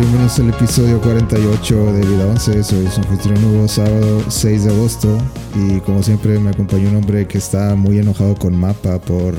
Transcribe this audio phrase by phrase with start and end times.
[0.00, 2.62] Bienvenidos al episodio 48 de Vida 11.
[2.62, 5.18] Soy su anfitrión Hugo, sábado 6 de agosto.
[5.56, 9.34] Y como siempre, me acompaña un hombre que está muy enojado con Mapa por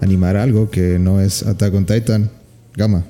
[0.00, 2.28] animar algo que no es Attack on Titan.
[2.74, 3.06] Gama.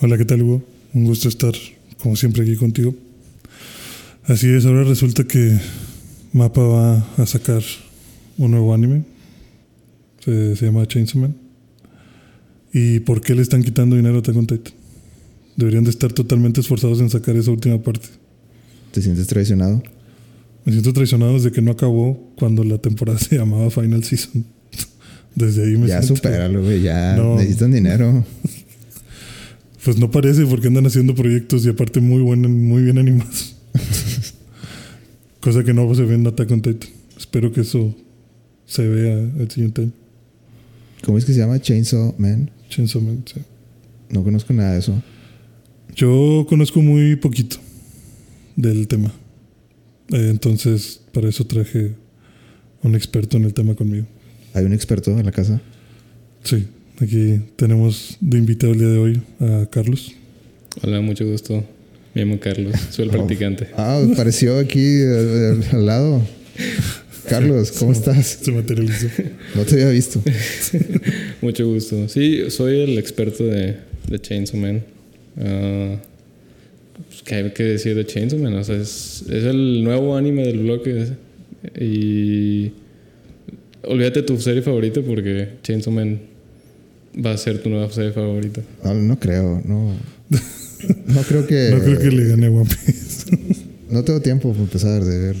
[0.00, 0.62] Hola, ¿qué tal, Hugo?
[0.94, 1.52] Un gusto estar,
[1.98, 2.94] como siempre, aquí contigo.
[4.24, 5.60] Así es, ahora resulta que
[6.32, 7.62] Mapa va a sacar
[8.38, 9.04] un nuevo anime.
[10.24, 11.36] Se, se llama Chainsaw Man.
[12.72, 14.78] ¿Y por qué le están quitando dinero a Attack on Titan?
[15.58, 18.06] Deberían de estar totalmente esforzados en sacar esa última parte.
[18.92, 19.82] ¿Te sientes traicionado?
[20.64, 24.44] Me siento traicionado desde que no acabó cuando la temporada se llamaba Final Season.
[25.34, 26.16] Desde ahí me Ya siento...
[26.16, 26.80] supéralo, güey.
[26.82, 27.34] Ya No.
[27.36, 28.24] necesitan dinero.
[29.84, 33.56] Pues no parece porque andan haciendo proyectos y aparte muy buenos, muy bien animados.
[35.40, 36.90] Cosa que no se ve en Attack on Titan.
[37.16, 37.94] Espero que eso
[38.66, 39.92] se vea el siguiente año.
[41.04, 41.58] ¿Cómo es que se llama?
[41.60, 42.50] Chainsaw Man.
[42.68, 43.40] Chainsaw Man, sí.
[44.10, 45.00] No conozco nada de eso.
[45.98, 47.56] Yo conozco muy poquito
[48.54, 49.12] del tema.
[50.12, 51.90] Eh, entonces, para eso traje
[52.84, 54.06] un experto en el tema conmigo.
[54.54, 55.60] ¿Hay un experto en la casa?
[56.44, 56.66] Sí,
[57.00, 60.12] aquí tenemos de invitado el día de hoy a Carlos.
[60.84, 61.64] Hola, mucho gusto.
[62.14, 63.66] Me llamo Carlos, soy el practicante.
[63.76, 66.22] Ah, apareció aquí al, al- al lado.
[67.28, 68.38] Carlos, ¿cómo estás?
[68.40, 69.08] Se materializó.
[69.56, 70.22] No te había visto.
[71.42, 72.08] Mucho gusto.
[72.08, 74.84] Sí, soy el experto de, de Chainsaw Man.
[75.40, 75.96] Ah,
[77.06, 78.54] pues, ¿Qué hay que decir de Chainsaw Man?
[78.54, 81.08] O sea, es, es el nuevo anime del bloque.
[81.78, 82.72] Y
[83.82, 86.20] olvídate tu serie favorita porque Chainsaw Man
[87.24, 88.62] va a ser tu nueva serie favorita.
[88.84, 89.94] No, no creo, no.
[91.06, 91.70] No creo que.
[91.72, 93.36] No creo que le gane a One Piece.
[93.90, 95.36] No tengo tiempo para empezar de ver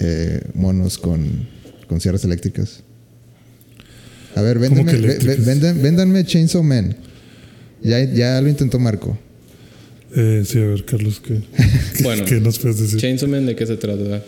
[0.00, 1.46] eh, monos con,
[1.86, 2.82] con sierras eléctricas.
[4.34, 6.96] A ver, ¿Cómo véndanme, véndanme Chainsaw Man.
[7.86, 9.16] Ya, ya lo intentó Marco.
[10.16, 11.40] Eh, sí, a ver, Carlos, ¿qué,
[12.02, 12.24] Bueno.
[12.24, 12.98] qué nos puedes decir?
[12.98, 14.24] Chainsaw Man, ¿de qué se trata?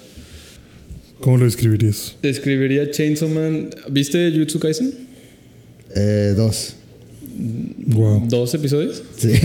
[1.20, 2.14] ¿Cómo lo describirías?
[2.22, 3.70] Describiría Chainsaw Man.
[3.90, 4.94] ¿Viste Jutsu Kaisen?
[5.96, 6.76] Eh, dos.
[7.86, 8.26] Wow.
[8.28, 9.02] ¿Dos episodios?
[9.16, 9.32] Sí.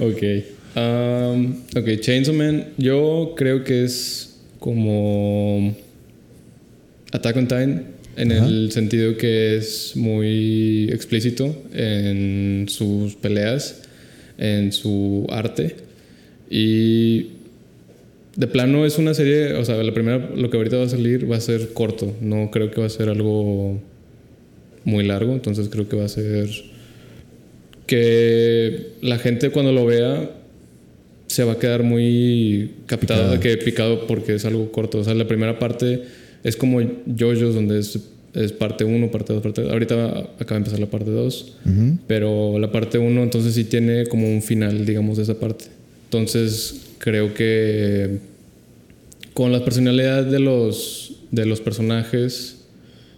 [0.00, 0.22] Ok.
[0.76, 5.74] Um, ok, Chainsaw Man, yo creo que es como
[7.10, 7.84] Attack on Titan
[8.18, 8.46] en Ajá.
[8.46, 13.82] el sentido que es muy explícito en sus peleas,
[14.36, 15.76] en su arte
[16.50, 17.28] y
[18.34, 21.30] de plano es una serie, o sea, la primera, lo que ahorita va a salir
[21.30, 23.80] va a ser corto, no creo que va a ser algo
[24.84, 26.48] muy largo, entonces creo que va a ser
[27.86, 30.30] que la gente cuando lo vea
[31.28, 34.98] se va a quedar muy de que picado porque es algo corto.
[34.98, 36.02] O sea, la primera parte
[36.44, 37.98] es como JoJo's donde es,
[38.34, 41.98] es parte 1, parte 2, parte Ahorita acaba de empezar la parte 2, Ujú.
[42.06, 45.66] pero la parte 1 entonces sí tiene como un final, digamos, de esa parte.
[46.04, 48.18] Entonces creo que
[49.34, 52.64] con la personalidad de los, de los personajes,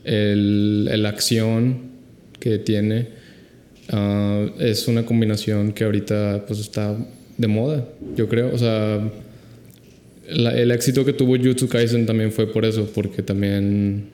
[0.04, 1.90] el, la acción
[2.38, 3.08] que tiene,
[3.90, 6.96] ah, es una combinación que ahorita pues está
[7.38, 8.52] de moda, yo creo.
[8.54, 9.00] O sea,
[10.32, 14.04] la- el éxito que tuvo Jutsu Kaisen también fue por eso, porque también,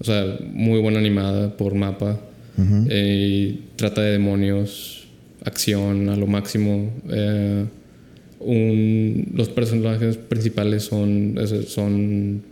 [0.00, 2.20] o sea, muy buena animada por mapa.
[2.56, 2.86] Ujú.
[2.90, 3.26] Eh,
[3.56, 5.06] y trata de demonios,
[5.44, 6.92] acción a lo máximo.
[7.10, 7.64] Eh,
[8.40, 11.36] un- los personajes principales son,
[11.66, 12.42] son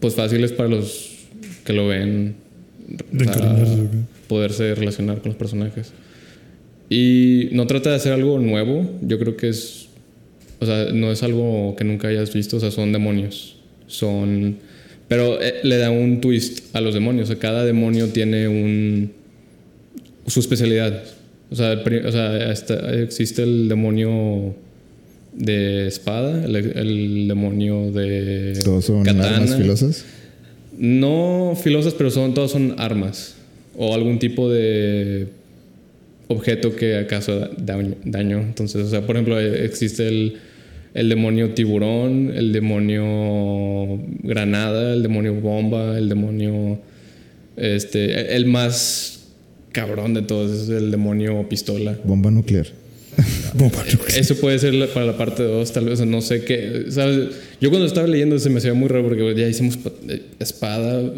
[0.00, 1.10] pues fáciles para los
[1.64, 2.34] que lo ven.
[3.12, 3.26] De
[4.26, 5.92] poderse relacionar con los personajes.
[6.88, 9.88] Y no trata de hacer algo nuevo, yo creo que es,
[10.60, 14.56] o sea, no es algo que nunca hayas visto, o sea, son demonios, son,
[15.08, 19.10] pero eh, le da un twist a los demonios, o sea, cada demonio tiene un,
[20.26, 21.02] su especialidad,
[21.50, 22.52] o sea, o sea,
[23.02, 24.54] existe el demonio
[25.32, 29.36] de espada, el, el demonio de Todos son katana.
[29.36, 30.04] armas filosas.
[30.78, 33.34] No filosas, pero son, todos son armas.
[33.76, 35.28] O algún tipo de
[36.28, 37.94] objeto que acaso da- daño.
[38.04, 38.38] daño.
[38.40, 40.36] Entonces, o sea, por ejemplo, eh, existe el,
[40.94, 46.78] el demonio tiburón, el demonio granada, el demonio bomba, el demonio.
[47.56, 48.34] Este.
[48.36, 49.28] El más
[49.72, 51.96] cabrón de todos es el demonio pistola.
[52.04, 52.66] Bomba nuclear.
[53.54, 54.18] Bomba nuclear.
[54.20, 56.86] Eso puede ser la- para la parte 2, tal vez, no sé qué.
[56.88, 57.28] ¿sabes?
[57.60, 59.78] Yo cuando estaba leyendo se me hacía muy raro porque ya hicimos
[60.08, 61.12] eh, espada, eh,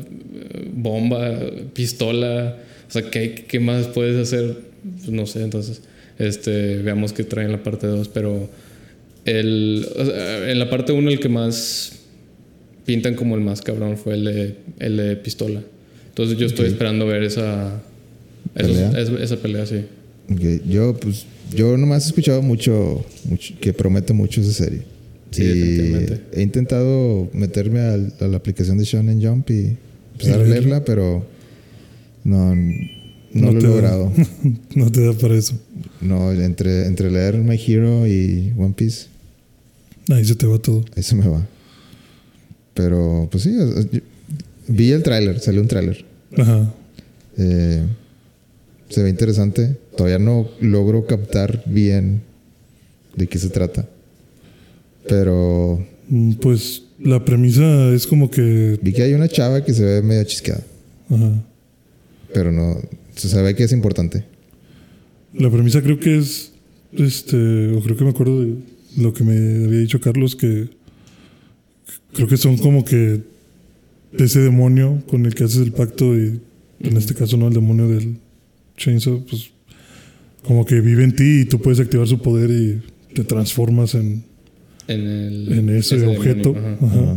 [0.75, 1.39] bomba,
[1.75, 2.57] pistola.
[2.89, 4.57] O sea, ¿qué, qué más puedes hacer?
[4.99, 5.81] Pues no sé, entonces,
[6.19, 8.51] este, veamos qué trae en la parte 2, pero
[9.25, 9.87] el,
[10.49, 11.93] en la parte 1 el que más
[12.87, 15.63] pintan como el más cabrón fue el de, el de pistola.
[16.09, 16.73] Entonces yo estoy Ok.
[16.73, 17.81] esperando ver esa,
[18.55, 18.91] ¿Pelea?
[18.99, 19.85] esa, esa pelea, sí.
[20.31, 21.25] Ok, Yo, pues,
[21.55, 24.83] yo nomás he escuchado mucho, mucho que promete mucho esa serie.
[25.31, 26.21] Sí, Y definitivamente.
[26.35, 29.77] He intentado meterme al- a, la aplicación de Shonen Jump y
[30.13, 30.85] empezar a leerla?
[30.85, 31.25] pero
[32.25, 32.63] no, no,
[33.33, 33.75] No lo he te da.
[33.75, 34.13] logrado.
[34.75, 35.55] no te da para eso.
[36.03, 39.07] no, entre, entre leer My Hero y One Piece,
[40.11, 40.85] Ahí se te va todo.
[40.97, 41.47] ahí se me va.
[42.75, 43.55] Pero, pues sí,
[44.69, 46.05] vi el tráiler, salió un tráiler.
[46.37, 46.73] Ajá.
[47.37, 47.85] Eh,
[48.89, 49.77] se ve interesante.
[49.97, 52.23] Todavía no logro captar bien
[53.17, 53.87] de qué se trata.
[55.09, 58.79] Pero Mm, Pues la premisa es como que.
[58.83, 60.63] vi que hay una chava que se ve medio chisqueada.
[61.09, 61.43] Ajá.
[62.35, 62.77] Pero no.
[63.15, 64.25] Se sabe que es importante.
[65.33, 66.51] La premisa creo que es.
[66.93, 67.69] Este.
[67.75, 68.57] O creo que me acuerdo de
[68.97, 70.69] lo que me había dicho Carlos, que.
[72.15, 73.21] Creo que son como que.
[74.19, 76.41] Ese demonio con el que haces el pacto y.
[76.81, 78.17] En este caso, no el demonio del
[78.77, 79.51] Chainsaw, pues.
[80.45, 82.81] Como que vive en ti y tú puedes activar su poder y
[83.15, 84.25] te transformas en,
[84.89, 86.55] En, el, en ese, objeto.
[86.57, 86.73] ajá.
[86.85, 86.87] Ajá.
[87.03, 87.17] Ajá.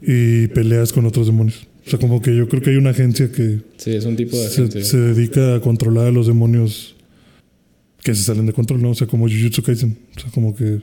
[0.00, 1.66] Y peleas con otros demonios.
[1.86, 4.36] O sea, como que yo creo que hay una agencia que Sí, es un tipo
[4.36, 4.84] de se, agencia.
[4.84, 6.95] se dedica a controlar a los demonios
[8.06, 8.90] que se salen de control, ¿no?
[8.90, 9.96] O sea, como Jujutsu Kaisen.
[10.16, 10.78] O sea, como que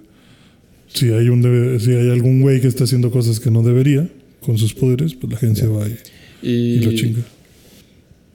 [0.88, 4.10] si hay, un debe- si hay algún güey que está haciendo cosas que no debería
[4.42, 5.96] con sus poderes, pues la agencia va y,
[6.42, 7.22] y, y lo chinga.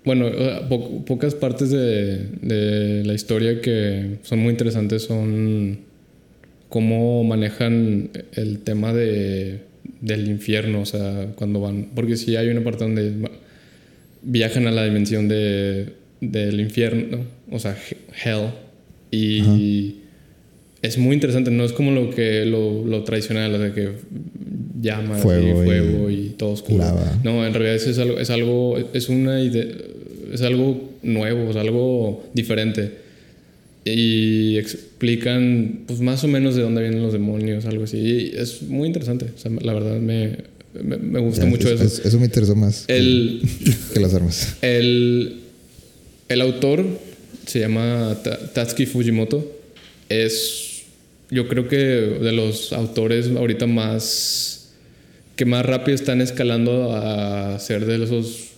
[0.06, 0.24] Bueno,
[0.70, 5.80] po- pocas partes de, de la historia que son muy interesantes son
[6.70, 9.60] cómo manejan el tema de,
[10.00, 13.12] del infierno, o sea, cuando van, porque sí hay una parte donde
[14.22, 15.92] viajan a la dimensión de,
[16.22, 17.18] del infierno,
[17.50, 18.48] o sea, he- hell,
[19.10, 19.94] y
[20.82, 23.88] es muy interesante, no es como lo que lo, lo tradicional, o sea, que
[24.80, 26.78] llamas Fuego y y fuego y, todo oscuro.
[26.84, 27.20] lava.
[27.24, 29.66] No, en realidad es algo, es algo, es una idea,
[30.32, 32.92] es algo nuevo, es algo diferente.
[33.84, 37.96] Y explican, pues más o menos de dónde vienen los demonios, algo así.
[37.96, 39.26] Y es muy interesante.
[39.34, 40.36] O sea, la verdad me,
[40.82, 41.84] me, me gusta Ya, mucho es- eso.
[42.00, 43.40] es- eso me interesó más que- El,
[43.94, 44.56] que las armas.
[44.60, 45.36] el,
[46.28, 46.84] el autor
[47.48, 49.44] se llama Ta- Tatsuki Fujimoto.
[50.08, 50.82] Es,
[51.30, 54.70] yo creo que de los autores ahorita más
[55.36, 58.48] que más rápido están escalando a ser de esos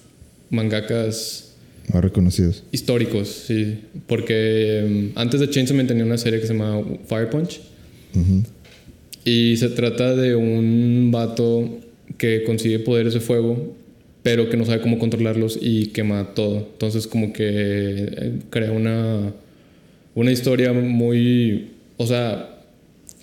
[0.48, 1.52] mangakas
[1.92, 2.62] Más reconocidos.
[2.72, 3.80] históricos, sí.
[4.06, 7.60] Porque mm, antes de Chainsaw Man tenía una serie que se llama Fire Punch.
[9.24, 11.78] Y se trata de un vato
[12.16, 13.76] que consigue poderes de fuego,
[14.22, 16.58] pero que no sabe cómo controlarlos y quema todo.
[16.72, 19.32] Entonces como que eh, crea una,
[20.14, 21.70] una historia muy...
[21.96, 22.60] O sea,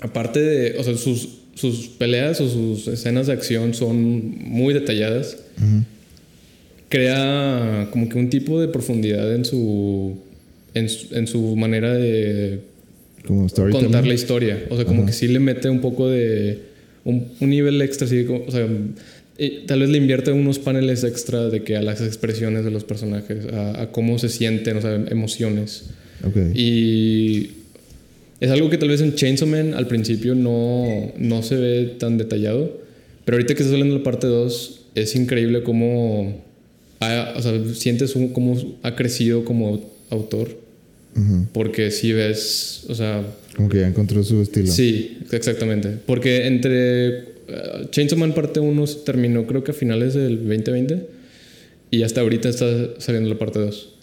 [0.02, 0.80] aparte de...
[0.80, 5.38] O sea, sus, sus peleas o sus escenas de acción son muy detalladas.
[6.90, 10.18] Crea como que un tipo de profundidad en su...
[10.74, 12.60] En su, en su manera de
[13.26, 14.66] Como contar la historia.
[14.70, 16.60] O sea, como que sí le mete un poco de.
[17.04, 18.68] Un, un nivel extra, así O sea,
[19.38, 22.84] eh, tal vez le invierte unos paneles extra de que a las expresiones de los
[22.84, 25.86] personajes, a, a cómo se sienten, o sea, emociones.
[26.26, 26.38] Ok.
[26.56, 27.52] Y.
[28.40, 32.18] Es algo que tal vez en Chainsaw Man al principio no, no se ve tan
[32.20, 32.80] detallado.
[33.26, 36.44] Pero ahorita que está saliendo la parte 2, es increíble cómo.
[37.00, 40.50] ha- o sea, sientes un- cómo ha crecido como autor.
[41.16, 41.48] Ujú.
[41.52, 42.86] Porque si ves.
[42.90, 43.24] O sea,
[43.56, 44.72] Como que ya encontró su estilo.
[44.72, 45.90] Sí, exactamente.
[46.06, 51.08] Porque entre eh, Chainsaw Man parte 1 terminó creo que a finales del 2020
[51.92, 53.94] y hasta ahorita está saliendo la parte 2.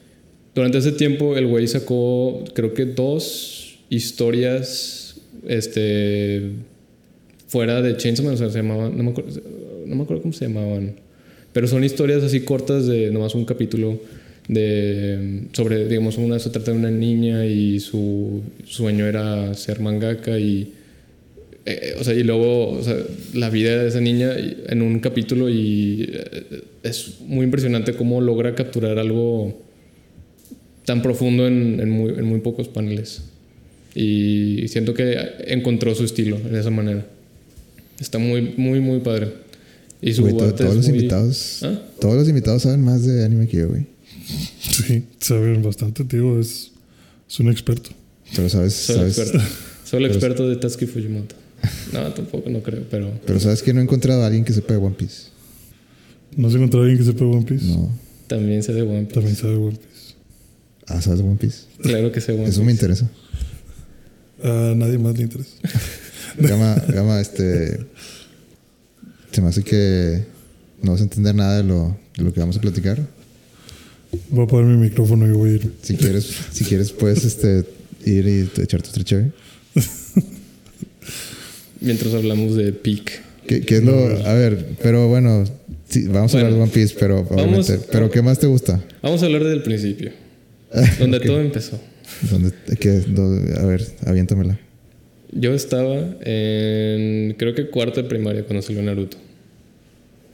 [0.54, 6.52] Durante ese tiempo el güey sacó creo que dos historias este
[7.46, 9.40] fuera de Chainsaw Man, o sea, se llamaban, no me acuerdo,
[9.86, 10.94] no me acuerdo cómo se llamaban,
[11.52, 14.00] pero son historias así cortas de nomás un capítulo
[14.48, 20.38] de sobre digamos una se trata de una niña y su sueño era ser mangaka
[20.38, 20.72] y
[21.66, 22.96] eh, o sea y luego o sea,
[23.32, 24.32] la vida de esa niña
[24.66, 29.60] en un capítulo y eh, es muy impresionante cómo logra capturar algo
[30.84, 33.22] tan profundo en, en muy, en muy pocos paneles
[33.94, 35.16] y siento que
[35.46, 37.06] encontró su estilo de esa manera
[38.00, 39.28] está muy muy muy padre
[40.02, 41.60] y su Güey, to- arte todos es los muy- invitados.
[41.62, 41.80] ¿Ah?
[41.98, 43.86] Todos los invitados saben más de anime que yo, güey.
[44.60, 46.38] Sí, saben bastante, tío.
[46.38, 46.72] Es,
[47.26, 47.88] es un experto.
[48.36, 49.46] Pero sabes, Soy sabes, experto.
[49.84, 51.34] Soy el experto de Tatsuki Fujimoto.
[51.92, 54.74] No, tampoco no creo, pero pero sabes que no he encontrado a alguien que sepa
[54.74, 55.28] de One Piece.
[56.36, 57.66] ¿No has encontrado a alguien que sepa One Piece?
[57.66, 57.90] No.
[58.26, 59.14] también sé de One Piece.
[59.14, 60.14] También sabe One Piece.
[60.86, 61.58] Ah, ¿sabes de One Piece?
[61.82, 62.64] Claro que sé One Eso Piece.
[62.64, 63.10] me interesa.
[64.42, 65.52] A nadie más le interesa.
[66.38, 67.86] Gama, Gama, este.
[69.30, 70.24] Se me hace que
[70.82, 73.04] no vas a entender nada de lo, de lo que vamos a platicar.
[74.30, 75.72] Voy a apagar mi micrófono y voy a ir.
[75.82, 77.64] Si quieres, si quieres puedes este,
[78.04, 79.32] ir y echarte otra chévere.
[81.84, 83.22] Mientras hablamos de Peak.
[83.46, 83.92] ¿Qué, qué es lo...?
[84.26, 85.44] A ver, pero bueno,
[85.88, 87.78] sí, vamos a hablar de One Piece, pero vamos- obviamente...
[87.92, 88.82] ¿Pero qué más te gusta?
[89.02, 90.12] Vamos a hablar del principio,
[90.98, 91.78] donde todo empezó.
[92.30, 94.58] ¿Dónde, qué, dónde- a ver, aviéntamela.
[95.32, 99.18] Yo estaba en, creo que cuarto de primaria cuando salió Naruto.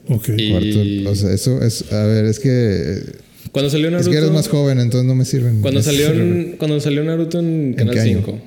[0.08, 0.28] Ok.
[0.36, 0.50] Y-
[1.02, 1.90] Cuarto, o sea, eso es...
[1.92, 2.98] A ver, es que...
[3.50, 4.08] Cuando salió Naruto...
[4.08, 5.62] Es que eres más joven, entonces no me sirven.
[5.62, 8.22] Cuando salió, en, cuando salió Naruto en Canal qué año?
[8.24, 8.38] 5.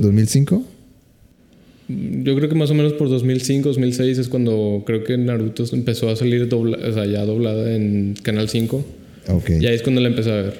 [0.00, 0.64] ¿2005?
[2.24, 6.08] Yo creo que más o menos por 2005, 2006 es cuando creo que Naruto empezó
[6.10, 8.84] a salir dobla, o sea, ya doblada en Canal 5.
[9.28, 9.50] Ok.
[9.60, 10.54] Y ahí es cuando la empecé a ver.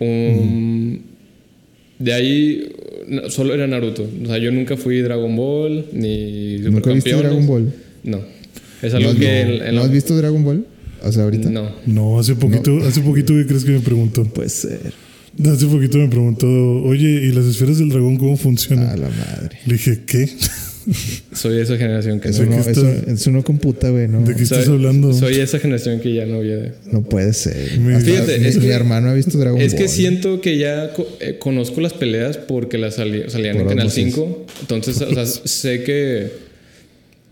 [0.00, 0.98] Um,
[1.98, 2.72] De ahí
[3.08, 4.06] no, solo era Naruto.
[4.22, 7.12] O sea, yo nunca fui Dragon Ball ni ¿Nunca viste.
[7.14, 7.72] Dragon Ball?
[8.04, 8.20] No.
[8.82, 10.64] Es ¿No algo has, que no- en- en ¿no la- has visto Dragon Ball?
[11.02, 11.50] O sea, ahorita.
[11.50, 11.70] No.
[11.86, 14.24] No, hace poquito, hace poquito, ¿qué crees que me preguntó?
[14.24, 14.92] Puede ser.
[15.46, 16.46] Hace poquito me preguntó,
[16.82, 18.86] oye, ¿y las esferas del dragón cómo funcionan?
[18.88, 19.58] A la madre.
[19.66, 20.28] Le dije, ¿qué?
[21.34, 22.56] Soy de esa generación que Eso no.
[22.56, 24.08] no, qué eso, estás- eso no computa, güey.
[24.08, 25.12] No, ¿De qué Soy- estás hablando?
[25.12, 26.74] Soy esa generación que ya no había.
[26.90, 27.78] no puede ser.
[27.78, 29.82] Mi- Fíjate, mi, es mi que- hermano ha visto Dragon Es Ball.
[29.82, 33.68] que siento que ya co- eh, conozco las peleas porque las sali- salían Por en
[33.68, 34.14] Canal osmosis.
[34.14, 34.46] 5.
[34.62, 36.28] Entonces, o sea, sé que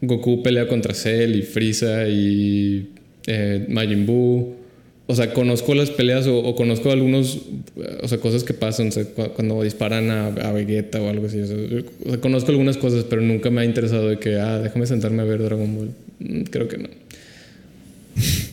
[0.02, 2.90] Goku pelea contra Cell y Frieza y
[3.26, 4.55] eh, Majin Buu.
[5.08, 7.36] O sea, conozco las peleas o, o conozco algunos,
[7.76, 11.08] eh, o sea, cosas que pasan o sea, cu- cuando disparan a, a Vegeta o
[11.08, 11.38] algo así.
[11.40, 14.34] O sea, yo- o sea, conozco algunas cosas, pero nunca me ha interesado de que,
[14.36, 15.90] ah, déjame sentarme a ver Dragon Ball.
[16.18, 16.88] Mm, Creo que no.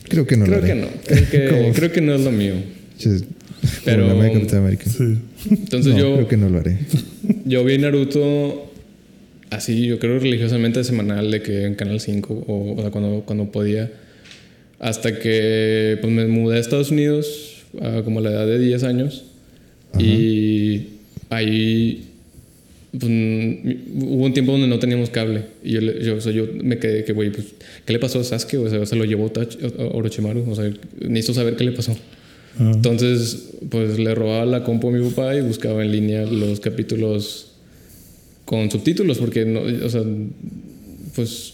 [0.08, 0.80] Creo que no Creo lo que haré.
[0.82, 0.88] no.
[1.06, 2.54] Creo que, Como- creo que no es lo mío.
[3.84, 4.84] Pero- América.
[4.90, 5.16] Sí.
[5.50, 6.14] Entonces no, yo...
[6.14, 6.78] creo que no lo haré.
[7.46, 8.70] Yo vi Naruto
[9.50, 13.50] así, yo creo religiosamente semanal de que en Canal 5 o, o sea, cuando, cuando
[13.50, 13.90] podía.
[14.84, 18.82] Hasta que pues, me mudé a Estados Unidos a como a la edad de 10
[18.82, 19.24] años.
[19.98, 20.82] Y
[21.30, 22.04] ahí
[22.90, 25.44] pues, hubo un tiempo donde no teníamos cable.
[25.62, 27.46] Y yo, yo, o sea, yo me quedé que, güey, pues,
[27.86, 28.58] ¿qué le pasó a Sasuke?
[28.58, 29.32] O sea, se lo llevó
[29.94, 30.50] Orochimaru.
[30.50, 31.96] O sea, necesito saber qué le pasó.
[32.58, 36.60] Ah, Entonces, pues le robaba la compu a mi papá y buscaba en línea los
[36.60, 37.52] capítulos
[38.44, 40.02] con subtítulos, porque, no, o sea,
[41.14, 41.53] pues,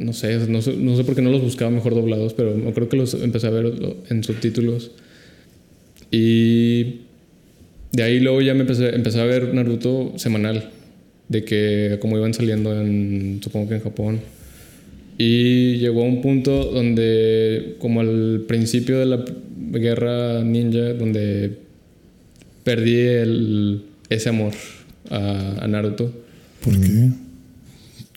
[0.00, 2.88] no sé, no sé, no sé por qué no los buscaba mejor doblados, pero creo
[2.88, 3.70] que los empecé a ver
[4.08, 4.92] en subtítulos.
[6.10, 7.00] Y
[7.92, 10.70] de ahí luego ya me empecé, empecé a ver Naruto semanal,
[11.28, 14.20] de que como iban saliendo en, supongo que en Japón.
[15.18, 19.22] Y llegó a un punto donde, como al principio de la
[19.72, 21.58] guerra ninja, donde
[22.64, 24.54] perdí el, ese amor
[25.10, 26.10] a, a Naruto.
[26.64, 27.10] ¿Por qué?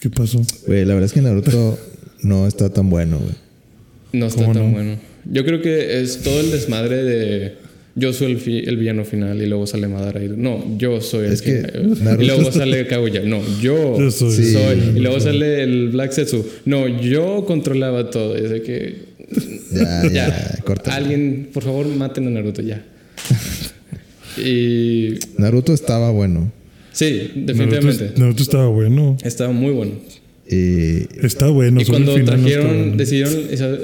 [0.04, 0.42] ¿Qué pasó?
[0.68, 1.80] Güey, la verdad es que Naruto
[2.24, 3.36] no está tan bueno, güey.
[4.12, 4.72] No está ¿Cómo tan no?
[4.74, 4.98] bueno.
[5.32, 7.54] Yo creo que es todo el desmadre de
[7.96, 10.22] yo soy el, fi- el villano final y luego sale Madara.
[10.22, 11.62] y- No, yo soy el Es que.
[12.02, 13.22] Naruto- Y luego sale Kaguya.
[13.22, 14.52] No, yo, Yo soy- Sí.
[14.52, 14.80] soy.
[14.98, 16.46] Y luego sale el Black Setsu.
[16.66, 18.36] No, yo controlaba todo.
[18.36, 18.96] Es de que
[19.72, 20.94] Ya, ya, ya, corta.
[20.96, 22.84] alguien, por favor, maten a Naruto ya.
[24.38, 26.52] y Naruto estaba bueno.
[26.94, 28.04] Sí, definitivamente.
[28.06, 29.18] Naruto, Naruto estaba bueno.
[29.24, 29.92] Estaba muy bueno.
[30.50, 31.82] Y Está bueno.
[31.82, 32.96] Y cuando final no está trajeron, bueno.
[32.98, 33.78] decidieron, esa-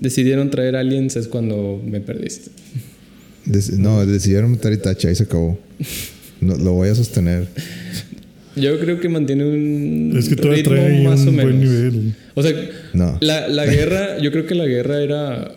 [0.00, 2.50] decidieron traer aliens es cuando me perdiste.
[3.78, 5.58] no, decidieron meter Itachi, ahí se acabó.
[6.40, 7.46] No, lo voy a sostener.
[8.56, 11.44] Yo creo que mantiene un Es que todavía ritmo trae más un o menos.
[11.52, 12.14] buen nivel.
[12.34, 12.52] O sea,
[12.92, 13.16] No.
[13.20, 15.54] la, la guerra, yo creo que la guerra era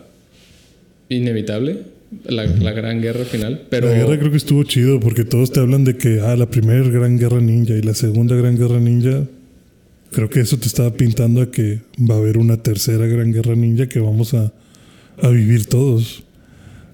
[1.08, 1.78] inevitable,
[2.24, 5.60] la, la gran guerra final, pero La guerra creo que estuvo chido porque todos te
[5.60, 9.24] hablan de que, ah, la primera gran guerra ninja y la segunda gran guerra ninja.
[10.12, 13.54] Creo que eso te estaba pintando a que va a haber una tercera gran guerra
[13.56, 14.52] ninja que vamos a,
[15.20, 16.22] a vivir todos.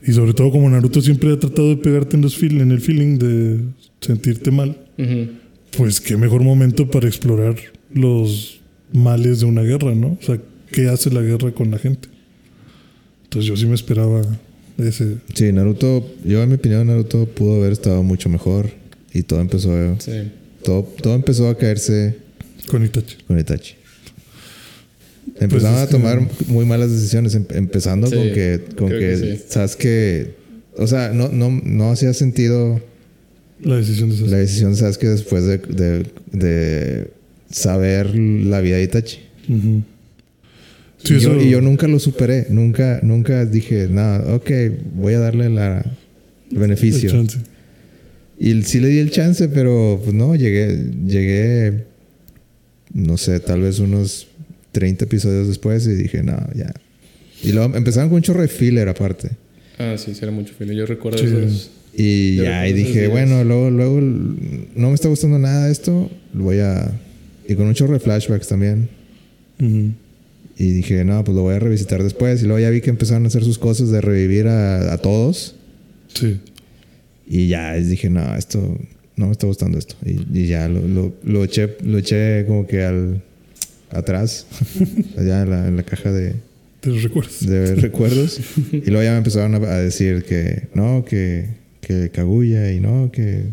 [0.04, 2.80] Y sobre todo como Naruto siempre ha tratado de pegarte en, los feel, en el
[2.80, 3.60] feeling de
[4.00, 5.28] sentirte mal, Ujú.
[5.76, 7.54] pues qué mejor momento para explorar
[7.94, 8.60] los
[8.92, 10.18] males de una guerra, ¿no?
[10.20, 10.40] O sea,
[10.72, 12.08] ¿qué hace la guerra con la gente?
[13.24, 14.22] Entonces yo sí me esperaba
[14.88, 15.16] ese...
[15.34, 18.70] Sí, Naruto, yo en mi opinión, Naruto pudo haber estado mucho mejor.
[19.14, 20.30] Y todo empezó a, sí.
[20.64, 22.16] todo, todo empezó a caerse
[22.68, 23.16] con Itachi.
[23.26, 23.74] con Itachi.
[25.38, 28.98] Empezaron es a que- tomar muy malas decisiones, em- empezando Sí, con que, con que,
[28.98, 29.76] que sí.
[29.78, 30.34] que,
[30.76, 32.80] o sea, no, no, no hacía sentido
[33.62, 34.30] La decisión de Sasuke.
[34.30, 37.10] la decisión, sabes que después de, de, de
[37.50, 39.18] saber la vida de Itachi.
[39.48, 39.82] Ujú.
[41.04, 44.50] Sí, y, yo, eso- y yo nunca lo superé, nunca, nunca dije, nada, ok,
[44.94, 45.86] voy a darle la, el
[46.52, 47.10] el beneficio.
[47.10, 47.38] chance.
[48.38, 51.84] Y sí le di el chance, pero pues no, llegué, llegué,
[52.92, 54.26] no sé, tal vez unos
[54.72, 56.72] 30 episodios después y dije, no, ya.
[57.42, 59.30] Y luego empezaron con un chorro de filler aparte.
[59.78, 60.72] Ah, sí, sí era mucho filo.
[60.72, 61.26] Yo recuerdo Sí.
[61.26, 61.70] esos.
[61.94, 63.10] Y Yo ya, y dije, días.
[63.10, 66.90] bueno, luego, luego no me está gustando nada esto, voy a...
[67.48, 68.88] Y con un chorro de flashbacks también.
[69.60, 69.92] Ujú.
[70.62, 72.40] Y dije, no, pues lo voy a revisitar después.
[72.42, 75.56] Y luego ya vi que empezaron a hacer sus cosas de revivir a, a todos.
[76.14, 76.38] Sí.
[77.26, 78.78] Y ya dije, no, esto
[79.16, 79.96] no me está gustando esto.
[80.06, 83.22] Y, y ya lo, lo, lo eché, lo eché como que al
[83.90, 84.46] atrás,
[85.18, 86.34] allá en la, en la caja de,
[86.80, 87.44] Te lo recuerdas.
[87.46, 88.40] de recuerdos.
[88.72, 91.46] Y luego ya me empezaron a, a decir que no, que,
[91.80, 93.44] que Kaguya y no, que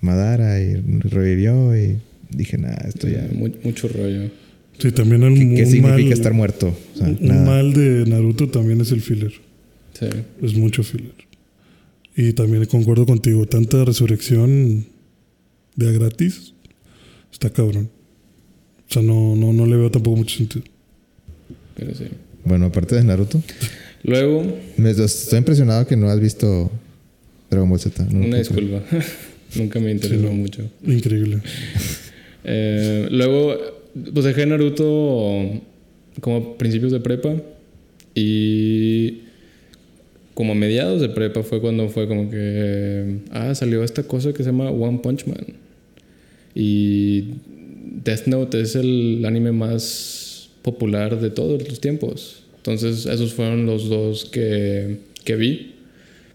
[0.00, 1.76] Madara y revivió.
[1.76, 1.98] Y
[2.30, 3.26] dije, nada, esto ya.
[3.32, 4.30] Mu- mucho rollo.
[4.78, 6.76] Sí, también el ¿Qué, qué significa mal, estar muerto?
[6.94, 7.44] O sea, un nada.
[7.44, 9.32] mal de Naruto también es el filler.
[9.98, 10.06] Sí.
[10.42, 11.14] Es mucho filler.
[12.16, 14.86] Y también concuerdo contigo, tanta resurrección
[15.76, 16.54] de a gratis
[17.32, 17.90] está cabrón.
[18.88, 20.64] O sea, no, no, no le veo tampoco mucho sentido.
[21.74, 22.04] Pero sí.
[22.44, 23.42] Bueno, aparte de Naruto,
[24.02, 24.44] Luego,
[24.76, 26.70] me, estoy impresionado que no has visto
[27.50, 28.04] Dragon Ball Z.
[28.10, 28.82] No una disculpa.
[29.56, 30.32] Nunca me interesó Sí, no.
[30.32, 30.70] mucho.
[30.86, 31.40] Increíble.
[32.48, 33.56] Eh, luego,
[34.12, 35.60] pues dejé Naruto
[36.20, 37.34] como principios de prepa.
[38.14, 39.22] Y
[40.34, 43.18] como a mediados de prepa fue cuando fue como que.
[43.30, 45.46] Ah, salió esta cosa que se llama One Punch Man.
[46.54, 47.34] Y
[48.04, 52.42] Death Note es el anime más popular de todos los tiempos.
[52.56, 55.75] Entonces, esos fueron los dos que, que vi.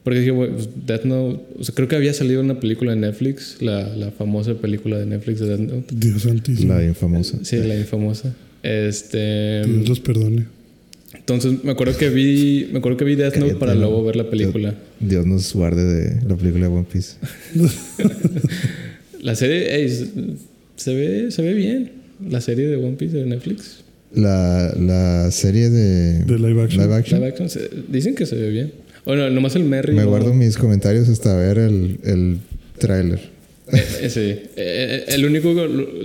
[0.04, 1.42] Porque dije, bueno, pues, Death Note.
[1.60, 5.06] O sea, creo que había salido una película de Netflix, la, la famosa película de
[5.06, 5.96] Netflix de Death Note.
[5.96, 6.74] Dios santísimo.
[6.74, 7.38] La infamosa.
[7.44, 8.34] Sí, la infamosa.
[8.64, 9.62] Este.
[9.66, 10.46] Dios los perdone.
[11.14, 12.68] Entonces me acuerdo que vi.
[12.72, 14.74] Me acuerdo que vi Death Note para luego ver la película.
[15.00, 17.18] Dios nos guarde de la película de One Piece.
[19.22, 20.08] La serie, se-
[20.78, 21.92] se ve, se ve bien.
[22.28, 23.84] La serie de One Piece de Netflix.
[24.14, 26.82] La, la serie de, De live action.
[26.84, 27.20] live action.
[27.20, 28.72] Live action, se- dicen que se ve bien.
[29.06, 29.94] Bueno, nomás el Merry.
[29.94, 32.38] Me no- guardo mis comentarios hasta ver el, el
[32.78, 33.20] tráiler.
[34.10, 34.20] Sí.
[34.20, 35.54] Eh, eh, el único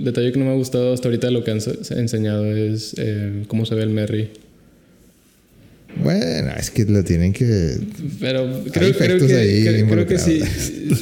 [0.01, 2.95] detalle que no me ha gustado hasta ahorita de lo que han se- enseñado es
[2.97, 4.29] eh, cómo se ve el Merry.
[6.03, 7.75] Bueno, es que lo tienen que...
[8.19, 9.03] Pero creo, que,
[9.35, 10.41] ahí creo, creo que sí,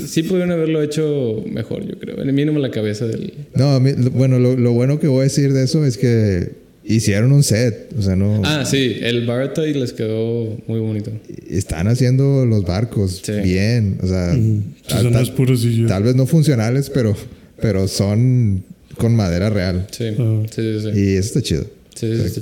[0.08, 2.16] sí pudieron haberlo hecho mejor, yo creo.
[2.26, 3.34] Mínimo la cabeza del.
[3.56, 6.52] No, a mí- bueno, lo, lo bueno que voy a decir de eso es que
[6.88, 7.92] hicieron un set.
[7.98, 8.42] O sea, no...
[8.46, 11.12] Ah, sí, el Barata y les quedó muy bonito.
[11.50, 13.32] Están haciendo los barcos Sí.
[13.44, 13.98] bien.
[14.04, 15.86] O sea, Mm, tal, CGI.
[15.88, 17.16] tal vez no funcionales, pero,
[17.62, 18.64] pero son
[18.98, 19.88] con madera real.
[19.92, 20.44] Sí, Ah.
[20.54, 20.92] sí, sí.
[20.94, 21.00] sí.
[21.00, 21.66] Y eso está chido.
[21.96, 22.42] Sí, O sea, sí,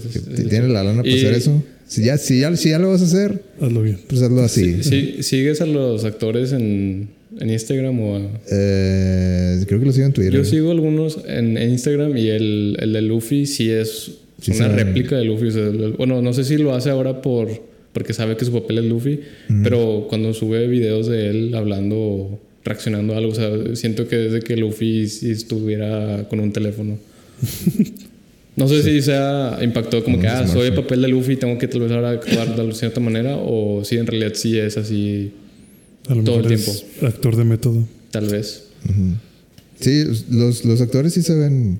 [0.50, 1.64] tienes la lana para Y- hacer eso.
[1.88, 4.00] Si ya, si, ya, si ya lo vas a hacer, Hazlo bien.
[4.08, 4.82] pues hazlo así.
[4.84, 10.08] Sí, ¿Sigues a los actores en, en Instagram o a- Eh, creo que lo sigo
[10.08, 10.34] en Twitter.
[10.34, 14.12] Yo sigo algunos en, en Instagram y el, el de Luffy sí es
[14.52, 15.48] Sí una réplica de Luffy.
[15.48, 17.50] O sea, bueno, no sé si lo hace ahora por
[17.94, 19.20] porque sabe que su papel es Luffy,
[19.64, 24.40] pero cuando sube videos de él hablando reaccionando a algo, o sea, siento que desde
[24.40, 26.98] que Luffy sí estuviera con un teléfono.
[28.56, 31.58] No sé si sea impactó como Con que, ah, soy el papel de Luffy, tengo
[31.58, 35.32] que tal vez ahora actuar de cierta manera, o si en realidad sí es así,
[36.08, 37.88] A lo Todo el mejor es actor de método.
[38.12, 38.66] tal vez.
[38.86, 39.16] Ujú.
[39.80, 41.80] Sí, los, los actores sí se ven.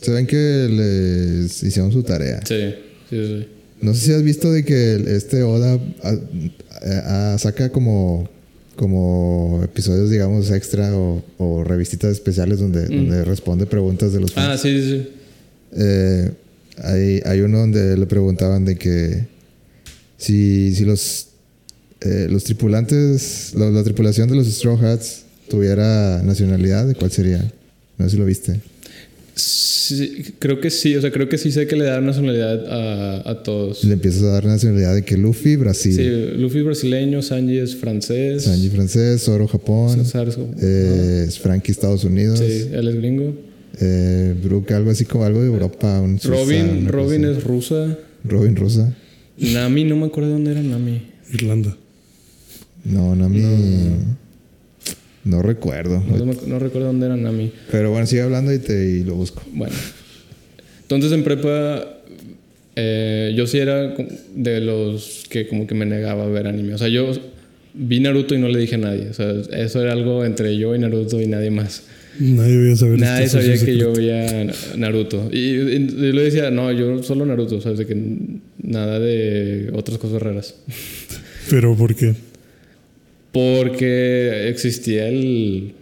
[0.00, 2.40] Se ven que les hicieron su tarea.
[2.46, 2.74] Sí,
[3.10, 3.46] sí, sí.
[3.82, 6.16] No sé si has visto de que este Oda a-
[6.82, 8.28] a- a- saca como,
[8.76, 14.48] como episodios, digamos, extra o, o revistitas especiales donde, donde responde preguntas de los fans.
[14.48, 15.08] Ah, sí, sí, sí.
[15.76, 16.30] Eh,
[16.82, 19.26] hay, hay uno donde le preguntaban de que
[20.16, 21.28] si, si los,
[22.00, 27.50] eh, los tripulantes, la, la tripulación de los Straw Hats tuviera nacionalidad, ¿de cuál sería?
[27.98, 28.60] No sé si lo viste.
[29.34, 33.30] Sí, creo que sí, o sea, creo que sí sé que le da nacionalidad a,
[33.30, 33.84] a todos.
[33.84, 37.74] Le empiezas a dar nacionalidad de que Luffy, Brasil, Sí, Luffy es brasileño, Sanji es
[37.76, 38.44] francés.
[38.44, 43.34] Sanji francés, Zoro Japón, César es- eh, Frankie Estados Unidos, sí, él es gringo.
[43.80, 47.96] eh, Brooke algo así como algo de Europa, un Robin, Robin es rusa.
[48.24, 48.94] Robin Rosa.
[49.38, 51.02] Nami, no me acuerdo de dónde era Nami.
[51.32, 51.76] Irlanda.
[52.84, 53.40] No, Nami.
[53.40, 53.48] No,
[55.42, 56.02] recuerdo.
[56.08, 57.52] No, me- no recuerdo dónde era Nami.
[57.70, 59.42] Pero bueno, sigue hablando y, te, y lo busco.
[59.52, 59.74] Bueno.
[60.82, 61.98] Entonces en prepa
[62.76, 63.94] eh, yo sí era
[64.34, 66.74] de los que como que me negaba a ver anime.
[66.74, 67.12] O sea, yo
[67.74, 69.08] vi Naruto y no le dije a nadie.
[69.08, 71.82] O sea, eso era algo entre yo y Naruto y nadie más.
[72.18, 75.28] Nadie saber Nadie esto, sabía que yo veía Naruto.
[75.32, 77.56] Y, y- y yo le decía, no, yo solo Naruto.
[77.56, 77.96] O sea, de que
[78.62, 80.54] nada de otras cosas raras.
[81.50, 82.14] Pero ¿por qué?
[83.32, 85.72] Porque existía el,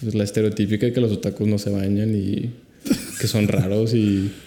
[0.00, 2.50] pues, la estereotípica de que los otakus no se bañan y
[3.20, 4.30] que son raros y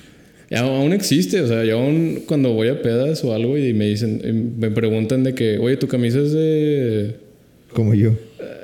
[0.56, 4.56] aún existe, o sea, yo aún cuando voy a pedas o algo y me dicen,
[4.58, 7.16] me preguntan de que, oye, tu camisa es de.
[7.72, 8.12] Como yo.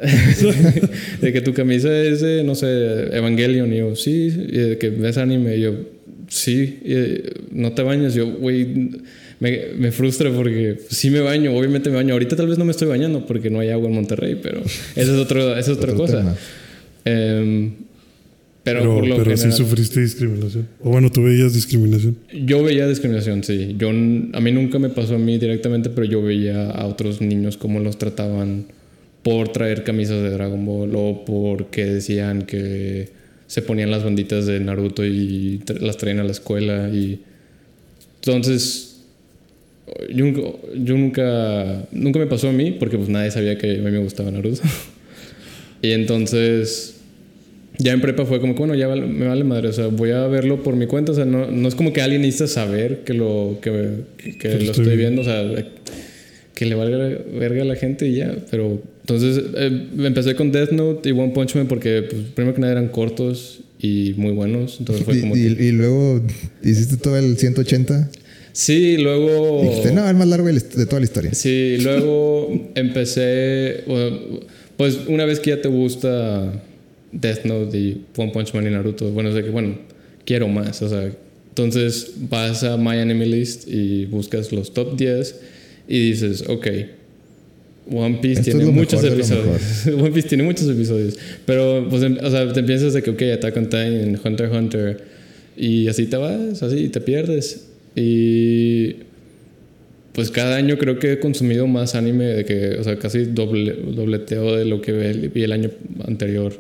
[1.22, 2.68] de que tu camisa es de, no sé,
[3.16, 3.74] Evangelion.
[3.74, 5.58] Y yo, sí, y de que ves anime.
[5.58, 5.74] Y yo,
[6.28, 8.14] sí, y, no te bañas.
[8.14, 8.68] Yo, güey,
[9.40, 12.14] me, me, frustra porque sí me baño, obviamente me baño.
[12.14, 14.84] Ahorita tal vez no me estoy bañando porque no hay agua en Monterrey, pero esa
[14.96, 16.36] es, otro, esa es otra cosa.
[17.06, 17.72] Eh,
[18.64, 20.68] pero, pero, por lo pero general, sí sufriste discriminación.
[20.84, 22.18] O bueno, tú veías discriminación.
[22.46, 23.76] Yo veía discriminación, sí.
[23.78, 27.58] Yo, a mí nunca me pasó a mí directamente, pero yo veía a otros niños
[27.58, 28.66] cómo los trataban
[29.24, 33.10] por traer camisas de Dragon Ball o porque decían que
[33.48, 36.90] se ponían las banditas de Naruto y las traían a la escuela.
[36.90, 37.22] Y
[38.16, 38.89] entonces,
[40.14, 43.92] yo, yo nunca, nunca me pasó a mí porque pues nadie sabía que a mí
[43.92, 44.62] me gustaba Naruto.
[45.82, 47.00] y entonces
[47.80, 50.28] ya en prepa fue como que, bueno, ya me vale madre, o sea, voy a
[50.28, 53.14] verlo por mi cuenta, o sea, no, no es como que alguien necesita saber que
[53.14, 55.46] lo, que, que, que lo estoy viendo, o sea,
[56.56, 56.98] que le valga
[57.40, 61.32] verga a la gente y ya, pero entonces eh, empecé con Death Note y One
[61.34, 65.38] Punch Man porque pues, primero que nada eran cortos y muy buenos, entonces fue como...
[65.38, 66.22] ¿Y, y, y luego
[66.62, 68.10] hiciste todo el 180?
[68.52, 69.62] Sí, luego...
[69.64, 71.34] Dijiste, no, el más largo de toda la historia.
[71.34, 73.84] Sí, luego empecé,
[74.78, 76.62] pues una vez que ya te gusta
[77.12, 79.10] Death Note y One Punch Man y Naruto.
[79.12, 79.78] Bueno, o sea que, bueno,
[80.26, 80.82] quiero más.
[80.82, 81.12] O sea,
[81.50, 85.36] entonces vas a My Enemy List y buscas los top 10
[85.88, 86.68] y dices, ok,
[87.92, 89.88] One Piece Esto tiene muchos episodios.
[89.88, 91.18] One Piece tiene muchos episodios.
[91.46, 95.04] Pero, pues, o sea, te piensas de que, ok, Attack on Titan, Hunter x Hunter.
[95.58, 97.69] Y así te vas, así, y te pierdes.
[97.96, 98.96] Y
[100.14, 103.74] pues cada año creo que he consumido más anime de que, o sea, casi doble,
[103.96, 104.92] dobleteo de lo que
[105.34, 105.72] vi el año
[106.06, 106.54] anterior.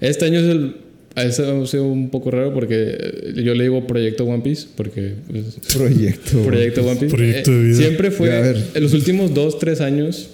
[0.00, 0.76] Este año es el.
[1.14, 5.12] Ha sido un poco raro porque yo le digo Proyecto One Piece porque...
[5.30, 6.42] Pues, proyecto.
[6.42, 7.14] Proyecto One Piece.
[7.14, 7.72] Proyecto de vida.
[7.72, 8.56] Eh, siempre fue...
[8.74, 10.30] En los últimos dos, tres años,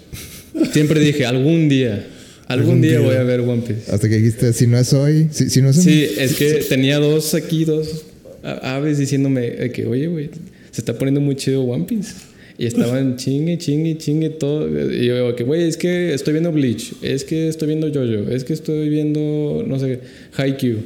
[0.73, 2.07] siempre dije, algún día,
[2.47, 3.93] algún, algún día, día, voy a ver One Piece.
[3.93, 6.99] Hasta que dijiste, si no es hoy, si, si no es Sí, es que tenía
[6.99, 8.07] dos aquí, dos
[8.42, 10.31] aves diciéndome que, oye, güey,
[10.70, 12.14] se está poniendo muy chido One Piece.
[12.59, 14.68] Y estaban chingue, chingue, chingue todo.
[14.92, 18.44] Y yo que, güey, es que estoy viendo Bleach, es que estoy viendo Jojo, es
[18.44, 20.00] que estoy viendo, no sé,
[20.37, 20.79] Haikyuu.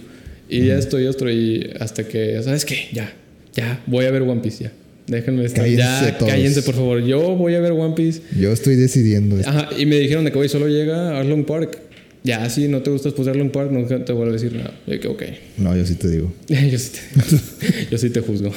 [0.49, 0.65] Y mm.
[0.67, 2.89] ya estoy, otro, y hasta que, ¿sabes qué?
[2.93, 3.13] Ya,
[3.55, 4.73] ya, voy a ver One Piece, ya.
[5.07, 5.65] Déjenme estar.
[5.65, 6.33] Cállense ya, todos.
[6.33, 7.03] cállense, por favor.
[7.05, 8.23] Yo voy a ver One Piece.
[8.39, 9.39] Yo estoy decidiendo.
[9.39, 9.51] Esto.
[9.51, 11.79] Ajá, y me dijeron de que, güey, solo llega Arlong Park.
[12.25, 14.75] Ya, si no te gusta después de Arlong Park, nunca te vuelvo a decir nada.
[14.87, 15.23] Yo que, ok.
[15.59, 16.33] No, yo sí te digo.
[16.49, 18.51] yo, sí te, yo sí te juzgo.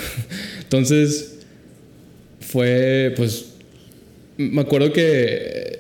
[0.61, 1.35] Entonces,
[2.39, 3.47] fue, pues,
[4.37, 5.79] me acuerdo que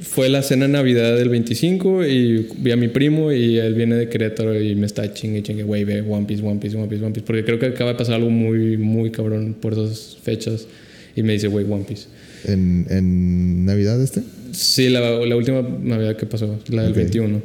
[0.00, 3.96] fue la cena de Navidad del 25 y vi a mi primo y él viene
[3.96, 7.04] de Querétaro y me está chingue, chingue, güey, ve One Piece, One Piece, One Piece,
[7.04, 7.26] One Piece.
[7.26, 10.68] Porque creo que acaba de pasar algo muy, muy cabrón por esas fechas.
[11.16, 12.06] Y me dice, güey, One Piece.
[12.44, 14.22] ¿En, ¿En, Navidad este?
[14.56, 17.02] Sí, la, la, última Navidad que pasó, la del okay.
[17.04, 17.42] 21.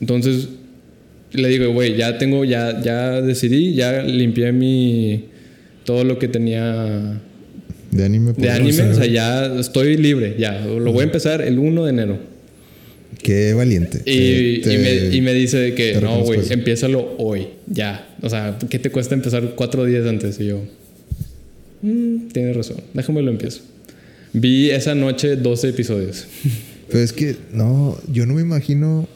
[0.00, 0.48] Entonces
[1.32, 5.26] le digo, güey, ya tengo, ya, ya decidí, ya limpié mi.
[5.84, 7.20] todo lo que tenía
[7.90, 8.32] de anime.
[8.36, 10.60] De anime, o sea, ya estoy libre, ya.
[10.60, 12.18] Lo voy a empezar el 1 de enero.
[13.22, 13.98] Qué valiente.
[14.04, 18.16] Y, te, y, me, y me, dice que no, güey, empiézalo hoy, ya.
[18.22, 20.38] O sea, ¿qué te cuesta empezar cuatro días antes?
[20.40, 20.60] Y yo,
[21.82, 23.62] mmm, tienes razón, déjame lo empiezo.
[24.32, 26.26] Vi esa noche 12 episodios.
[26.88, 29.08] Pero es que, no, yo no me imagino.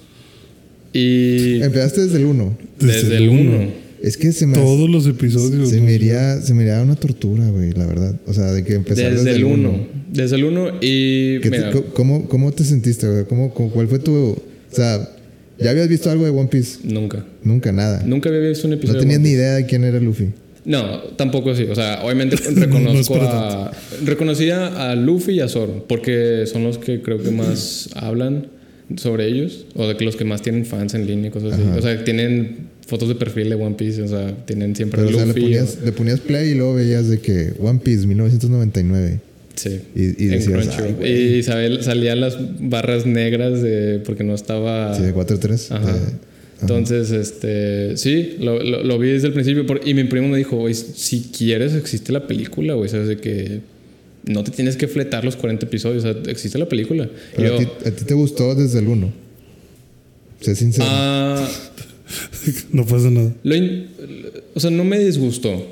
[0.92, 1.62] Y.
[1.62, 2.58] Empezaste desde el 1.
[2.78, 3.82] Desde, desde el 1.
[4.02, 5.70] Es que se me Todos los episodios.
[5.70, 8.16] Se, me iría, se me iría una tortura, güey, la verdad.
[8.26, 9.86] O sea, de que empezar desde, desde el 1.
[10.12, 11.38] Desde el 1 y.
[11.38, 13.24] Te, ¿cómo, ¿Cómo te sentiste, güey?
[13.26, 14.12] ¿Cómo, cómo, ¿Cuál fue tu.?
[14.12, 15.08] O sea,
[15.58, 16.80] ¿ya habías visto algo de One Piece?
[16.82, 17.24] Nunca.
[17.44, 18.02] Nunca, nada.
[18.04, 18.94] Nunca había visto un episodio.
[18.94, 20.30] No tenías ni idea de quién era Luffy.
[20.64, 21.64] No, tampoco así.
[21.64, 23.72] O sea, obviamente reconozco no, no a.
[24.04, 28.46] Reconocía a Luffy y a Zoro, porque son los que creo que más hablan
[28.96, 31.62] sobre ellos, o de que los que más tienen fans en línea y cosas así.
[31.76, 35.22] O sea, tienen fotos de perfil de One Piece, o sea, tienen siempre Pero, Luffy.
[35.22, 35.84] O sea, le, ponías, o...
[35.84, 39.20] le ponías play y luego veías de que One Piece 1999.
[39.54, 39.80] Sí.
[39.94, 40.66] Y, y decías,
[41.02, 44.94] y Isabel salían las barras negras de porque no estaba.
[44.94, 45.72] Sí, de 4-3.
[45.72, 45.94] Ajá.
[46.62, 49.66] Entonces, este, sí, lo, lo, lo, vi desde el principio.
[49.66, 52.88] Por, y mi primo me dijo, güey, si quieres, existe la película, güey.
[52.88, 53.60] Sabes de que
[54.24, 56.04] no te tienes que fletar los 40 episodios.
[56.04, 57.08] O sea, existe la película.
[57.34, 59.12] Pero yo, a, ti, a, ti, te gustó desde el 1.
[60.40, 60.88] Sé sincero.
[60.88, 61.46] Uh,
[62.76, 63.34] no pasa nada.
[63.42, 63.88] Lo in,
[64.54, 65.66] o sea, no me disgustó.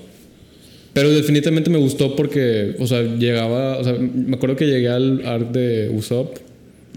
[0.93, 5.25] Pero definitivamente me gustó porque, o sea, llegaba, o sea, me acuerdo que llegué al
[5.25, 6.37] arc de Usopp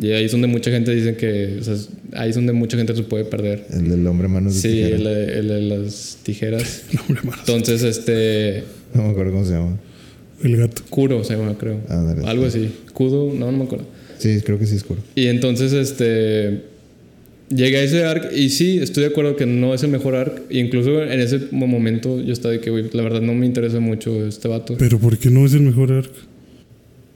[0.02, 1.58] Y ahí es donde mucha gente dice que.
[1.60, 1.76] O sea,
[2.14, 3.66] ahí es donde mucha gente se puede perder.
[3.72, 4.96] El del hombre manos de Sí, tijera.
[4.96, 6.84] el, de- el de las tijeras.
[6.94, 7.40] No, hombre, manos.
[7.48, 8.64] Entonces, este.
[8.94, 9.78] No me acuerdo cómo se llama.
[10.44, 10.82] El gato.
[10.90, 11.80] Kuro se llama, creo.
[11.90, 12.28] Ándale.
[12.28, 12.70] Algo así.
[12.94, 13.86] Kudo, no, no me acuerdo.
[14.18, 15.02] Sí, creo que sí es oscuro.
[15.16, 16.62] Y entonces, este.
[17.50, 20.42] Llega ese arc y sí, estoy de acuerdo que no es el mejor arc.
[20.50, 23.46] E incluso en ese mo- momento yo estaba de que, güey, la verdad no me
[23.46, 24.76] interesa mucho este vato.
[24.80, 26.12] Pero ¿por qué no es el mejor arc?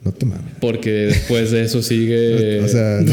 [0.04, 0.44] No te mames.
[0.60, 2.60] Porque después de eso sigue.
[2.64, 3.12] O sea, no.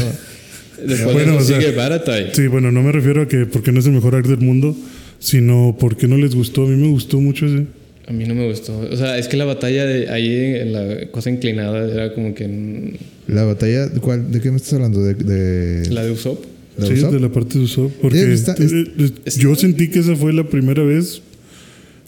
[0.86, 2.30] después Bueno, de o eso sea, sigue Baratai.
[2.32, 4.76] Sí, bueno, no me refiero a que porque no es el mejor arc del mundo,
[5.18, 6.64] sino porque no les gustó.
[6.64, 7.66] A mí me gustó mucho ese.
[8.08, 8.78] A mí no me gustó.
[8.78, 10.28] O sea, es que la batalla de ahí
[10.60, 12.94] en la cosa inclinada era como que.
[13.26, 15.02] La batalla, ¿cuál, ¿de qué me estás hablando?
[15.02, 16.44] ¿De, de La de Usopp.
[16.76, 17.12] de sí, Usopp?
[17.14, 17.90] de la parte de Usopp.
[18.00, 21.20] Porque está- es- yo sentí que esa fue la primera vez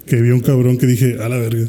[0.07, 1.69] que vi a un cabrón que dije, a la verga.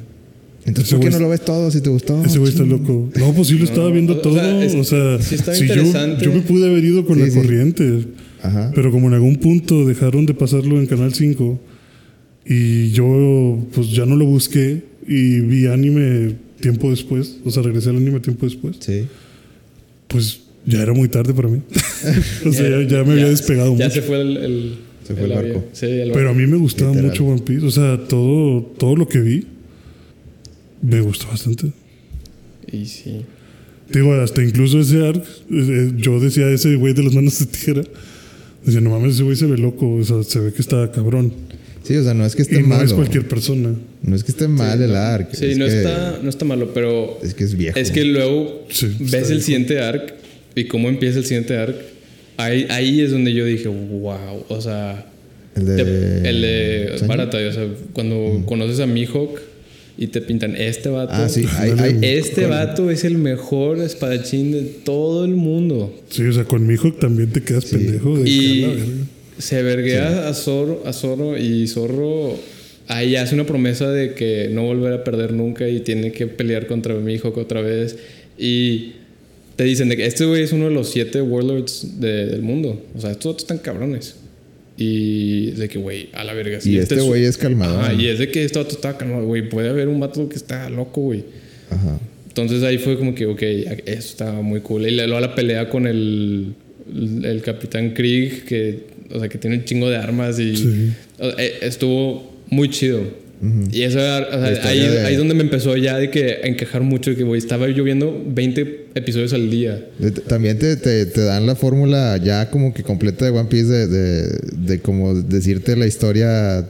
[0.69, 2.23] Entonces, ese ¿por qué güey- no lo ves todo si te gustó?
[2.23, 3.09] Ese güey está loco.
[3.19, 4.33] No, pues sí lo estaba viendo o todo.
[4.35, 6.23] sea, es- o sea, sí está si yo, interesante.
[6.25, 7.35] yo me pude haber ido con Sí, la sí.
[7.35, 8.05] corriente.
[8.41, 8.71] Ajá.
[8.73, 11.59] Pero como en algún punto dejaron de pasarlo en Canal 5
[12.45, 17.89] y yo pues ya no lo busqué y vi anime tiempo después, o sea, regresé
[17.89, 19.03] al anime tiempo después, Sí.
[20.07, 21.61] pues ya era muy tarde para mí.
[22.45, 23.95] o sea, ya, ya me había Ya- despegado Ya mucho.
[23.95, 24.37] se fue el.
[24.37, 24.73] el-
[25.05, 25.65] Se fue el barco.
[25.73, 27.09] Sí, el Pero a mí me gustaba Literal.
[27.11, 29.43] mucho One Piece, o sea, todo, todo lo que vi
[30.81, 31.71] me gustó bastante.
[32.71, 33.25] Y sí.
[33.91, 37.45] Digo, hasta incluso ese arc, eh, eh, yo decía ese güey de las manos de
[37.47, 37.81] tijera,
[38.63, 41.33] decía, no mames, ese güey se ve loco, o sea, se ve que está cabrón.
[41.83, 42.83] Sí, o sea, no es que esté Y no malo.
[42.83, 43.73] es cualquier persona.
[44.03, 45.33] No es que esté mal el arc.
[45.33, 47.17] Sí, es no, que, está, no está malo, pero.
[47.23, 47.79] Es que es viejo.
[47.79, 50.13] Es que luego Sí, ves el siguiente arc
[50.55, 51.75] y cómo empieza el siguiente arc.
[52.37, 54.45] Ahí, ahí es donde yo dije, wow.
[54.49, 55.09] O sea,
[55.55, 56.29] El de.
[56.29, 57.07] el de Sanji.
[57.07, 57.45] Baratai.
[57.47, 59.39] O sea, cuando conoces a Mihawk
[60.01, 61.11] y te pintan este vato.
[61.13, 61.43] Ah, sí.
[61.57, 61.97] Hay, Ándale.
[62.07, 65.93] hay- Este vato es el mejor espadachín de todo el mundo.
[66.09, 68.65] Sí, o sea, con mi hijo también te quedas pendejo de Y
[69.37, 72.37] se verguea a Zorro, a Zorro y Zorro
[72.87, 76.65] ahí hace una promesa de que no volverá a perder nunca y tiene que pelear
[76.67, 77.97] contra Mihawk otra vez.
[78.37, 78.93] Y
[79.57, 82.81] te dicen de que este güey es uno de los siete warlords de- del mundo.
[82.95, 84.15] O sea, estos otros están cabrones.
[84.81, 86.57] Y de que, güey, a la verga.
[86.63, 87.81] Y este su- güey es calmadón.
[87.83, 89.49] Ajá, y es de que este vato está calmado, güey.
[89.49, 91.25] Puede haber un vato que está loco, güey.
[91.69, 91.99] Ajá.
[92.29, 93.75] Entonces ahí fue como que, ok, eso
[94.09, 94.87] está muy cool.
[94.87, 96.53] Y luego la pelea con el,
[97.23, 100.89] el, capitán Krieg, que, o sea, que tiene un chingo de armas y Sí.
[101.19, 103.01] eh, estuvo muy chido.
[103.71, 106.47] Y eso, o sea, ahí, de- ahí es donde me empezó ya de que a
[106.47, 109.85] encajar mucho, de que, güey, estaba yo viendo 20 episodios al día.
[110.27, 113.87] También te, te, te dan la fórmula ya como que completa de One Piece de,
[113.87, 116.67] de, de como decirte la historia,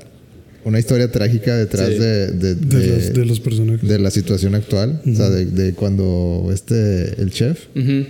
[0.63, 1.95] una historia trágica detrás Sí.
[1.97, 3.89] de, de, De, de- los, de los personajes.
[3.89, 5.01] de la situación actual.
[5.11, 8.05] O sea, de, de cuando este, el chef, Ujú.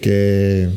[0.00, 0.68] que,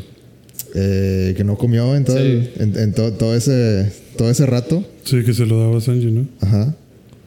[0.74, 2.22] eh, que no comió en todo, Sí.
[2.22, 4.86] el- en, en to- todo, ese, todo ese rato.
[5.04, 6.28] Sí, que se lo daba a Sanji, ¿no?
[6.40, 6.76] Ajá.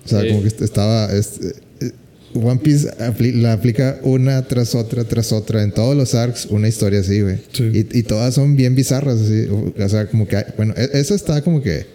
[0.06, 0.28] O sea, Sí.
[0.30, 1.12] como que est- estaba.
[1.14, 1.40] es-
[1.82, 1.92] eh,
[2.36, 5.62] One Piece apli- la aplica una tras otra, tras otra.
[5.62, 7.38] En todos los arcs, una historia así, güey.
[7.52, 7.64] Sí.
[7.74, 9.46] Y, y todas son bien bizarras, así.
[9.50, 10.38] O sea, como que.
[10.38, 11.86] hay- Bueno, e- eso está como que.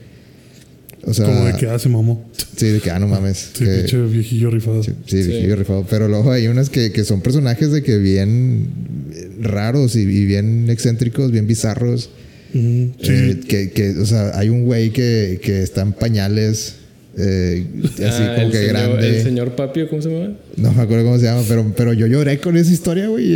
[1.03, 1.27] O sea.
[1.27, 2.25] Como de que hace mamó.
[2.57, 3.51] Sí, de que, ah, no mames.
[3.53, 4.83] Sí, que- pinche viejillo rifado.
[4.85, 5.29] sí, sí, Sí.
[5.29, 5.85] viejillo rifado.
[5.90, 8.68] Pero luego hay unas que, que son personajes de que bien
[9.40, 12.11] raros y, y bien excéntricos, bien bizarros.
[12.55, 16.75] Ujú, Sí, Eh, que, que, o sea, hay un güey que, que está en pañales.
[17.16, 19.09] Eh, así Ah, como el que señor, grande.
[19.16, 20.35] El señor Papio, ¿cómo se llama?
[20.57, 23.35] No me acuerdo cómo se llama, pero, pero yo lloré con esa historia, güey.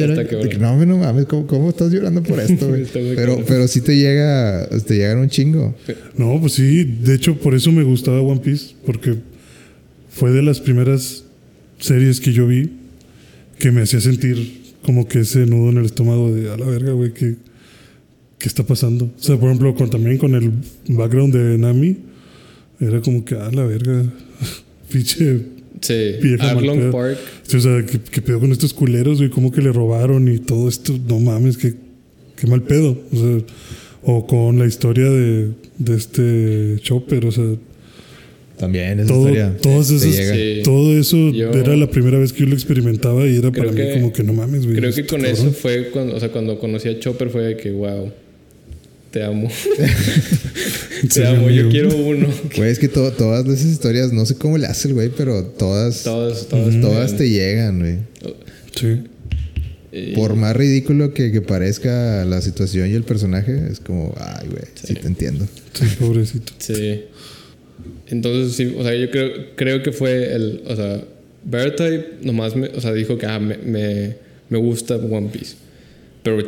[0.49, 2.85] que, no, no mames, ¿cómo, cómo estás llorando por esto, güey?
[2.93, 3.45] Pero, cabrón.
[3.49, 5.75] pero sí te llega, te llegan un chingo.
[6.17, 9.17] No, pues sí, de hecho por eso me gustaba One Piece, porque
[10.11, 11.25] fue de las primeras
[11.79, 12.71] series que yo vi
[13.59, 16.93] que me hacía sentir como que ese nudo en el estómago de a la verga,
[16.93, 17.37] güey, ¿qué,
[18.39, 19.05] qué está pasando?
[19.07, 20.51] O sea, por ejemplo, con, también con el
[20.89, 21.97] background de Nami,
[22.87, 24.05] era como que a la verga,
[24.91, 25.39] pinche.
[25.81, 26.93] Sí, Vieja Arlong.
[26.93, 27.19] Park.
[27.55, 29.31] O sea, ¿qué, qué pedo con estos culeros, güey?
[29.31, 30.97] ¿Cómo que le robaron y todo esto?
[31.09, 31.75] No mames, qué,
[32.37, 32.97] qué mal pedo.
[33.13, 33.39] O sea,
[34.05, 37.45] o con la historia de, de este Chopper, o sea,
[38.59, 39.57] También esa todo, historia.
[39.61, 40.35] todas te esas- llega.
[40.35, 40.61] Sí.
[40.63, 43.81] todo eso Yo- era la primera vez que yo lo experimentaba y era para mí
[43.95, 44.77] como que no mames, güey.
[44.77, 45.37] Creo que con cabrón.
[45.49, 48.13] eso fue cuando, o sea, cuando conocí a Chopper fue de que, wow,
[49.11, 49.49] te amo.
[51.13, 52.29] Te amo, yo quiero uno.
[52.57, 55.45] Güey, es que to- todas esas historias, no sé cómo le hace el güey, pero
[55.45, 57.17] todas, todas, Todas, todas.
[57.17, 57.99] te llegan, güey.
[58.77, 59.03] Sí.
[59.93, 64.49] Y- Por más ridículo que, que parezca la situación y el personaje, es como, ay,
[64.49, 64.95] güey, sí.
[64.95, 65.47] te entiendo.
[65.75, 66.53] Sí, pobrecito.
[66.59, 67.03] Sí.
[68.09, 71.03] Entonces, sí, o sea, yo creo, creo que fue el, o sea,
[71.45, 74.17] Vertype nomás, me, o sea, dijo que ah, me, me,
[74.49, 75.55] me gusta One Piece.
[76.23, 76.39] Pero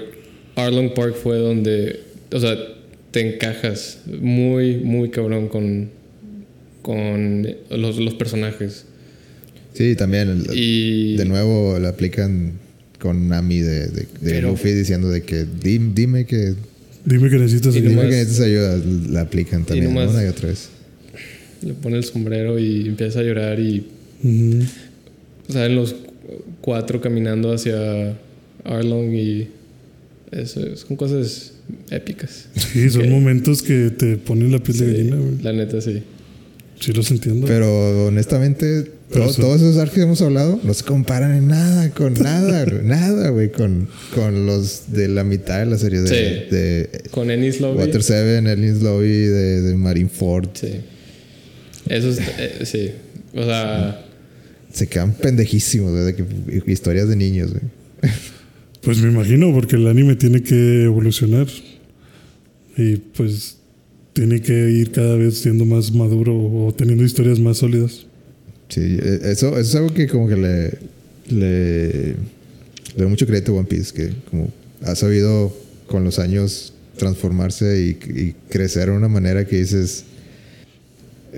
[0.56, 2.00] Arlong Park fue donde,
[2.32, 2.54] o sea,
[3.14, 5.88] te encajas muy, muy cabrón con,
[6.82, 8.86] con los, los personajes.
[9.72, 10.28] Sí, también.
[10.30, 12.54] el- Y De nuevo le aplican
[12.98, 16.54] con Nami de, de, de Pero- Luffy diciendo de que "Dim- dime que
[17.04, 17.88] Dime que necesitas ayuda.
[17.90, 18.80] dime que necesitas ayuda.
[19.10, 20.70] La aplican también nomás- una y otra vez.
[21.62, 23.86] le pone el sombrero y empieza a llorar y
[24.24, 24.64] Ujú.
[25.48, 25.94] salen los
[26.60, 28.16] cuatro caminando hacia
[28.64, 29.48] Arlong y
[30.32, 31.52] eso son cosas
[31.90, 32.46] épicas.
[32.72, 35.42] Sí, son momentos que te ponen la piel de gallina, güey.
[35.42, 36.02] la neta sí.
[36.80, 37.46] Sí, los entiendo.
[37.46, 41.46] Pero honestamente, Pero to- son- todos esos arcos que hemos hablado no se comparan en
[41.48, 46.00] nada con nada, güey, nada, güey, con, con los de la mitad de la serie
[46.00, 46.54] de, Sí.
[46.54, 47.78] de Con Ennis Lobby.
[47.78, 50.48] Water Seven, Ellie's Lobby, de, de Marineford.
[50.54, 50.72] Sí.
[51.88, 52.90] Eso es, eh, sí.
[53.34, 54.04] O sea,
[54.72, 56.24] Se quedan pendejísimos, güey, de que
[56.72, 57.62] historias de niños, güey.
[58.84, 61.46] Pues me imagino, porque el anime tiene que evolucionar.
[62.76, 63.58] Y pues
[64.12, 68.06] tiene que ir cada vez siendo más maduro o teniendo historias más sólidas.
[68.68, 70.70] Sí, eh, eso, eso es algo que como que le,
[71.28, 72.16] le, le
[72.96, 74.50] doy mucho crédito a One Piece, que como
[74.82, 80.04] ha sabido con los años transformarse y, y crecer de una manera que dices,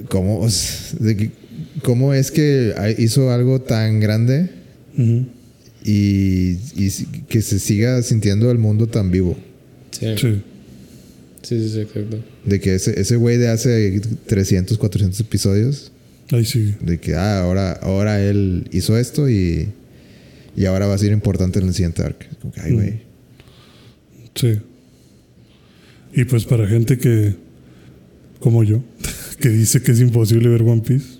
[0.08, 0.46] ¿cómo,
[1.00, 1.30] de
[1.82, 4.50] cómo es que hizo algo tan grande
[4.98, 5.26] Ujú.
[5.86, 6.90] Y, y
[7.28, 9.36] que se siga sintiendo el mundo tan vivo?
[9.92, 10.06] sí.
[10.16, 10.42] Sí.
[11.42, 12.18] Sí, sí, sí, exacto.
[12.44, 15.92] De que ese ese güey de hace 300, 400 episodios
[16.32, 16.74] Ahí sigue.
[16.80, 19.68] De que ah, ahora, ahora él hizo esto y,
[20.56, 22.28] y ahora va a ser importante en el siguiente arc.
[22.40, 23.00] Como que, ay, güey.
[24.34, 24.58] Sí.
[26.14, 27.34] Y pues para gente que,
[28.40, 28.82] como yo,
[29.40, 31.18] que dice que es imposible ver One Piece,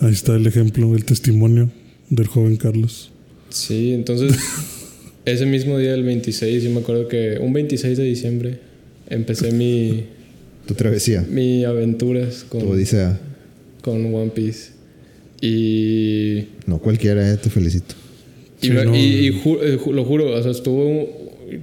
[0.00, 1.70] ahí está el ejemplo, el testimonio
[2.10, 3.10] del joven Carlos.
[3.54, 4.36] Sí, entonces,
[5.24, 8.58] ese mismo día, el 26, yo me acuerdo que un 26 de diciembre
[9.08, 10.06] empecé mi,
[10.66, 11.24] Tu travesía.
[11.30, 13.18] mi aventuras Tu con, odisea.
[13.80, 14.72] con One Piece.
[15.40, 17.94] Y, No cualquiera, eh, te felicito.
[18.60, 21.08] y, Sí, me- no, y- y eh, ju- lo juro, o sea, estuvo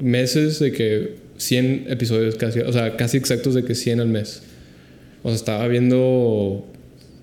[0.01, 4.43] meses de que 100 episodios casi, o sea, casi exactos de que 100 al mes.
[5.23, 6.65] O sea, estaba viendo,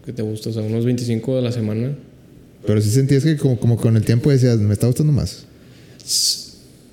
[0.04, 0.50] ¿qué te gusta?
[0.50, 1.96] O sea, unos 25 a la semana.
[2.68, 5.46] Pero sí sentías que como, como con el tiempo decías, me está gustando más.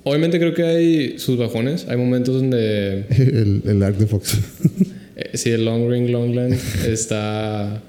[0.04, 1.84] Obviamente creo que hay sus bajones.
[1.88, 4.38] Hay momentos donde El, el arc de Fox.
[5.16, 6.54] eh, sí, el Long Ring Longland
[6.86, 7.82] está,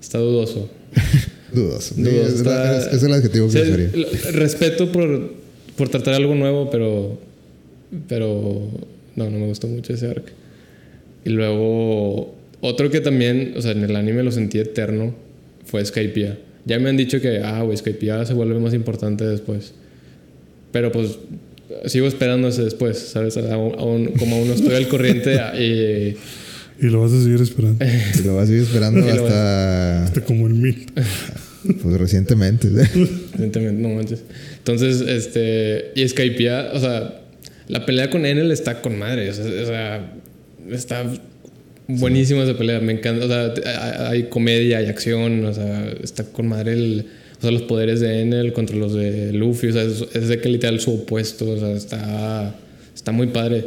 [0.00, 0.70] está dudoso.
[1.52, 1.94] Dudoso.
[1.96, 3.90] Dudoso, es, está- es- es el adjetivo que usaría.
[4.32, 5.32] respeto por,
[5.76, 7.18] por tratar algo nuevo, pero,
[8.08, 8.68] pero
[9.16, 10.30] no, no me gustó mucho ese arc.
[11.24, 15.14] Y luego, otro que también, o sea, en el anime lo sentí eterno,
[15.66, 16.38] fue Skypiea.
[16.64, 19.74] Ya me han dicho que, ah, güey, Skypiea se vuelve más importante después.
[20.70, 21.18] Pero pues,
[21.86, 23.36] sigo esperando ese después, ¿sabes?
[23.36, 26.16] Aún- como aún no estoy al corriente y...
[26.84, 27.84] Y lo vas a seguir esperando.
[27.84, 30.86] Y lo vas a seguir esperando hasta Hasta como el mil.
[31.82, 32.68] pues, recientemente.
[32.68, 34.24] Evidentemente, no manches.
[34.58, 35.92] Entonces, este.
[35.94, 37.20] Y Skypiea, o sea,
[37.68, 39.30] la pelea con Enel está con madre.
[39.30, 40.12] O sea,
[40.70, 41.04] está
[41.98, 42.80] buenísima esa pelea.
[42.80, 43.24] Me encanta.
[43.24, 45.44] O sea, hay comedia, hay acción.
[45.44, 47.06] O sea, está con madre el.
[47.38, 49.68] O sea, los poderes de Enel contra los de Luffy.
[49.68, 51.50] O sea, es, es de que literal su opuesto.
[51.50, 52.54] O sea, está.
[52.94, 53.64] Está muy padre.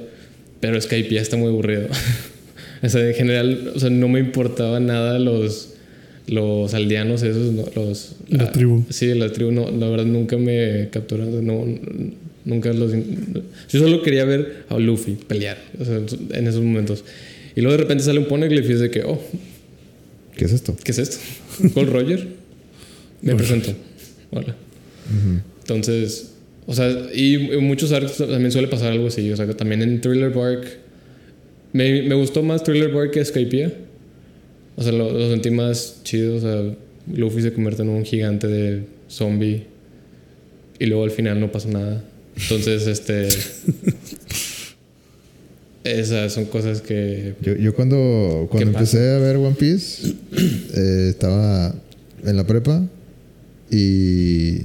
[0.59, 1.87] Pero Skypiea está muy aburrido.
[2.83, 5.71] o sea, en general, o sea, no me importaba nada los.
[6.27, 7.65] Los aldeanos, esos, ¿no?
[7.75, 8.15] los.
[8.29, 8.83] La ah, tribu.
[8.89, 11.45] Sí, la tribu, no, la verdad nunca me capturaron.
[11.45, 11.65] No,
[12.45, 12.93] nunca los.
[12.93, 17.04] Yo solo quería ver a Luffy pelear o sea, en esos momentos.
[17.56, 19.19] Y luego de repente sale un Poneglyph y de que, oh,
[20.35, 20.75] ¿Qué es esto?
[20.83, 21.17] ¿qué es esto?
[21.73, 22.27] Gold Roger.
[23.21, 23.73] Me presento.
[24.31, 24.56] Hola.
[25.62, 26.33] Entonces,
[26.65, 29.31] o sea, y en muchos arcos también suele pasar algo así.
[29.31, 30.65] O sea, que también en Thriller Bark.
[31.73, 33.71] Me, me gustó más Thriller Bark que Skypiea.
[34.75, 36.35] O sea, lo, lo sentí más chido.
[36.35, 36.75] O sea,
[37.13, 39.63] Luffy se convierte en un gigante de zombie.
[40.79, 42.03] Y luego al final no pasa nada.
[42.35, 43.29] Entonces, este.
[45.86, 47.36] esas son cosas que.
[47.42, 50.13] Yo, yo cuando, cuando ¿Qué empecé a ver One Piece,
[50.75, 51.73] eh, estaba
[52.25, 52.83] en la prepa
[53.71, 54.62] y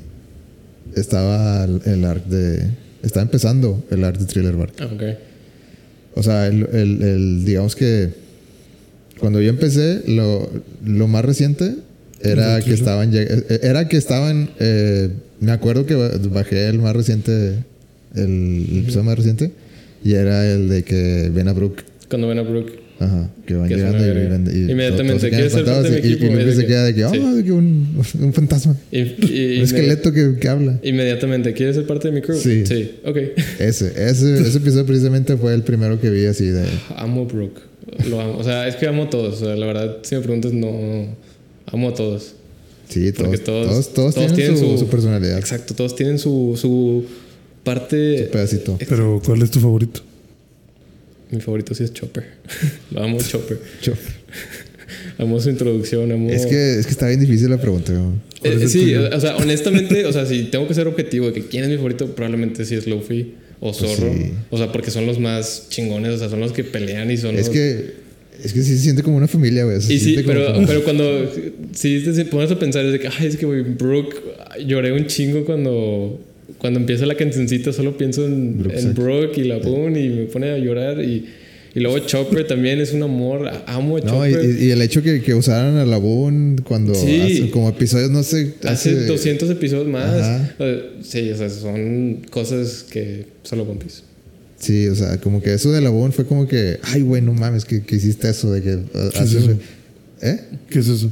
[0.96, 2.62] estaba el, arc de...
[3.02, 4.72] Estaba empezando el arc de Thriller Bark.
[4.80, 5.02] Ah, ok.
[6.16, 8.10] O sea, el, el- el- digamos que
[9.18, 10.50] cuando yo empecé, lo,
[10.84, 11.74] lo más reciente
[12.22, 13.12] era ¿De que estaban...
[13.12, 14.50] lleg- eh, Era que estaban...
[14.58, 15.10] eh,
[15.40, 17.54] me acuerdo que ba- bajé el más reciente,
[18.14, 19.52] el, el episodio más reciente,
[20.04, 22.80] y era el de que Ben Brook Cuando ven a Brooke.
[23.00, 26.10] Ajá, que van Que llegando y, venden- y Inmediatamente, ¿quieres ser parte de mi y-
[26.10, 26.32] y- equipo?
[26.32, 27.18] Y, Es de se que- queda de que, sí.
[27.18, 28.76] oh, de que un, un fantasma.
[28.92, 30.78] Y, y- Un esqueleto que, que habla.
[30.82, 32.36] Inmediatamente, ¿quieres ser parte de mi crew?
[32.38, 32.66] Sí.
[32.66, 33.16] Sí, ok.
[33.58, 36.64] Ese, ese, ese episodio precisamente fue el primero que vi así de...
[36.96, 37.62] Amo Brooke.
[38.10, 38.36] Lo amo.
[38.36, 39.40] O sea, es que amo a todos.
[39.40, 41.06] O sea, la verdad, si me preguntas, no.
[41.72, 42.34] Amo a todos.
[42.90, 47.04] Sí, todos, todos, todos, todos, tienen, su, su personalidad, Exacto, todos tienen su, su
[47.64, 48.24] parte.
[48.26, 48.78] su pedacito.
[48.88, 50.00] Pero, ¿cuál es tu favorito?
[51.30, 52.24] Mi favorito sí es Chopper.
[52.90, 53.58] Lo amo Chopper.
[53.80, 53.94] Cho-
[55.18, 56.30] Amo su introducción, amo.
[56.30, 57.92] Es que, es que está bien difícil la pregunta.
[57.92, 58.04] güey.
[58.40, 59.08] ¿Cuál Eh, sí, tuyo?
[59.14, 61.76] o sea, honestamente, o sea, si tengo que ser objetivo de que quién es mi
[61.76, 64.08] favorito, probablemente sí es Luffy o Zorro.
[64.08, 64.32] Pues sí.
[64.50, 67.34] O sea, porque son los más chingones, o sea, son los que pelean y son
[67.36, 67.50] Es los...
[67.50, 67.92] que,
[68.42, 69.80] es que sí se siente como una familia, güey.
[69.82, 71.32] Se Y sí, siente como- pero, como- pero cuando
[71.72, 74.16] si te pones a pensar es de que, ay, es que, güey, Brooke,
[74.66, 76.18] lloré un chingo cuando,
[76.60, 78.94] cuando empieza la cancioncita, solo pienso en, Brooke en.
[78.94, 81.24] Brooke y la Boone y me pone a llorar y,
[81.74, 84.44] y luego Chopper también es un amor, amo a No, y, Chopper.
[84.60, 87.20] y- y el hecho que, que usaran a la Boone cuando Sí.
[87.20, 90.04] hace- como episodios, no sé, Hace 200 episodios más.
[90.22, 90.54] Ajá.
[91.02, 94.02] Sí, o sea, son cosas que solo One Piece.
[94.58, 97.32] Sí, o sea, como que eso de la Boone fue como que, ay, güey, no
[97.32, 99.58] mames, que, que hiciste eso de que uh, ¿Qué es hace- eso?
[100.20, 100.40] ¿Eh?
[100.68, 101.10] ¿Qué es eso?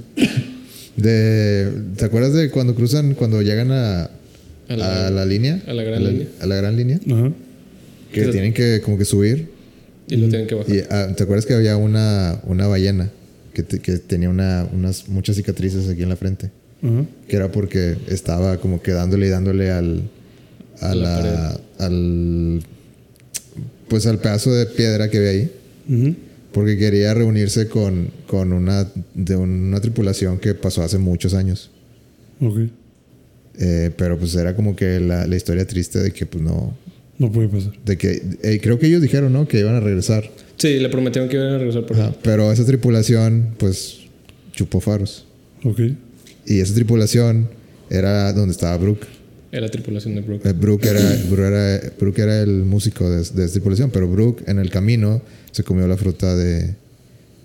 [0.97, 4.11] De, ¿Te acuerdas de cuando cruzan, cuando llegan a,
[4.69, 5.63] A la- a la línea?
[5.67, 6.27] a la gran línea.
[6.41, 7.01] A la gran línea.
[7.11, 7.33] Ajá.
[8.13, 9.49] Que tienen que como que subir.
[10.09, 10.75] Y lo tienen que bajar.
[10.75, 13.11] Y ah, ¿te acuerdas que había una, una ballena
[13.53, 16.51] que, te- que tenía una, unas muchas cicatrices aquí en la frente?
[16.83, 17.05] Ajá.
[17.29, 20.03] Que era porque estaba como que dándole y dándole al.
[20.81, 21.61] A, A la la.
[21.79, 22.63] Al.
[23.89, 25.51] Pues al pedazo de piedra que había ahí.
[25.89, 26.15] Ujú.
[26.53, 31.71] Porque quería reunirse con, con una, de una tripulación que pasó hace muchos años.
[32.41, 32.59] Ok.
[33.61, 36.77] Eh, pero pues era como que la, la historia triste de que pues no.
[37.19, 37.73] No puede pasar.
[37.85, 38.23] De que.
[38.43, 39.49] eh, creo que ellos dijeron, ¿no?
[39.49, 40.31] Que iban a regresar.
[40.57, 44.01] Sí, le prometieron que iban a regresar por Ajá, pero esa tripulación, pues.
[44.53, 45.25] Chupó faros.
[45.65, 45.81] Ok.
[46.47, 47.49] Y esa tripulación
[47.91, 49.07] era donde estaba Brooke.
[49.51, 50.49] Era la tripulación de Brooke.
[50.49, 51.01] Eh, Brooke era,
[51.31, 55.23] Brooke era, Brooke era el músico de, de esa tripulación, pero Brooke en el camino
[55.53, 56.75] se comió la fruta de.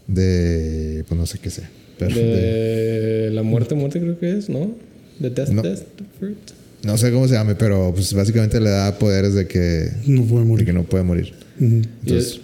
[0.07, 1.03] de.
[1.07, 1.69] pues no sé qué sea.
[1.97, 4.75] Pero de- De la muerte, muerte creo que es, ¿no?
[5.19, 5.61] De Death, No.
[5.61, 5.83] Death
[6.19, 6.37] Fruit.
[6.83, 10.43] no sé cómo se llame, pero pues básicamente le da poderes de que, No puede
[10.43, 10.65] de morir.
[10.65, 11.33] que no puede morir.
[11.59, 12.39] Entonces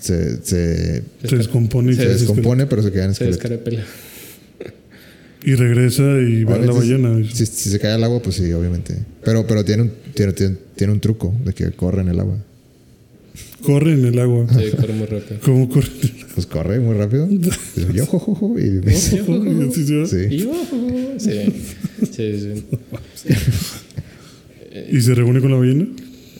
[0.00, 3.48] se, se, Se descompone y se se, descompone, pero se queda en Se esqueleto.
[3.60, 3.84] descarapela.
[5.44, 7.20] Y regresa y ve a la ballena.
[7.32, 8.94] Si, si se cae al agua, pues sí, obviamente.
[9.24, 12.38] Pero, pero tiene, un, tiene, tiene, tiene un truco de que corre en el agua.
[13.62, 14.46] Corre en el agua.
[14.50, 15.40] Sí, corre muy rápido.
[15.44, 15.88] ¿Cómo corre?
[16.34, 17.28] Pues corre muy rápido.
[17.30, 17.38] Y
[17.96, 18.82] yo, jo, jo, jo, y.
[18.92, 19.16] Sí.
[19.18, 20.40] Y
[21.20, 21.40] sí,
[22.10, 22.64] sí, sí.
[24.90, 25.86] ¿Y se reúne con la ballena?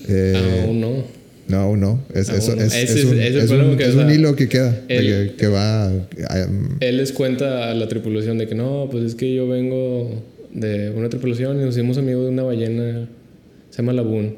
[0.09, 1.05] Eh, Aún no.
[1.49, 2.03] No, aún no.
[2.15, 2.63] Es, Aún eso, no.
[2.63, 4.15] es, Ese es es- un, ese es fue lo un- que, es o un sea,
[4.15, 4.81] hilo que queda.
[4.89, 5.89] el- que, que va.
[5.89, 6.49] a-
[6.81, 10.23] Él les cuenta a la tripulación de que no, pues es que yo vengo
[10.55, 13.09] de una tripulación y nos hicimos amigos de una ballena,
[13.71, 14.37] se llama Laboon.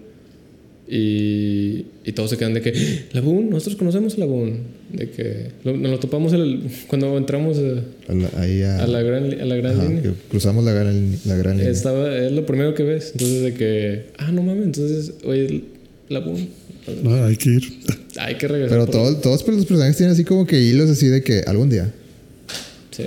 [0.86, 2.72] Y, y todos se quedan de que,
[3.12, 4.58] Laboon, nosotros conocemos a Laboon.
[4.92, 8.86] De que lo- nos lo topamos el- cuando entramos a, a la- ahí a, a
[8.86, 10.14] la gran, a la gran ajá, línea.
[10.30, 11.72] cruzamos la gran, la gran línea.
[11.72, 13.12] Estaba, es lo primero que ves.
[13.12, 15.64] Entonces, de que, ah, no mames, entonces, oye,
[16.10, 16.48] Laboon,
[17.06, 17.62] Ah, hay que ir.
[18.18, 18.78] hay que regresar.
[18.78, 21.92] Pero todos, todos los personajes tienen así como que hilos así de que algún día.
[22.90, 23.04] Sí.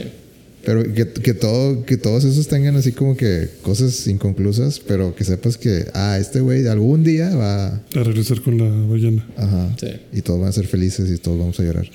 [0.68, 5.24] Pero que, que, todo, que todos esos tengan así como que cosas inconclusas, pero que
[5.24, 7.68] sepas que, ah, este güey algún día va.
[7.68, 9.26] A regresar con la ballena.
[9.38, 9.74] Ajá.
[9.80, 9.88] Sí.
[10.12, 11.88] Y todos van a ser felices y todos vamos a llorar.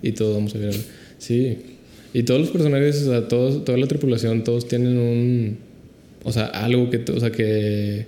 [0.00, 0.74] Y todos vamos a ver.
[1.18, 1.58] Sí.
[2.14, 5.58] Y todos los personajes, o sea, todos, toda la tripulación, todos tienen un.
[6.22, 8.06] O sea, algo que, te- o sea, que,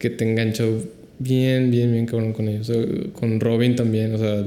[0.00, 0.82] que te enganchó
[1.20, 2.68] bien, bien, bien cabrón con ellos.
[2.68, 4.44] O sea, con Robin también, o sea,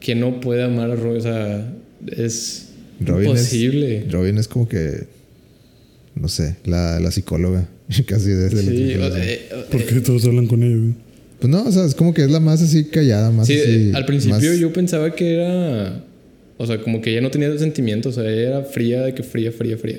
[0.00, 1.72] que no puede amar a Robin, o sea,
[2.08, 2.63] es
[3.00, 3.98] Robin imposible.
[4.06, 5.04] Es, Robin es como que.
[6.14, 7.68] No sé, la, la psicóloga.
[8.06, 9.12] Casi desde sí, o tripulación.
[9.22, 9.40] sea, eh,
[9.70, 10.76] ¿Por eh, qué todos hablan con ella?
[10.76, 10.94] güey?
[11.40, 13.70] Pues no, o sea, es como que es la más así callada, más sí, así.
[13.70, 16.04] eh, al principio más- yo pensaba que era.
[16.56, 19.22] O sea, como que ella no tenía sentimientos, o sea, ella era fría, de que
[19.24, 19.98] fría, fría, fría.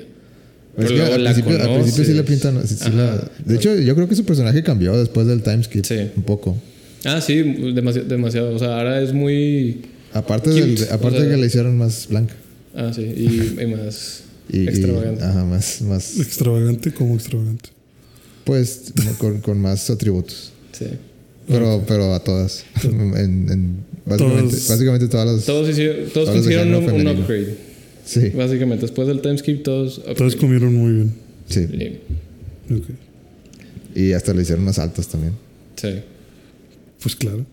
[0.74, 2.66] Pues Pero es que luego al, la principio, al principio sí la pintan.
[2.66, 5.84] sí- sí la- de hecho, yo creo que su personaje cambió después del timeskip.
[5.84, 5.98] Sí.
[6.16, 6.56] Un poco.
[7.04, 7.34] Ah, sí,
[7.74, 8.54] demasiado, demasiado.
[8.54, 9.82] O sea, ahora es muy.
[10.14, 12.34] Aparte, Cute, del, aparte o sea- de que la hicieron más blanca.
[12.76, 14.22] Ah, sí, y, y más
[14.52, 15.24] Y, y- extravagante.
[15.24, 16.18] ajá, más, más.
[16.20, 17.70] Extravagante como extravagante.
[18.44, 20.52] Pues con, con más atributos.
[20.72, 20.86] Sí.
[21.48, 22.64] Pero, pero a todas.
[22.84, 25.44] En, en- básicamente, Todos- básicamente todas las.
[25.44, 27.56] Todos, hicieron, todos consiguieron un, upgrade.
[28.04, 30.00] Sí, Básicamente, después del timeskip, todos.
[30.16, 31.14] Todos comieron muy bien.
[31.48, 31.66] sí.
[31.66, 32.74] Sí.
[32.74, 32.84] Ok.
[33.96, 35.32] Y hasta le hicieron más altas también.
[35.76, 35.88] Sí.
[37.02, 37.44] Pues claro.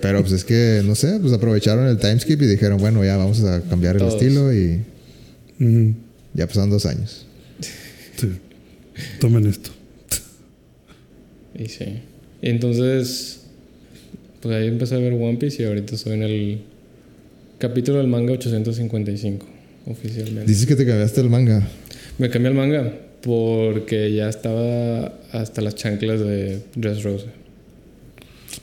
[0.00, 3.42] Pero pues es que, no sé, pues aprovecharon el timeskip y dijeron, bueno, ya vamos
[3.42, 4.82] a cambiar el estilo y
[6.34, 7.26] ya pasaron dos años.
[8.16, 8.28] Sí.
[9.20, 9.70] Tomen esto.
[11.54, 12.00] Y sí.
[12.40, 13.40] Y entonces,
[14.40, 16.60] pues ahí empecé a ver One Piece y ahorita estoy en el
[17.58, 19.46] capítulo del manga 855,
[19.86, 20.50] oficialmente.
[20.50, 21.66] Dices que te cambiaste el manga.
[22.18, 27.26] Me cambié el manga porque ya estaba hasta las chanclas de Dressrosa.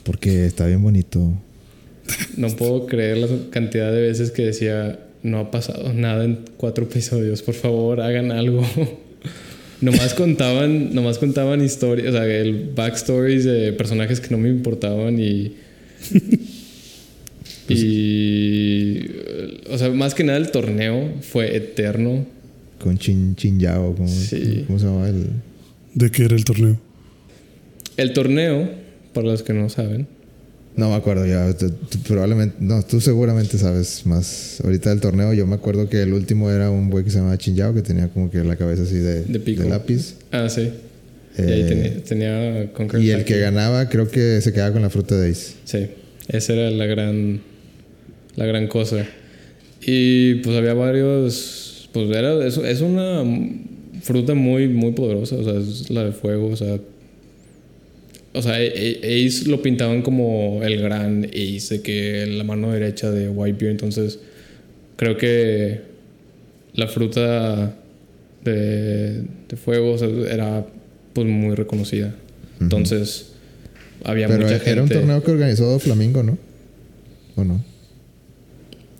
[0.02, 1.32] Porque está bien bonito.
[2.36, 6.84] No puedo creer la cantidad de veces que decía, no ha pasado nada en cuatro
[6.84, 8.64] episodios, por favor, hagan algo.
[9.80, 15.18] nomás contaban, nomás contaban historias, o sea, el backstories de personajes que no me importaban
[15.18, 15.54] y...
[17.68, 19.06] y...
[19.70, 22.24] O sea, más que nada el torneo fue eterno.
[22.78, 24.64] Con Chin Chin Yao, ¿cómo, Sí.
[24.66, 25.26] ¿cómo se llama el...?
[25.94, 26.78] ¿De qué era el torneo?
[27.96, 28.68] El torneo,
[29.16, 30.06] para los que no saben,
[30.76, 31.56] No me acuerdo ya.
[31.56, 32.56] tú- tú probablemente...
[32.60, 34.60] No, tú seguramente sabes más.
[34.62, 37.38] Ahorita del torneo yo me acuerdo que el último era un güey que se llamaba
[37.38, 39.62] Chin Yao que tenía como que la cabeza así de, De pico.
[39.64, 40.16] lápiz.
[40.32, 40.70] ah, sí.
[41.38, 44.90] y ahí Eh, tenía, tenía Y el que ganaba creo que se quedaba con la
[44.90, 45.54] fruta de Ace.
[45.64, 45.86] Sí,
[46.28, 47.40] esa era la gran,
[48.36, 49.06] la gran cosa.
[49.80, 53.22] Y pues había varios, pues era, es, es una
[54.02, 56.78] fruta muy, muy poderosa, o sea, es la de fuego, o sea,
[58.36, 63.28] o sea, Ace lo pintaban como el gran Ace, de que la mano derecha de
[63.28, 64.18] Whitebeard, entonces
[64.96, 65.80] creo que
[66.74, 67.74] la fruta
[68.44, 70.66] de, de fuego o sea, era
[71.12, 72.14] pues muy reconocida.
[72.60, 73.32] Entonces
[74.04, 74.80] había Pero mucha era gente.
[74.82, 76.38] un torneo que organizó Flamingo, ¿no?
[77.36, 77.64] ¿O no?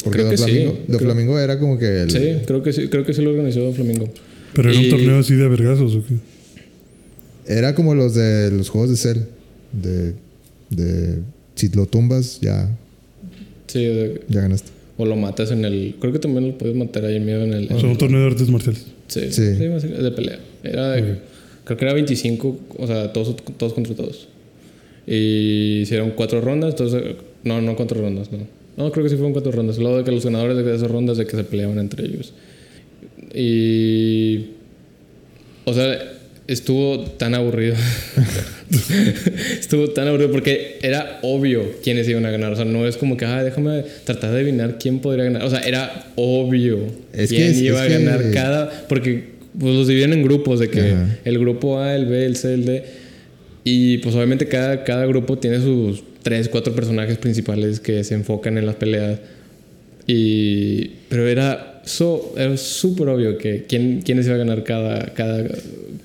[0.05, 0.45] Porque Creo que sí.
[0.45, 2.11] Flamingo, Creo- Flamingo era como que el...
[2.11, 4.09] Sí, creo que sí, creo que sí lo organizó Flamingo.
[4.55, 6.14] ¿Pero era Y- un torneo así de vergazos o qué?
[7.47, 9.18] Era como los de los juegos de Cell.
[9.72, 10.14] De,
[10.70, 11.20] de
[11.55, 12.68] si lo tumbas, ya,
[13.66, 14.70] Sí, de- ya ganaste.
[14.97, 15.97] o lo matas en el.
[16.01, 17.72] Creo que también lo puedes matar ahí en medio en el.
[17.72, 18.86] O sea, un torneo de artes marciales.
[19.09, 19.55] Sí, Sí.
[19.57, 19.68] sí.
[19.68, 20.38] básicamente, de pelea.
[20.62, 21.18] Era de-
[21.64, 24.28] Creo que era 25, o sea, todos, todos contra todos.
[25.07, 27.03] Y hicieron cuatro rondas, entonces.
[27.44, 28.38] No, no cuatro rondas, no.
[28.76, 29.78] No, creo que sí fueron cuatro rondas.
[29.78, 32.32] Luego de que los ganadores de esas rondas de que se peleaban entre ellos.
[33.34, 34.47] Y.
[35.64, 36.16] O sea,
[36.49, 37.74] estuvo tan aburrido.
[39.61, 42.53] estuvo tan aburrido porque era obvio quiénes iban a ganar.
[42.53, 45.42] O sea, no es como que, ah, déjame tratar de adivinar quién podría ganar.
[45.44, 46.78] O sea, era obvio
[47.12, 48.86] Es que quién es- iba es a ganar que- cada.
[48.88, 51.18] Porque pues, los dividen en grupos de que Ajá.
[51.24, 52.84] el grupo A, el B, el C, el D.
[53.64, 58.59] Y pues obviamente cada, cada grupo tiene sus tres, cuatro personajes principales que se enfocan
[58.59, 59.18] en las peleas.
[60.07, 65.44] Y, pero era so, era súper obvio que quién, quiénes iba a ganar cada, cada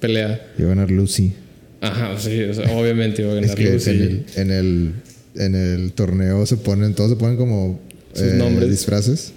[0.01, 0.51] pelea.
[0.57, 1.31] Iba a ganar Lucy.
[1.79, 3.89] Ajá, sí, o sea, obviamente iba a Es ganar que Lucy.
[3.89, 4.91] en el, en, el,
[5.35, 7.79] en el torneo se ponen, todos se ponen como
[8.13, 8.69] Sus eh, nombres.
[8.69, 9.31] disfraces.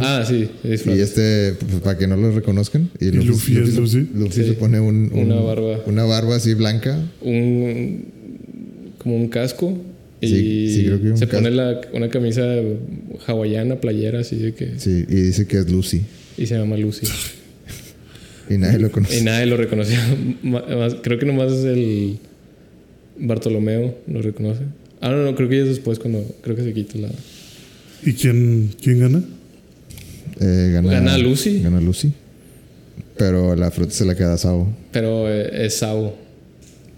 [0.00, 0.98] Ah, sí, disfraz.
[0.98, 2.90] Y este, pues, para que no lo reconozcan.
[3.00, 4.06] Y, Luffy es se- Lucy?
[4.14, 4.48] Luffy Sí.
[4.48, 5.80] se pone un, un- Una barba.
[5.86, 7.00] Una barba así blanca.
[7.22, 8.04] un
[8.98, 9.78] como un casco
[10.20, 11.42] y Sí, sí, creo que un se casco.
[11.42, 12.42] pone la, una camisa
[13.26, 16.02] hawaiana, playera, así de que Sí, y dice que es Lucy.
[16.36, 17.06] y se llama Lucy.
[18.50, 19.18] Y nadie lo conoce.
[19.18, 19.98] y nadie lo reconoció.
[21.02, 22.18] Creo que nomás es el
[23.18, 24.62] Bartolomeo lo reconoce.
[25.00, 27.08] Ah, no, no, creo que ya es después cuando creo que se quita la
[28.04, 29.22] ¿Y quién, quién gana?
[30.40, 31.60] Eh, gana, Gana Lucy.
[31.62, 32.12] Gana Lucy.
[33.16, 34.68] Pero la fruta se la queda a Sabo.
[34.92, 36.16] pero eh, es Sabo.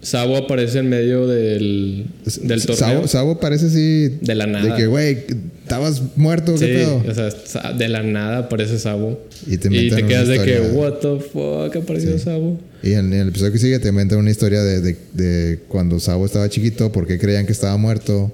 [0.01, 2.05] Sabo aparece en medio del,
[2.43, 2.75] del torneo.
[2.75, 4.17] Sabo, Sabo parece así.
[4.21, 4.73] De la nada.
[4.75, 5.17] De que, güey,
[5.61, 7.03] estabas muerto, Sí, ¿qué pedo?
[7.07, 9.19] o sea, de la nada aparece Sabo.
[9.47, 12.59] Y te y te quedas de que, what the fuck, apareció Sabo.
[12.81, 15.99] Y en, en el episodio que sigue te inventan una historia de, de, de cuando
[15.99, 18.33] Sabo estaba chiquito, por qué creían que estaba muerto,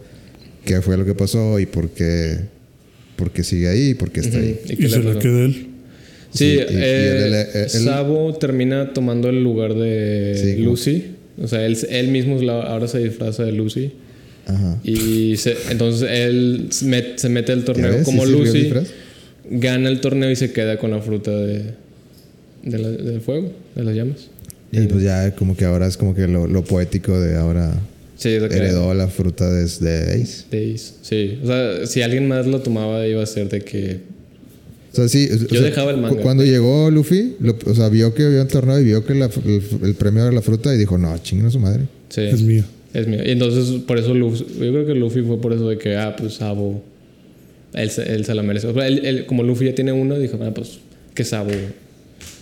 [0.63, 2.37] qué fue lo que pasó y por qué,
[3.17, 4.57] por qué sigue ahí y por qué está ahí.
[4.69, 5.53] ¿Y Y, se la queda él.
[5.53, 5.67] Sí,
[6.31, 10.69] Sí, y- y eh, él- él- él- Sabo termina tomando el lugar de Sí, como-
[10.71, 11.03] Lucy.
[11.41, 13.91] O sea, él, él mismo ahora se disfraza de Lucy.
[14.47, 14.79] Ajá.
[14.83, 18.73] Y se- entonces él se met- se mete al ¿Ya torneo como ¿Sí Lucy.
[19.49, 21.63] Gana el torneo y se queda con la fruta de,
[22.63, 24.27] de la- del fuego, de las llamas.
[24.71, 27.73] Y pues ya como que ahora es como que lo, lo poético de ahora
[28.17, 30.45] Sí, heredó la fruta desde Ace.
[30.49, 30.93] de Ace.
[31.01, 33.99] Sí, o sea, si alguien más lo tomaba iba a ser de que...
[34.97, 35.27] O sea, sí.
[35.31, 36.15] o Yo sea, dejaba el manga.
[36.15, 39.13] cu- Cuando llegó Luffy, lo- o sea, vio que había un torneo y vio que
[39.13, 41.83] la- el, el premio era la fruta y dijo, no, chinguen a su madre.
[42.09, 42.65] Sí, Es mía.
[42.93, 43.19] es mío.
[43.25, 46.15] Y entonces, por eso Luffy, yo creo que Luffy fue por eso de que, ah,
[46.17, 46.83] pues Sabo,
[47.73, 48.67] él, se- él se la merece.
[48.67, 50.79] O sea, él- él- como Luffy ya tiene una, dijo, ah, pues
[51.13, 51.51] que Sabo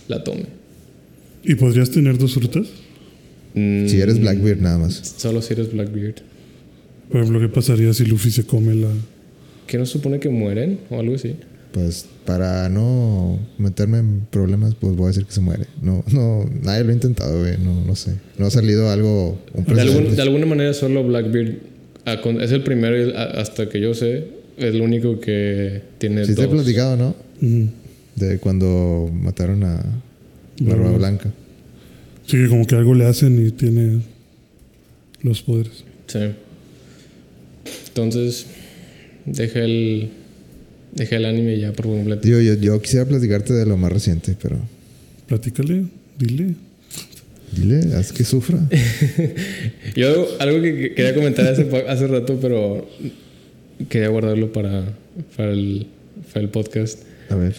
[0.08, 0.44] la tome.
[1.44, 2.66] ¿Y podrías tener dos frutas?
[3.54, 5.14] Mm, Si eres Blackbeard nada más.
[5.16, 6.16] Solo si eres Blackbeard.
[7.10, 8.88] Por ejemplo, ¿qué pasaría si Luffy se come la.
[9.66, 11.34] ¿Que no se supone que mueren o algo así?
[11.72, 15.66] Pues para no meterme en problemas, pues voy a decir que se muere.
[15.82, 17.58] No, no, nadie lo ha intentado, güey.
[17.58, 18.14] No, no sé.
[18.38, 19.38] No ha salido algo.
[19.52, 21.54] Un De, algún- de alguna manera solo Blackbeard
[22.06, 26.24] ah, es el primero, y a- hasta que yo sé, es el único que tiene
[26.24, 26.54] Sí te he dos.
[26.54, 27.14] platicado, ¿no?
[28.14, 29.82] De cuando mataron a
[30.60, 30.92] Barba.
[30.92, 31.30] Blanca.
[32.26, 34.00] Sí, como que algo le hacen y tiene
[35.22, 35.84] los poderes.
[36.06, 36.20] Sí.
[37.88, 38.46] Entonces,
[39.26, 40.10] deja el,
[40.96, 42.22] deja el anime ya por completo.
[42.22, 44.58] Tío, yo, yo quisiera platicarte de lo más reciente, pero
[45.26, 45.84] Platícale,
[46.18, 46.54] dile.
[47.50, 48.58] dile, haz que sufra.
[49.96, 52.88] Yo algo que que quería comentar hace, hace rato, pero
[53.88, 54.84] quería guardarlo para,
[55.36, 55.88] para, el,
[56.32, 57.00] para el podcast.
[57.28, 57.54] A ver.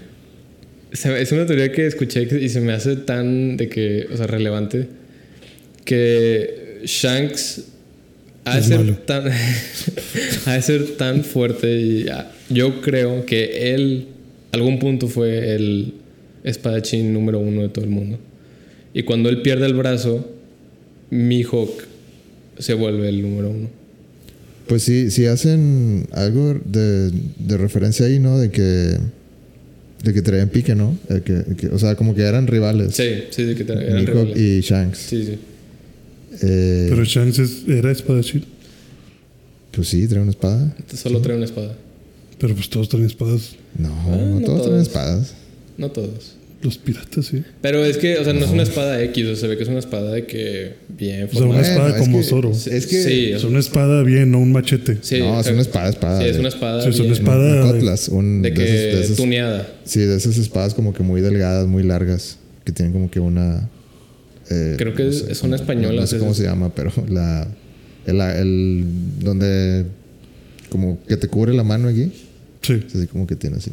[0.93, 4.87] Es una teoría que escuché y se me hace tan de que, o sea, relevante
[5.83, 7.65] que Shanks
[8.45, 9.23] ha de ser tan
[10.45, 12.05] ha de ser tan fuerte y
[12.49, 14.07] yo creo que él
[14.51, 15.93] algún punto fue el
[16.43, 18.17] espadachín número uno de todo el mundo.
[18.93, 20.29] Y cuando él pierde el brazo,
[21.09, 21.83] Mihawk
[22.57, 23.69] se vuelve el número uno.
[24.67, 28.37] Pues sí, sí hacen algo de, de referencia ahí, ¿no?
[28.39, 28.97] De que.
[30.03, 30.95] De que traían pique, ¿no?
[31.09, 32.95] Eh, que- que- o sea, como que eran rivales.
[32.95, 34.37] Sí, sí, de que eran Mihawk rivales.
[34.37, 34.97] y Shanks.
[34.99, 35.39] Sí, sí.
[36.43, 38.43] Eh, Pero Shanks es- era espadachín.
[39.71, 40.75] pues sí, trae una espada.
[40.95, 41.75] Solo trae una espada.
[42.39, 43.55] Pero pues todos traen espadas.
[43.77, 44.87] No, Ah, no, no todos traen todos.
[44.87, 45.33] espadas.
[45.77, 46.33] No todos.
[46.61, 47.43] Los piratas, sí.
[47.61, 49.63] Pero es que, o sea, no, es una espada X, o sea, se ve que
[49.63, 51.67] es una espada de que bien O sea, una formada.
[51.71, 52.51] espada es como que- Zoro.
[52.51, 53.03] Es que.
[53.03, 54.97] Sí, Es una espada bien, no un machete.
[55.01, 56.19] Sí, no, es una espada, espada.
[56.21, 56.81] Sí, es una espada.
[56.83, 57.63] Sí, es una espada.
[57.65, 59.67] un cutlass, un- De de que esas- de esas- tuneada.
[59.85, 63.69] Sí, de esas espadas como que muy delgadas, muy largas, que tienen como que una...
[64.49, 67.47] eh, Creo que no es- sé, son españolas No, sé cómo se llama, pero la...
[68.07, 68.85] El, el-
[69.19, 69.85] donde...
[70.69, 72.11] Como que te cubre la mano aquí.
[72.67, 72.83] Sí.
[72.87, 73.71] es Así como que tiene así.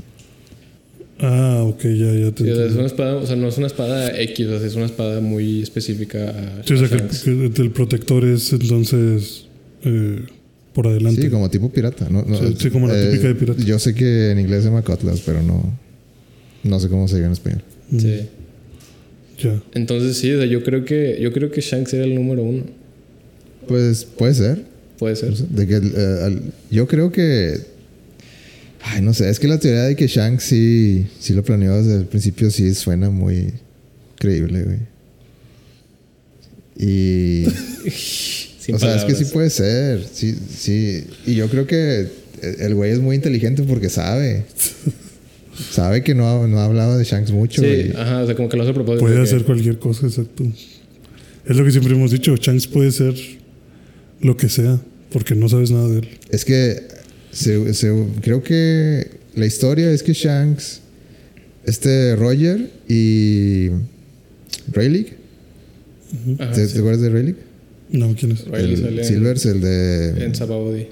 [1.21, 3.57] Ah, ok, ya, ya te Sí, o sea, es una espada, o sea, no es
[3.57, 6.97] una espada X, o sea, es una espada muy específica a, Sí, o sea, que,
[6.99, 7.23] Shanks.
[7.23, 9.47] que el protector es entonces
[9.85, 10.21] eh,
[10.73, 11.23] por adelante.
[11.23, 12.09] Sí, como tipo pirata.
[12.11, 13.63] No, no, Sí, sí, como la típica de pirata.
[13.63, 15.79] Yo sé que en inglés se llama cutlass, pero no...
[16.65, 17.63] No sé cómo se diga en español.
[17.91, 18.21] Mm, Sí.
[19.43, 19.61] Ya.
[19.75, 22.63] Entonces sí, o sea, yo creo que yo creo que Shanks era el número uno.
[23.69, 24.63] Pues puede ser.
[24.99, 25.35] Puede ser.
[25.35, 27.59] De que, eh, al- yo creo que.
[28.87, 31.97] Ay, no sé, es que la teoría de que Shanks sí, sí lo planeó desde
[31.97, 33.55] el principio sí suena muy
[34.19, 34.79] creíble, güey.
[36.77, 37.47] Y.
[38.61, 40.07] Sin o sea, es que sí puede ser.
[40.11, 41.05] Sí, sí.
[41.27, 42.09] Y yo creo que
[42.43, 44.45] el güey es muy inteligente porque sabe.
[45.71, 47.63] sabe que no ha, no ha hablado de Shanks mucho.
[47.63, 47.93] Sí, güey.
[47.97, 49.01] ajá, o sea, como que lo hace a propósito.
[49.05, 50.45] Puede que- hacer cualquier cosa, exacto.
[51.47, 52.35] Es lo que siempre hemos dicho.
[52.37, 53.15] Shanks puede ser
[54.21, 54.81] lo que sea,
[55.11, 56.09] porque no sabes nada de él.
[56.31, 56.87] Es que
[57.35, 60.81] se- se- creo que la historia es que Shanks,
[61.65, 63.69] este Roger y
[64.73, 65.13] Rayleigh,
[66.39, 66.75] Ajá, ¿te, sí.
[66.75, 67.37] te acuerdas de Rayleigh?
[67.91, 68.45] No, ¿quién es?
[68.53, 70.25] El Silvers, el de...
[70.25, 70.89] En Sababody.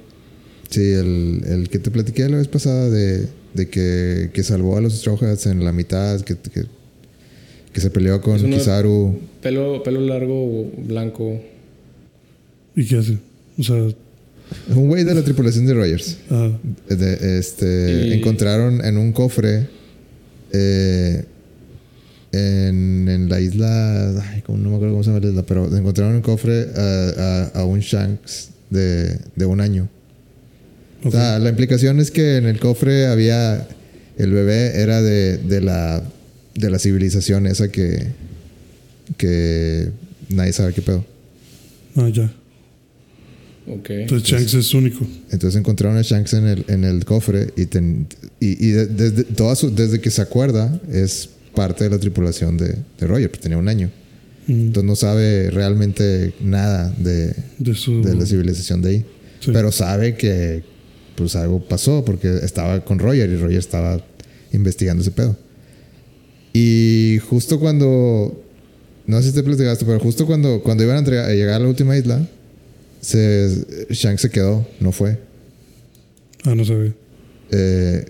[0.70, 4.80] sí, el, el que te platiqué la vez pasada de, de que, que salvó a
[4.80, 6.64] los Straw Hats en la mitad, que, que,
[7.72, 9.18] que se peleó con Kizaru.
[9.40, 11.40] Pelo, pelo largo, blanco.
[12.76, 13.18] ¿Y qué hace?
[13.58, 13.88] O sea,
[14.74, 16.16] Un güey de la tripulación de Rogers.
[16.30, 16.50] ah,
[16.88, 19.68] De- este, Y- encontraron en un cofre
[20.52, 21.24] eh,
[22.32, 25.76] en, en la isla, ay, como- no me acuerdo cómo se llama la isla, pero
[25.76, 29.88] encontraron un cofre a, a- a un Shanks de, de un año.
[31.04, 33.66] O sea, la implicación es que en el cofre había,
[34.18, 36.02] el bebé era de, de la,
[36.54, 38.06] de la civilización esa que,
[39.16, 39.88] que
[40.28, 41.04] nadie sabe qué pedo.
[41.96, 42.32] Ah, ya.
[43.66, 43.90] Ok.
[43.90, 45.06] Entonces Shanks es único.
[45.30, 48.06] Entonces encontraron a Shanks en el, en el cofre y, ten-
[48.40, 52.56] y, y de- desde, toda su- desde que se acuerda es parte de la tripulación
[52.56, 53.90] de, de Roger, pues tenía un año.
[54.48, 58.02] Mm, Entonces no sabe realmente nada de, de su.
[58.02, 59.04] de la civilización de ahí.
[59.40, 59.50] Sí.
[59.52, 60.64] Pero sabe que
[61.14, 64.04] pues algo pasó porque estaba con Roger y Roger estaba
[64.52, 65.36] investigando ese pedo.
[66.52, 68.42] Y justo cuando,
[69.06, 71.58] no sé si te platicaste, pero justo cuando, cuando iban a, entregar- a llegar a
[71.60, 72.26] la última isla,
[73.02, 75.18] se, Shanks se quedó, no fue.
[76.44, 76.94] Ah, no sabía.
[77.50, 78.06] Eh,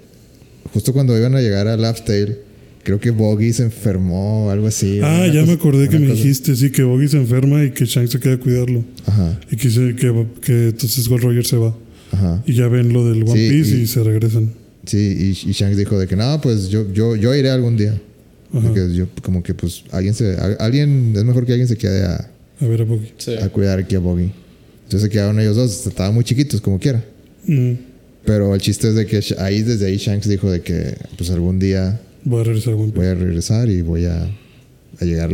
[0.72, 2.38] justo cuando iban a llegar a Laugh Tale,
[2.84, 5.00] creo que Boggy se enfermó o algo así.
[5.02, 7.70] Ah, ya cosa- me acordé que me cosa- dijiste, sí, que Boggy se enferma y
[7.72, 8.84] que Shanks se queda a cuidarlo.
[9.06, 11.74] Ajá, Y que, se- que, que entonces Gold Roger se va.
[12.12, 12.42] ajá.
[12.46, 14.52] Y ya ven lo del One Sí, Piece y, y- se regresan.
[14.86, 14.98] Sí,
[15.44, 18.00] y, y Shanks dijo de que no, pues yo, yo, yo iré algún día.
[18.52, 18.66] Ajá.
[18.68, 20.32] Porque yo, como que, pues, alguien se.
[20.36, 21.12] a- Alguien.
[21.16, 22.28] Es mejor que alguien se quede a,
[22.60, 23.12] A ver a Boggy.
[23.16, 23.34] Sí.
[23.34, 24.30] a cuidar aquí a Boggy.
[24.92, 25.86] Entonces se quedaron ellos dos.
[25.86, 27.02] Estaban muy chiquitos, como quiera.
[27.46, 27.72] Mm,
[28.26, 31.58] Pero el chiste es de que ahí, desde ahí, Shanks dijo de que, pues algún
[31.58, 32.98] día voy a regresar a One Piece.
[32.98, 34.30] voy a regresar y voy a,
[35.00, 35.30] a llegar.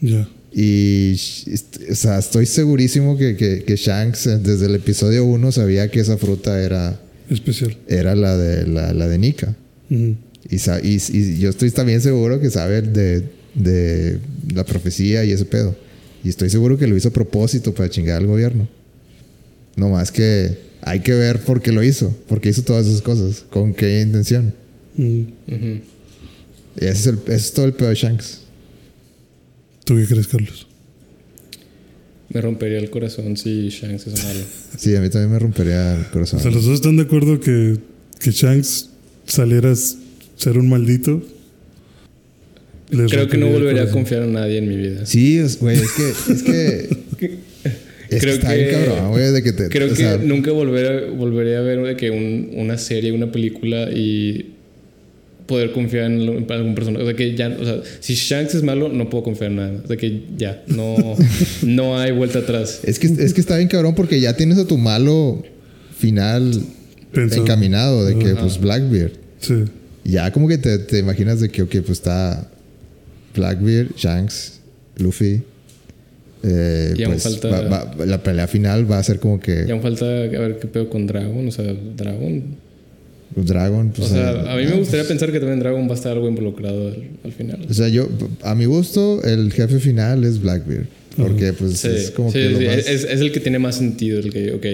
[0.00, 0.28] Ya.
[0.54, 1.14] Y,
[1.90, 5.98] o sea, estoy segurísimo que, que, que Shanks eh, desde el episodio 1 sabía que
[5.98, 7.76] esa fruta era, Especial.
[7.88, 9.56] era la de, la, la de Nika.
[9.88, 10.12] Mm,
[10.48, 14.20] y, y yo estoy también seguro que sabe de, de
[14.54, 15.74] la profecía y ese pedo.
[16.28, 18.68] Y estoy seguro que lo hizo a propósito para chingar al gobierno.
[19.76, 23.00] No más que hay que ver por qué lo hizo, por qué hizo todas esas
[23.00, 24.52] cosas, con qué intención.
[24.98, 25.22] mm.
[26.76, 28.40] Ese es, el, ese es todo el pedo de Shanks.
[29.84, 30.66] ¿Tú qué crees, Carlos?
[32.28, 34.40] Me rompería el corazón si Shanks es malo.
[34.76, 36.40] Sí, a mí también me rompería el corazón.
[36.40, 37.78] O sea, los dos están de acuerdo que,
[38.20, 38.90] que Shanks
[39.24, 39.76] saliera a
[40.36, 41.22] ser un maldito.
[42.90, 45.04] Les Creo que no volvería a confiar en nadie en mi vida.
[45.04, 46.32] Sí, es- güey, es que.
[46.32, 46.88] Es que,
[48.10, 49.68] es Creo que está que- bien cabrón, güey, de que te.
[49.68, 53.30] Creo o que sea, nunca volveré, volveré a ver de que un- una serie, una
[53.30, 54.54] película y
[55.46, 57.02] poder confiar en, lo- en algún personaje.
[57.02, 59.80] O sea, que ya, o sea, si Shanks es malo, no puedo confiar en nada.
[59.84, 60.96] O sea, que ya, no,
[61.62, 62.80] no hay vuelta atrás.
[62.84, 65.42] Es que, es que está bien cabrón porque ya tienes a tu malo
[65.98, 66.58] final
[67.12, 67.42] Pensado.
[67.42, 68.40] encaminado de que, Ajá.
[68.42, 69.12] pues, Blackbeard.
[69.40, 69.54] Sí.
[70.04, 72.50] Ya como que te, te imaginas de que, ok, pues está
[73.34, 74.60] Blackbeard, Shanks,
[74.96, 75.42] Luffy.
[76.42, 79.66] Eh, Y pues falta- va- va- la pelea final va a ser como Y que
[79.72, 81.46] aún falta a ver qué pedo con Dragon.
[81.48, 81.64] O sea,
[81.96, 82.42] Dragon.
[83.34, 83.88] Dragon.
[83.88, 86.12] O Pues, sea, eh, a mí me gustaría pensar que también Dragon va a estar
[86.12, 87.66] algo involucrado al, al final.
[87.68, 88.08] O sea, yo,
[88.42, 90.86] a mi gusto, el jefe final es Blackbeard.
[91.16, 92.76] Porque, pues, Sí, es como sí, que lo sí, más...
[92.78, 94.20] es, es el que tiene más sentido.
[94.20, 94.66] El que, ok,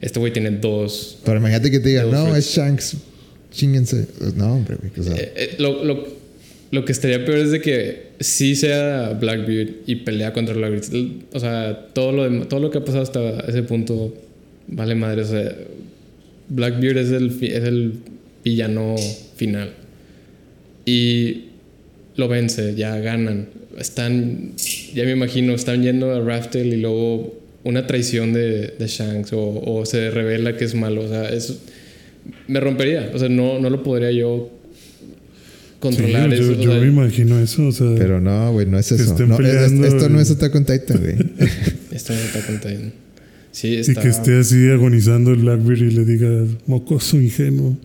[0.00, 1.18] este güey tiene dos.
[1.24, 2.96] Pero imagínate que te digan, no, es Shanks.
[3.52, 4.06] Chinguense.
[4.36, 4.78] No, hombre.
[4.98, 6.08] O sea, Eh, eh, lo, lo,
[6.70, 10.84] lo que estaría peor es de que sí sea Blackbeard y pelea contra Blackbeard.
[11.32, 14.14] O sea, todo lo, todo lo que ha pasado hasta ese punto
[14.66, 15.22] vale madre.
[15.22, 15.54] O sea,
[16.48, 17.94] Blackbeard es el, es el
[18.44, 18.96] villano
[19.36, 19.72] final.
[20.84, 21.44] Y
[22.16, 23.48] lo vence, ya ganan.
[23.78, 24.52] Están,
[24.94, 27.34] ya me imagino, están yendo a Raftel y luego
[27.64, 31.02] una traición de, Shanks o, o se revela que es malo.
[31.02, 31.58] O sea, es,
[32.46, 33.10] me rompería.
[33.14, 34.50] O sea, no, no lo podría yo
[35.88, 36.52] controlar Sí, eso.
[36.60, 37.66] yo, me imagino eso.
[37.68, 39.02] O sea, pero no, güey, no es eso.
[39.04, 41.14] estén No, es- es- peleando esto no y- es Attack on Titan, güey.
[41.92, 42.92] esto no está contando.
[43.52, 44.00] Sí, y está.
[44.02, 47.76] que esté así agonizando el Blackbeard y le diga, mocoso ingenuo,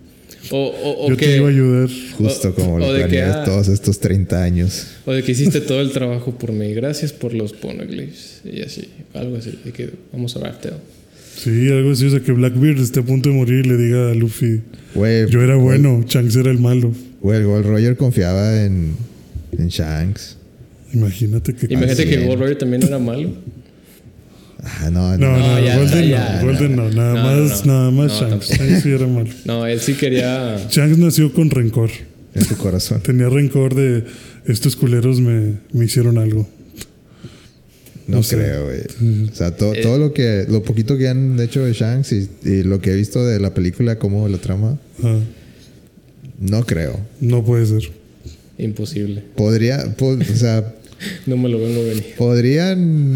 [0.51, 1.89] o, o, o yo que, te iba a ayudar.
[2.17, 4.87] Justo O- como o lo planeé ah, todos estos 30 años.
[5.05, 6.73] o de que hiciste todo el trabajo por mí.
[6.73, 8.41] Gracias por los poneglyphs.
[8.51, 9.59] Y así, algo así.
[9.63, 10.73] De que vamos a Raftel.
[11.37, 12.05] Sí, algo así.
[12.07, 14.61] O sea, que Blackbeard esté a punto de morir y le diga a Luffy,
[14.95, 16.91] Güey, yo era bueno, Shanks era el malo.
[17.21, 18.95] Güey, el Gold Roger confiaba en,
[19.57, 20.37] en Shanks.
[20.93, 21.67] Imagínate que...
[21.69, 23.33] Imagínate que Gold Roger también era malo.
[24.63, 25.37] Ah, no, No, no.
[25.37, 27.73] no, No, ya, Golden ya, no, Golden no, nada más, no.
[27.73, 28.47] nada más Shanks.
[28.49, 28.53] tampoco.
[28.65, 29.29] Shanks sí era malo.
[29.45, 30.57] No, él sí quería.
[30.69, 31.89] Shanks nació con rencor.
[32.35, 33.01] En su corazón.
[33.01, 34.03] Tenía rencor de
[34.45, 36.47] estos culeros me, me hicieron algo.
[38.07, 38.37] No No sé.
[38.37, 39.27] creo, güey.
[39.31, 39.81] O sea, to- Eh.
[39.81, 42.95] todo lo que, lo poquito que han hecho de Shanks y, y lo que he
[42.95, 45.19] visto de la película, como la trama, Ah,
[46.39, 46.99] no creo.
[47.21, 47.91] no puede ser.
[48.57, 49.23] Imposible.
[49.35, 50.75] Podría, po- o sea,
[51.25, 52.05] No me lo vengo a venir.
[52.17, 53.15] podrían.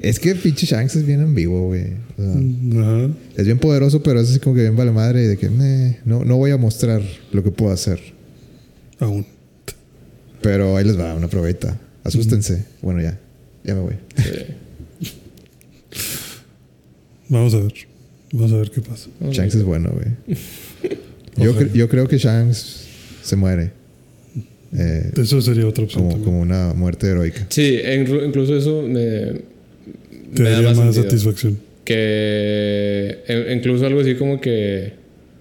[0.00, 1.84] es que pinche Shanks es bien ambiguo, güey.
[2.16, 3.10] O sea, Ajá.
[3.36, 5.98] es bien poderoso, pero es así como que bien vale madre y de que "Meh,
[6.06, 7.02] no, no voy a mostrar
[7.32, 8.00] lo que puedo hacer.
[9.00, 9.26] Aún.
[10.40, 11.78] Pero ahí les va una probeta.
[12.04, 12.64] Asústense.
[12.82, 13.18] Bueno, ya.
[13.64, 13.94] Ya me voy.
[14.16, 14.30] Sí.
[17.28, 17.74] Vamos a ver.
[18.32, 19.08] Vamos a ver qué pasa.
[19.30, 20.38] Shanks es bueno, güey.
[21.36, 22.86] Yo, cre- yo creo que Shanks
[23.22, 23.72] se muere.
[24.76, 27.46] Eh, Eso sería otra opción como, una muerte heroica.
[27.48, 29.42] Sí, inclu- incluso eso me.
[30.34, 31.58] Te me da daría más satisfacción.
[31.84, 33.18] Que.
[33.28, 34.92] e- Incluso algo así como que.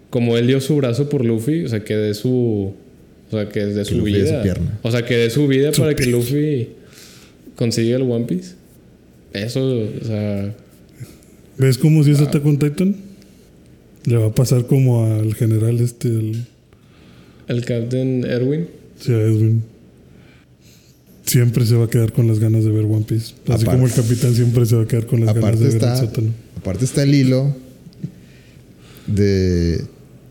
[0.09, 2.73] Como él dio su brazo por Luffy, o sea, que de su.
[3.31, 4.37] O sea, que de su Luffy vida.
[4.37, 4.79] su pierna.
[4.83, 6.05] O sea, que de su vida Su para que.
[6.05, 6.69] Luffy
[7.55, 8.53] consiga el One Piece.
[9.33, 10.53] Eso, o sea.
[11.57, 12.95] ¿Ves cómo si es Attack on Titan?
[14.05, 16.45] Le va a pasar como al general este, el,
[17.47, 18.67] El Captain Erwin.
[18.99, 19.63] sí, a Edwin.
[21.25, 23.33] Siempre se va a quedar con las ganas de ver One Piece.
[23.47, 25.75] Así Aparte- como el capitán siempre se va a quedar con las ganas de ver
[25.75, 26.31] el sótano.
[26.57, 27.55] aparte está el hilo
[29.07, 29.81] de,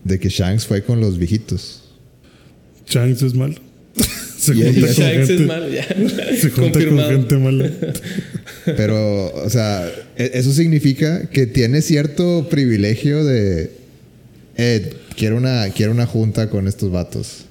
[0.03, 1.81] de que Shanks fue con los viejitos.
[2.87, 3.55] Shanks es malo.
[4.37, 5.87] se y junta con Shanks gente, es malo, ya.
[6.37, 7.71] se junta con gente mala.
[8.65, 13.71] Pero, o sea, e- eso significa que tiene cierto privilegio de.
[14.57, 17.45] Eh, quiero una, quiero una junta con estos vatos.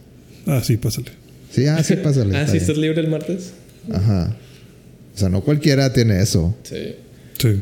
[0.46, 1.10] Ah, sí, pásale.
[1.50, 2.36] Sí, ah, sí, pásale.
[2.38, 3.52] Ah, sí, estás libre el martes.
[3.92, 4.36] Ajá.
[5.14, 6.54] O sea, no cualquiera tiene eso.
[6.62, 6.94] Sí.
[7.38, 7.60] Sí.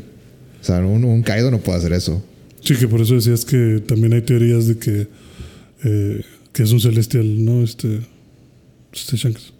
[0.61, 2.23] O sea, un, un Kaido no puede hacer eso.
[2.63, 5.07] Sí, que por eso decías que también hay teorías de que,
[5.83, 6.21] eh,
[6.53, 7.63] que es un celestial, ¿no?
[7.63, 8.01] Este,
[8.93, 9.51] este Shanks.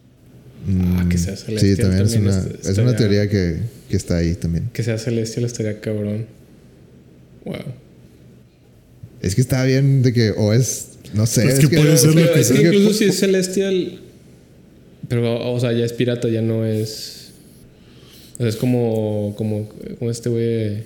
[0.68, 3.57] Ah, que sea Sí, celestial también, es también una, es una teoría que,
[3.89, 4.70] que está ahí también.
[4.74, 6.28] Que sea celestial estaría cabrón.
[7.45, 7.55] Wow.
[9.22, 11.47] Es que está bien de que, o es, no sé.
[11.47, 12.62] Es que puede ser lo que es que sea.
[12.62, 13.99] incluso si es celestial.
[15.07, 17.32] Pero, o sea, ya es pirata, ya no es.
[18.36, 19.34] O sea, es como.
[19.38, 20.84] Como, como este güey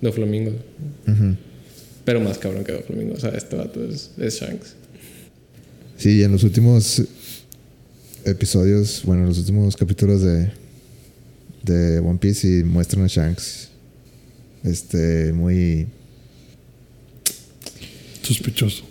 [0.00, 0.52] de Flamingo.
[2.04, 3.14] Pero más cabrón que Doflamingo.
[3.14, 4.74] O sea, este vato es, es Shanks.
[5.96, 7.02] Sí, en los últimos
[8.24, 10.50] episodios, bueno, en los últimos capítulos de,
[11.62, 13.68] de One Piece y muestran a Shanks.
[14.62, 15.86] Este, muy.
[18.22, 18.84] Sospechoso.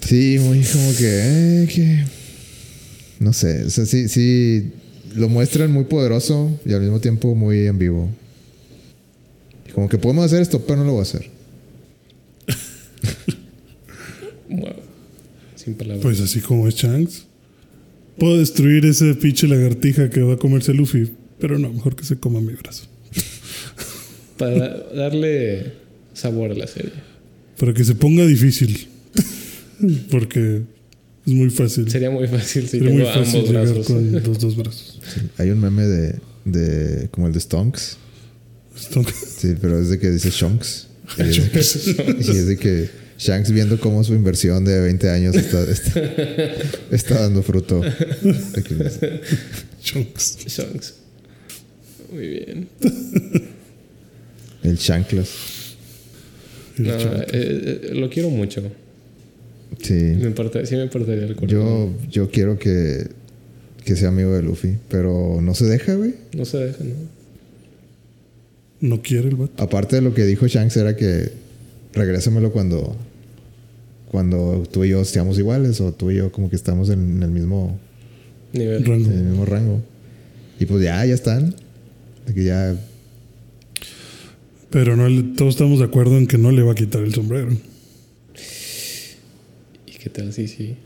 [0.00, 1.62] Sí, muy como que.
[1.62, 2.04] eh, que
[3.22, 4.72] no sé, o sea, sí, sí.
[5.14, 8.08] Lo muestran muy poderoso y al mismo tiempo muy en vivo.
[9.74, 11.30] Como que podemos hacer esto, pero no lo voy a hacer.
[14.48, 14.74] Wow.
[15.56, 16.02] Sin palabras.
[16.02, 17.26] Pues así como es Shanks.
[18.18, 21.10] Puedo destruir ese pinche lagartija que va a comerse Luffy,
[21.40, 22.84] pero no, mejor que se coma mi brazo.
[24.36, 25.72] Para darle
[26.14, 26.92] sabor a la serie.
[27.58, 28.88] Para que se ponga difícil.
[30.10, 30.62] Porque
[31.26, 31.90] es muy fácil.
[31.90, 33.86] Sería muy fácil si Sería tengo muy fácil ambos llegar brazos.
[33.86, 35.00] con los dos brazos.
[35.14, 37.08] Sí, Hay un meme de, de.
[37.10, 37.96] como el de Stonks.
[38.76, 39.04] Esto-
[39.38, 40.88] Sí, pero es de que dice Shonks.
[41.18, 41.58] Y es de que,
[42.18, 42.90] y es de que
[43.22, 46.00] Shanks viendo cómo su inversión de 20 años está, está,
[46.90, 47.80] está dando fruto.
[49.80, 50.38] Chunks.
[50.48, 50.94] Shanks.
[52.10, 52.68] Muy bien.
[54.64, 55.28] El Shanklas.
[56.78, 58.60] No, eh, eh, lo quiero mucho.
[59.80, 59.94] Sí.
[59.94, 61.48] Me parte, sí me partiría el corazón.
[61.48, 63.06] Yo, yo quiero que,
[63.84, 66.14] que sea amigo de Luffy, pero no se deja, güey.
[66.36, 66.94] No se deja, ¿no?
[68.80, 69.62] No quiere el vato.
[69.62, 71.30] Aparte de lo que dijo Shanks era que
[71.92, 72.96] regrésamelo cuando
[74.12, 77.30] cuando tú y yo seamos iguales o tú y yo como que estamos en el
[77.30, 77.78] mismo
[78.52, 78.84] Nivel.
[78.84, 79.06] Rango.
[79.10, 79.82] en el mismo rango.
[80.60, 81.54] Y pues ya, ya están.
[82.26, 82.76] De que ya
[84.70, 87.12] Pero no le- todos estamos de acuerdo en que no le va a quitar el
[87.12, 87.48] sombrero.
[89.86, 90.32] ¿Y qué tal?
[90.32, 90.76] Sí, sí.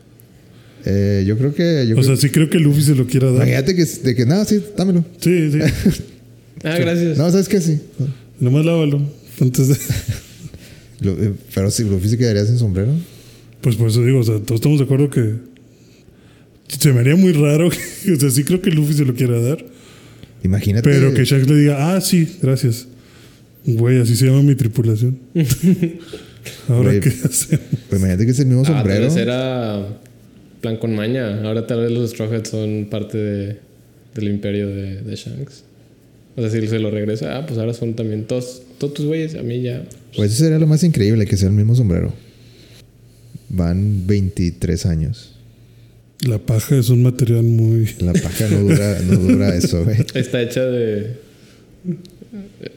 [0.85, 3.27] eh, yo creo que yo O creo- sea, sí creo que Luffy se lo quiera
[3.27, 3.35] dar.
[3.47, 5.03] imagínate que de que nada, sí, dámelo.
[5.19, 5.59] Sí, sí.
[6.63, 7.19] Ah, gracias.
[7.19, 7.79] No, sabes que sí.
[8.39, 8.99] Nomás lávalo.
[9.39, 9.75] Antes de.
[11.01, 12.93] Lo- eh, pero si Luffy se quedaría sin sombrero.
[13.61, 15.33] Pues por eso digo, o sea, todos estamos de acuerdo que.
[16.67, 17.69] Se me haría muy raro.
[18.03, 19.63] que- o sea, sí creo que Luffy se lo quiera dar.
[20.43, 20.87] Imagínate.
[20.89, 22.87] Pero que Shanks le diga, ah, sí, gracias.
[23.65, 25.17] Güey, así se llama mi tripulación.
[26.69, 26.99] Ahora, Güey.
[27.01, 27.65] ¿qué hacemos?
[27.89, 29.03] pues imagínate que es el mismo Ah, tal sombrero.
[29.05, 29.99] vez era
[30.61, 31.41] plan con maña.
[31.43, 33.57] Ahora tal vez los Straw Hats son parte de,
[34.15, 35.63] del imperio de, de Shanks.
[36.35, 39.35] O sea, si se lo regresa, ah, pues ahora son también todos, todos tus güeyes.
[39.35, 39.83] A mí ya.
[40.15, 42.13] Pues eso sería lo más increíble, que sea el mismo sombrero.
[43.49, 45.33] Van 23 años.
[46.21, 47.87] La paja es un material muy.
[47.99, 49.97] La paja no dura, no dura eso, güey.
[50.15, 51.17] Está hecha de.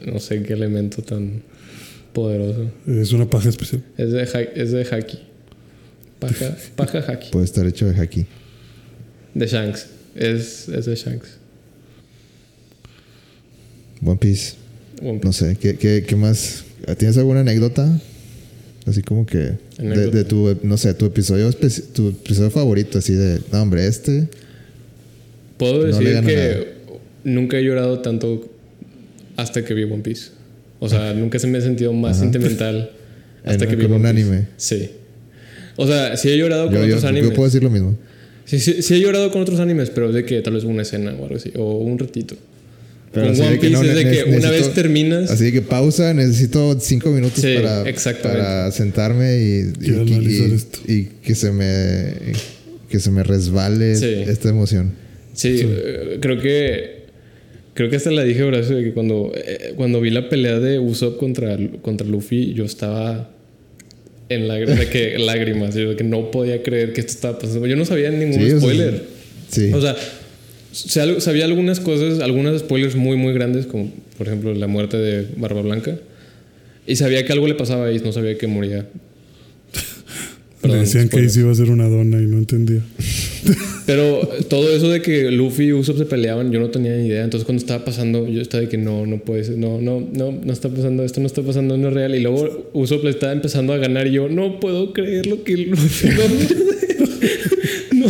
[0.05, 1.41] No sé qué elemento tan
[2.13, 2.71] poderoso.
[2.87, 3.83] Es una paja especial.
[3.97, 5.19] Es de, ha- es de haki.
[6.19, 7.31] Paja, paja haki.
[7.31, 8.25] Puede estar hecho de haki.
[9.33, 9.87] De Shanks.
[10.15, 11.37] Es, es de Shanks.
[14.05, 14.53] One Piece.
[15.01, 16.63] One No sé, ¿qué, qué, qué más?
[16.97, 17.99] ¿Tienes alguna anécdota?
[18.85, 19.53] Así como que...
[19.77, 21.51] De, tu, no sé, tu episodio,
[21.93, 23.39] tu episodio favorito, así de...
[23.51, 24.27] No, hombre, este...
[25.57, 26.65] Puedo No decir que nada.
[27.23, 28.49] nunca he llorado tanto
[29.37, 30.29] hasta que vi One Piece.
[30.79, 32.89] O sea, nunca se me ha sentido más sentimental
[33.45, 34.27] hasta En- que vi con One un Piece.
[34.29, 34.47] anime.
[34.57, 34.89] Sí.
[35.75, 37.29] O sea, sí he llorado con Yo, yo, otros yo animes.
[37.31, 37.95] puedo decir lo mismo.
[38.45, 41.11] Sí, sí, sí he llorado con otros animes, pero de que tal vez una escena
[41.13, 41.51] o algo así.
[41.55, 42.35] O un ratito.
[43.13, 45.31] Con así One de que Piece no, es de que una necesito- vez terminas...
[45.31, 47.83] Así de que pausa, necesito cinco minutos Sí, para,
[48.21, 50.79] para sentarme y, y, y- esto.
[50.87, 52.13] y que se me
[52.89, 54.05] que se me resbale Sí.
[54.27, 54.91] esta emoción.
[55.33, 57.01] Sí, eh, creo que.
[57.73, 60.77] Creo que hasta la dije, Horacio, de que cuando, eh, cuando vi la pelea de
[60.77, 63.31] Usopp contra, contra Luffy, yo estaba
[64.27, 67.65] en lágrimas, de que lágrimas, yo de que no podía creer que esto estaba pasando.
[67.65, 69.03] Yo no sabía ningún Sí, o sea, spoiler.
[69.49, 69.71] Sí.
[69.73, 69.95] O sea,
[70.71, 75.61] sabía algunas cosas, algunos spoilers muy, muy grandes, como por ejemplo la muerte de Barba
[75.61, 75.97] Blanca.
[76.87, 78.79] Y sabía que algo le pasaba y no sabía que moría.
[80.63, 81.33] Le Perdón, decían que spoilers.
[81.33, 82.81] Ace iba a ser una dona y no entendía.
[83.85, 87.23] Pero todo eso de que Luffy y Usopp se peleaban, yo no tenía ni idea.
[87.23, 90.31] Entonces cuando estaba pasando, yo estaba de que no, no puede ser, no, no, no,
[90.31, 92.15] no está pasando, esto no está pasando, no es real.
[92.15, 95.57] Y luego Usopp le estaba empezando a ganar y yo no puedo creer lo que
[95.57, 96.07] Luffy
[97.93, 98.07] no,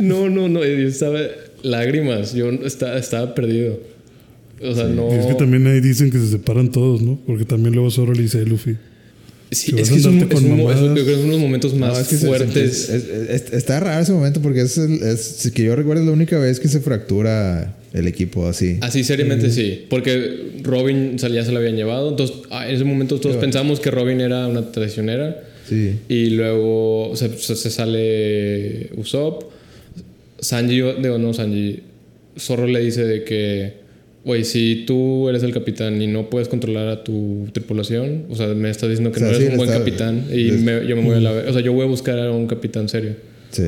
[0.00, 1.20] no, no, no, yo estaba
[1.62, 3.78] lágrimas, yo estaba, estaba perdido.
[4.62, 5.08] O sea, no.
[5.14, 7.18] Y es que también ahí dicen que se separan todos, ¿no?
[7.26, 8.76] Porque también luego Zoro le dice a Luffy.
[9.50, 11.32] Sí, Si es que es, un, es un- es- yo creo que es uno de
[11.32, 12.88] los momentos más No, es que fuertes.
[12.90, 16.38] es- es- está raro ese momento porque es, el- es que yo recuerdo la única
[16.38, 18.76] vez que se fractura el equipo así.
[18.82, 23.18] Así seriamente sí, porque Robin ya se lo habían llevado, entonces ah, en ese momento
[23.20, 25.94] todos pensamos que Robin era una traicionera Sí.
[26.10, 29.44] y luego se- se sale Usopp,
[30.40, 31.80] Sanji, digo no Sanji,
[32.38, 33.72] Zorro le dice de que,
[34.24, 38.48] güey, si tú eres el capitán y no puedes controlar a tu tripulación, o sea,
[38.48, 40.44] me estás diciendo que O sea, no sí, eres un le buen está- capitán y
[40.50, 42.46] les- me- yo me voy a la, o sea, yo voy a buscar a un
[42.46, 43.16] capitán serio.
[43.50, 43.64] Sí.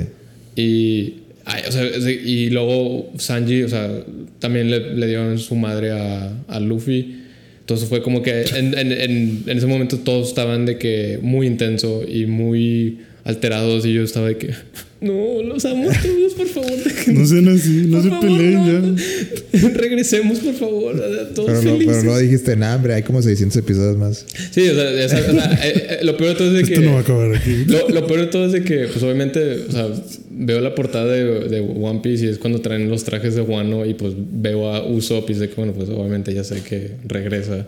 [0.57, 1.15] Y,
[1.45, 3.91] ay, o sea, es y luego Sanji, o sea,
[4.39, 7.17] también le, le dio en su madre a, a Luffy.
[7.61, 11.47] Entonces fue como que en, en, en, en ese momento todos estaban de que muy
[11.47, 14.51] intenso y muy alterados y yo estaba de que
[15.01, 16.71] no, los amo a todos, por favor.
[17.07, 18.97] No sean así, no Por se favor, peleen no.
[18.97, 19.69] ya.
[19.71, 21.97] Regresemos, por favor, a todos Pero no, felices.
[22.01, 24.27] pero no dijiste, nah, hombre, hay como 600 episodios más.
[24.51, 26.75] Sí, o sea, esa- o sea, eh, eh, lo peor de todo es de que
[26.75, 27.65] Esto no va a acabar aquí.
[27.67, 29.89] Lo, lo peor de todo es de que, pues obviamente, o sea,
[30.31, 33.87] veo la portada de, de One Piece y es cuando traen los trajes de Wano
[33.87, 37.67] y pues veo a Usopp y sé que, bueno, pues obviamente ya sé que regresa.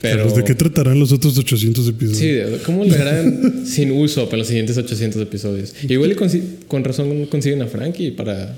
[0.00, 0.16] Pero...
[0.18, 2.18] Carlos, ¿de qué tratarán los otros 800 episodios?
[2.18, 5.74] Sí, ¿cómo le harán sin Usopp en los siguientes 800 episodios?
[5.88, 8.54] Igual y consi- con razón consiguen a Frankie para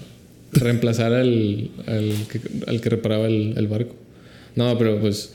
[0.53, 3.95] reemplazar al, al, que, al que reparaba el, el barco.
[4.57, 5.31] No, pero pues...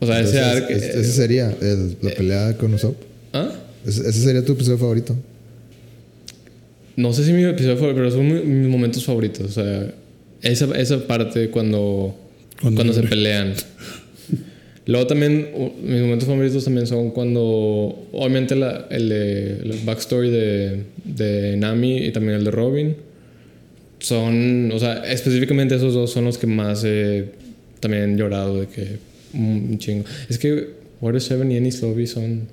[0.00, 0.72] O sea, ese Entonces, arco...
[0.74, 2.96] es- ese sería el- la pelea con Usopp.
[3.32, 3.50] ¿Ah?
[3.86, 5.16] Ese, ese sería tu episodio favorito.
[6.96, 9.46] No sé si mi episodio favorito, pero son mi- mis momentos favoritos.
[9.46, 9.90] O sea,
[10.42, 12.14] esa, esa parte cuando,
[12.60, 13.54] Cuando cuando, se pelean.
[14.88, 15.48] Luego también,
[15.84, 21.98] mis momentos favoritos también son cuando, obviamente, la, el de el backstory de, de Nami
[22.06, 22.96] y también el de Robin.
[24.00, 27.26] Son, o sea, específicamente esos dos son los que más he
[27.80, 28.96] también llorado de que
[29.34, 30.04] un chingo.
[30.30, 30.70] Es que
[31.00, 32.48] Water 7 y Ennis Lobby son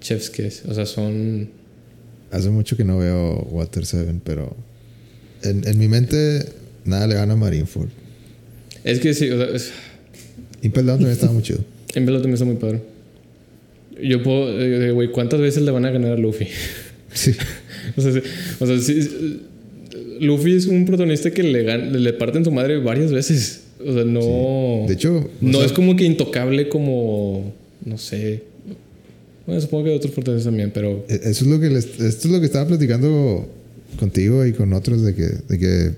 [0.00, 0.64] chef's kiss.
[0.68, 1.48] O sea, son
[2.30, 4.54] Hace mucho que no veo Water 7, pero
[5.42, 6.44] en, en mi mente
[6.84, 7.88] nada le gana a Marineford.
[8.84, 9.72] Es que sí, o sea, es-
[10.62, 11.60] Impel Down también estaba muy chido.
[11.94, 12.80] en verdad también está muy padre.
[14.02, 16.46] Yo puedo, eh, güey, ¿cuántas veces le van a ganar a Luffy?
[17.14, 17.32] Sí.
[17.94, 18.20] o sea, sí,
[18.58, 19.36] o sea, sí, eh,
[20.20, 23.64] Luffy es un protagonista que le, gan- le parten su madre varias veces.
[23.86, 24.86] O sea, no.
[24.88, 27.52] De hecho, no sea, es como que intocable como.
[27.84, 28.44] No sé.
[29.46, 31.04] Bueno, supongo que de otros protagonistas también, pero.
[31.06, 33.46] e- eso es lo que les- esto es lo que estaba platicando
[34.00, 35.90] contigo y con otros de que, de que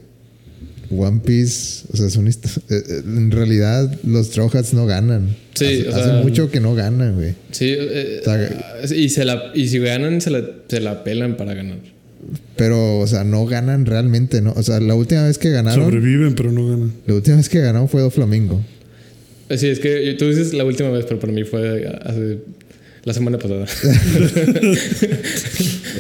[0.91, 4.87] One Piece, o sea, es un hist- eh, eh, en realidad los Straw Hats no
[4.87, 5.37] ganan.
[5.55, 7.35] Sí, hace, o hace sea- mucho que no ganan, güey.
[7.53, 11.37] Sí, eh, O sea, y, se la, y si ganan, se la, se la pelan
[11.37, 11.79] para ganar.
[12.57, 14.53] Pero, o sea, no ganan realmente, ¿no?
[14.57, 16.93] O sea, la última vez que ganaron, Sobreviven, pero no ganan.
[17.07, 18.65] la última vez que ganaron fue Doflamingo.
[19.49, 22.39] Eh, Sí, es que tú dices la última vez, pero para mí fue hace
[23.05, 23.67] la semana pasada.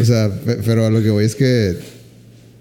[0.01, 1.77] O sea, pe- pero a lo que voy es que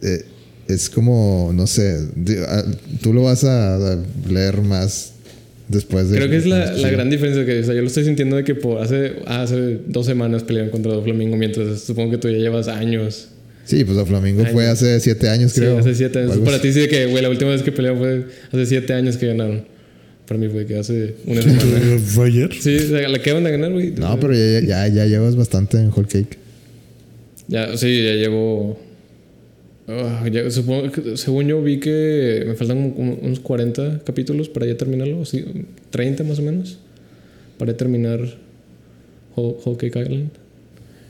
[0.02, 0.26] eh,
[0.74, 2.66] es como, no sé, di- a-
[3.02, 3.98] tú lo vas a,
[4.30, 5.14] leer más
[5.68, 6.18] después de...
[6.18, 6.82] Creo que es la, Sí.
[6.82, 9.80] la gran diferencia que o sea, yo lo estoy sintiendo de que por hace, hace
[9.88, 13.30] dos semanas pelearon contra Flamingo, mientras supongo que tú ya llevas años.
[13.66, 14.82] Sí, pues Doflamingo fue Años.
[14.82, 15.78] hace siete años, Sí, creo.
[15.78, 16.38] hace siete años.
[16.40, 19.16] Para ti sí de que, güey, la última vez que pelearon fue hace siete años
[19.16, 19.64] que ganaron.
[20.28, 21.62] Para mí fue que hace una semana.
[22.06, 22.50] ¿Fue ayer?
[22.60, 23.92] Sí, o sea, la que van a ganar, güey.
[23.92, 26.38] No, pero ya, ya, ya llevas bastante en Whole Cake.
[27.48, 28.78] Ya, sí, ya llevo.
[29.88, 34.66] Ah, ya, supongo que- según yo vi que me faltan como unos 40 capítulos para
[34.66, 35.44] ya terminarlo, sí,
[35.90, 36.78] 30 más o menos,
[37.58, 38.20] para terminar
[39.36, 40.30] Whole, Whole Cake Island.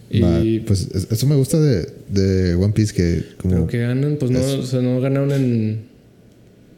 [0.10, 3.54] Y pues es- eso me gusta de, de One Piece, que como...
[3.54, 5.80] pero que ganan, pues no, o sea, no ganaron en,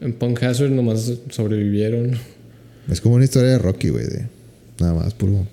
[0.01, 2.11] en Punk Hazard, nomás sobrevivieron.
[2.89, 4.05] Es como una historia de Rocky, güey.
[4.05, 4.27] de
[4.79, 5.47] Nada más, puro...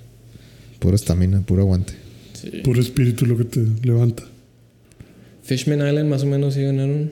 [0.81, 1.93] Puro estamina, puro aguante.
[2.35, 2.51] Sí.
[2.65, 4.25] Puro espíritu lo que te levanta.
[5.43, 7.11] Fishman Island más o menos sí ganaron,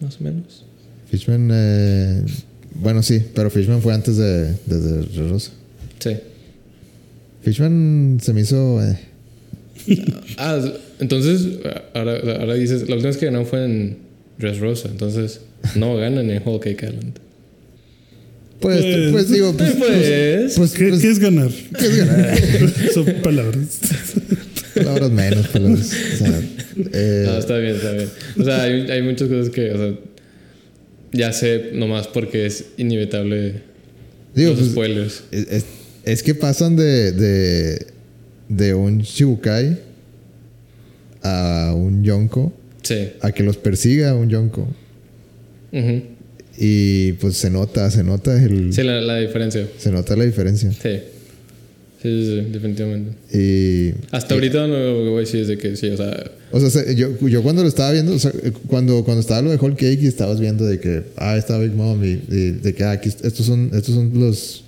[0.00, 0.64] más o menos.
[1.10, 1.50] Fishman...
[1.52, 2.22] eh,
[2.74, 5.50] bueno, sí, pero Fishman fue antes de, de, de Rosa.
[5.98, 6.16] Sí.
[7.42, 8.82] Fishman se me hizo...
[8.82, 8.98] eh,
[10.38, 10.58] Ah,
[11.00, 11.58] entonces,
[11.94, 13.96] ahora, ahora dices, la última vez que ganaron fue en
[14.38, 15.40] Dressrosa, entonces
[15.74, 17.18] no ganan en Whole Cake Island.
[18.60, 19.52] pues, Pues- pues digo...
[19.56, 21.50] Pues, Pues, pues, ¿Qué, pues, qué es ganar?
[21.78, 22.38] ¿qué es ganar?
[22.94, 23.80] Son palabras.
[24.74, 25.90] palabras menos, palabras...
[26.14, 26.40] O sea,
[26.92, 28.08] eh, no, está bien, está bien.
[28.38, 29.94] O sea, hay, hay muchas cosas que, o sea,
[31.12, 33.62] ya sé nomás porque es inevitable
[34.34, 35.22] digo, los pues, spoilers.
[35.30, 35.64] Es, es-
[36.04, 37.86] es que pasan de, de,
[38.48, 39.78] de un Shibukai
[41.22, 42.52] a un Yonko
[42.82, 43.10] Sí.
[43.20, 44.66] a que los persiga un Yonko.
[45.72, 46.02] Ujú.
[46.58, 48.72] Y pues se nota, se nota el.
[48.72, 49.66] Sí, la, la diferencia.
[49.78, 50.72] Se nota la diferencia.
[50.72, 50.78] Sí.
[50.82, 50.98] Sí,
[52.02, 53.12] sí, sí, definitivamente.
[53.38, 53.92] Y.
[54.10, 56.30] Hasta ahorita no lo que voy a decir es de que sí, o sea.
[56.52, 58.32] O sea, se- yo, yo cuando lo estaba viendo, o sea,
[58.66, 61.72] cuando, cuando estaba lo de Whole Cake y estabas viendo de que, ah, está Big
[61.72, 64.64] Mom y, y de que, ah, aquí, estos son, estos son los,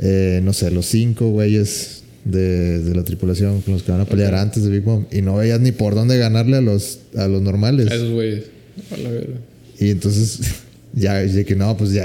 [0.00, 4.04] eh, no sé, los cinco güeyes de, de la tripulación con los que van a
[4.06, 7.26] pelear antes de Big Mom y no veías ni por dónde ganarle a los, a
[7.28, 7.90] los normales.
[7.90, 8.44] A esos güeyes.
[8.92, 9.34] A la verga.
[9.78, 10.40] Y entonces,
[10.94, 12.04] ya, de que no, pues ya.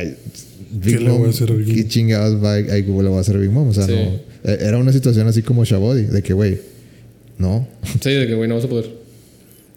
[0.76, 1.88] Big le voy a hacer a Big ¿Qué Mom?
[1.88, 3.68] chingados va, ahí, ¿cómo le voy a hacer a Big Mom?
[3.70, 3.94] O sea, Sí.
[3.94, 4.00] no.
[4.52, 6.58] eh, Era una situación así como Shabody, de que, güey,
[7.38, 7.68] no.
[8.02, 8.90] Sí, de que, güey, no vas a poder.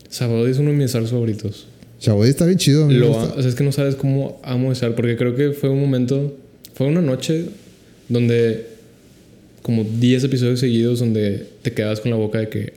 [0.09, 1.67] Sábado es uno de mis stars favoritos.
[2.01, 2.91] Shabody está bien chido.
[2.91, 3.35] Lo gusta.
[3.37, 6.37] o sea, es que no sabes cómo amo estar, porque creo que fue un momento,
[6.75, 7.47] fue una noche
[8.09, 8.67] donde
[9.63, 12.75] como 10 episodios seguidos donde te quedabas con la boca de que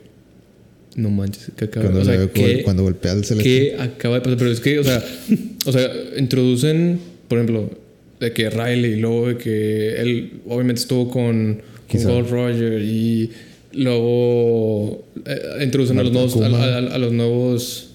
[0.96, 3.48] no manches, que acaba Cuando, o sea, ¿qué, cuando golpea al celeste.
[3.48, 4.38] qué acaba de pasar?
[4.38, 5.04] Pero es que, o sea,
[5.66, 7.70] o sea, introducen, por ejemplo,
[8.18, 12.02] de que Riley, y luego de que él obviamente estuvo con, con.
[12.02, 13.30] Gold Roger y
[13.72, 16.64] luego eh, introducen a los, nuevos, a, Kuma.
[16.64, 17.90] a- a los nuevos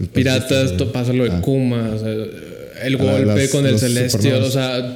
[0.00, 1.40] El Piratas, pasa lo de Ah.
[1.42, 2.08] Kuma, o sea,
[2.84, 4.92] el golpe las- con el Celestial, o sea,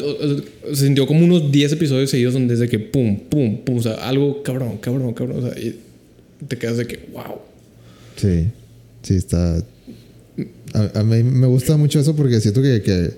[0.73, 3.95] se sintió como unos 10 episodios seguidos donde desde que pum, pum, pum, o sea,
[4.09, 5.79] algo cabrón, cabrón, cabrón, o sea, y
[6.49, 7.39] te quedas de que, wow.
[8.17, 8.47] Sí,
[9.03, 9.63] sí, está.
[10.75, 13.11] A, a mí me gusta mucho eso porque siento que, que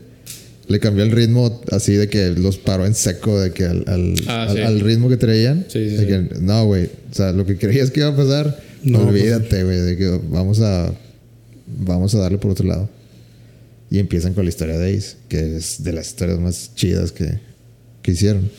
[0.68, 4.14] le cambió el ritmo así de que los paró en seco, de que al, al,
[4.26, 4.62] Ah, al- sí.
[4.62, 5.64] al ritmo que traían.
[5.68, 6.06] Sí, sí, de sí.
[6.06, 6.84] que, no, güey.
[7.10, 10.20] O sea, lo que creías que iba a pasar, No, pues, olvídate, güey, de que
[10.30, 10.92] vamos a,
[11.66, 12.88] vamos a darle por otro lado.
[13.90, 17.38] Y empiezan con la historia de Ace, que es de las historias más chidas que,
[18.02, 18.50] que hicieron.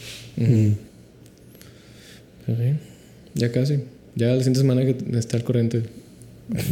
[3.36, 3.80] Ya casi.
[4.16, 5.84] Ya la siguiente semana que estar al corriente.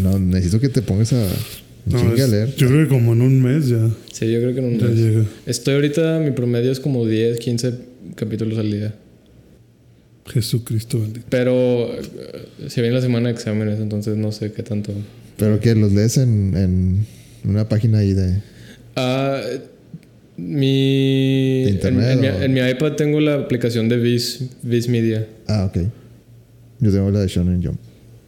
[0.01, 1.23] No, necesito que te pongas a,
[1.91, 2.55] No, chingue a es- leer.
[2.55, 4.87] yo creo que como en un mes ya, Sí, yo creo que en un ya
[4.87, 4.95] mes.
[4.97, 5.25] llega.
[5.45, 7.73] Estoy ahorita, mi promedio es como 10, 15
[8.15, 8.93] capítulos al día.
[10.27, 11.25] Jesucristo bendito.
[11.29, 12.01] Pero eh,
[12.67, 14.91] se viene la semana de exámenes, entonces no sé qué tanto.
[15.37, 17.05] Pero que los lees en, en
[17.49, 18.41] una página ahí de.
[18.95, 19.39] Ah,
[20.35, 22.41] mi, ¿De internet en, en mi, o?
[22.41, 25.25] en mi iPad tengo la aplicación de Viz, Viz Media.
[25.47, 25.83] Ah, ok.
[26.79, 27.79] Yo tengo la de Shonen Jump.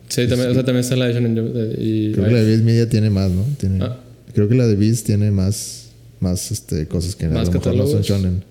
[0.10, 2.42] Sí, también, o sea, también está la de Shonen Jump, eh, y Creo que la
[2.44, 3.46] de Viz Media tiene más, ¿no?
[3.60, 3.98] Tiene, Ah.
[4.34, 5.90] Creo que la de Viz tiene más,
[6.20, 8.02] más este, cosas que a ¿Más lo mejor no son?
[8.02, 8.44] Shonen.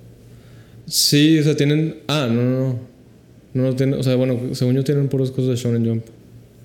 [0.86, 1.96] Sí, o sea, tienen.
[2.06, 2.78] Ah, no, no, no.
[3.54, 6.04] No, no tienen, o sea, bueno, según yo tienen puras cosas de Shonen Jump.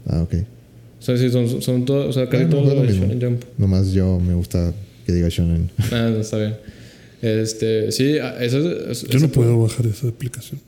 [0.05, 0.33] Ah, ok.
[0.99, 2.87] O sea, sí, son, son todos, o sea, casi Ah, no, todos fue lo de
[2.87, 3.05] mismo.
[3.07, 3.43] Shonen Jump.
[3.57, 4.73] Nomás yo me gusta
[5.05, 5.69] que diga Shonen.
[5.91, 6.55] Ah, no, está bien.
[7.21, 8.59] Este, sí, ah, eso
[8.91, 9.03] es.
[9.07, 10.59] Yo no puedo bajar esa aplicación.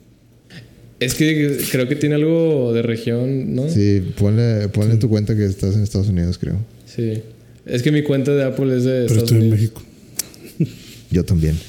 [1.00, 3.68] Es que creo que tiene algo de región, ¿no?
[3.68, 6.56] Sí, ponle, ponle en tu cuenta que estás en Estados Unidos, creo.
[6.86, 7.22] Sí.
[7.66, 9.50] Es que mi cuenta de Apple es de Pero Estados estoy en.
[9.50, 9.82] México.
[11.10, 11.56] Yo también.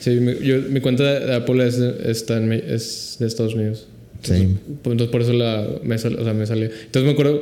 [0.00, 3.86] Sí, mi, yo- mi cuenta de Apple es de, está en, es de Estados Unidos.
[4.20, 4.56] Same.
[4.82, 6.64] Pues Entonces por eso la, me, sal- o sea, me sale.
[6.86, 7.40] Entonces me acuerdo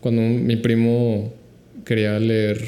[0.00, 1.34] cuando mi primo
[1.84, 2.64] quería leer,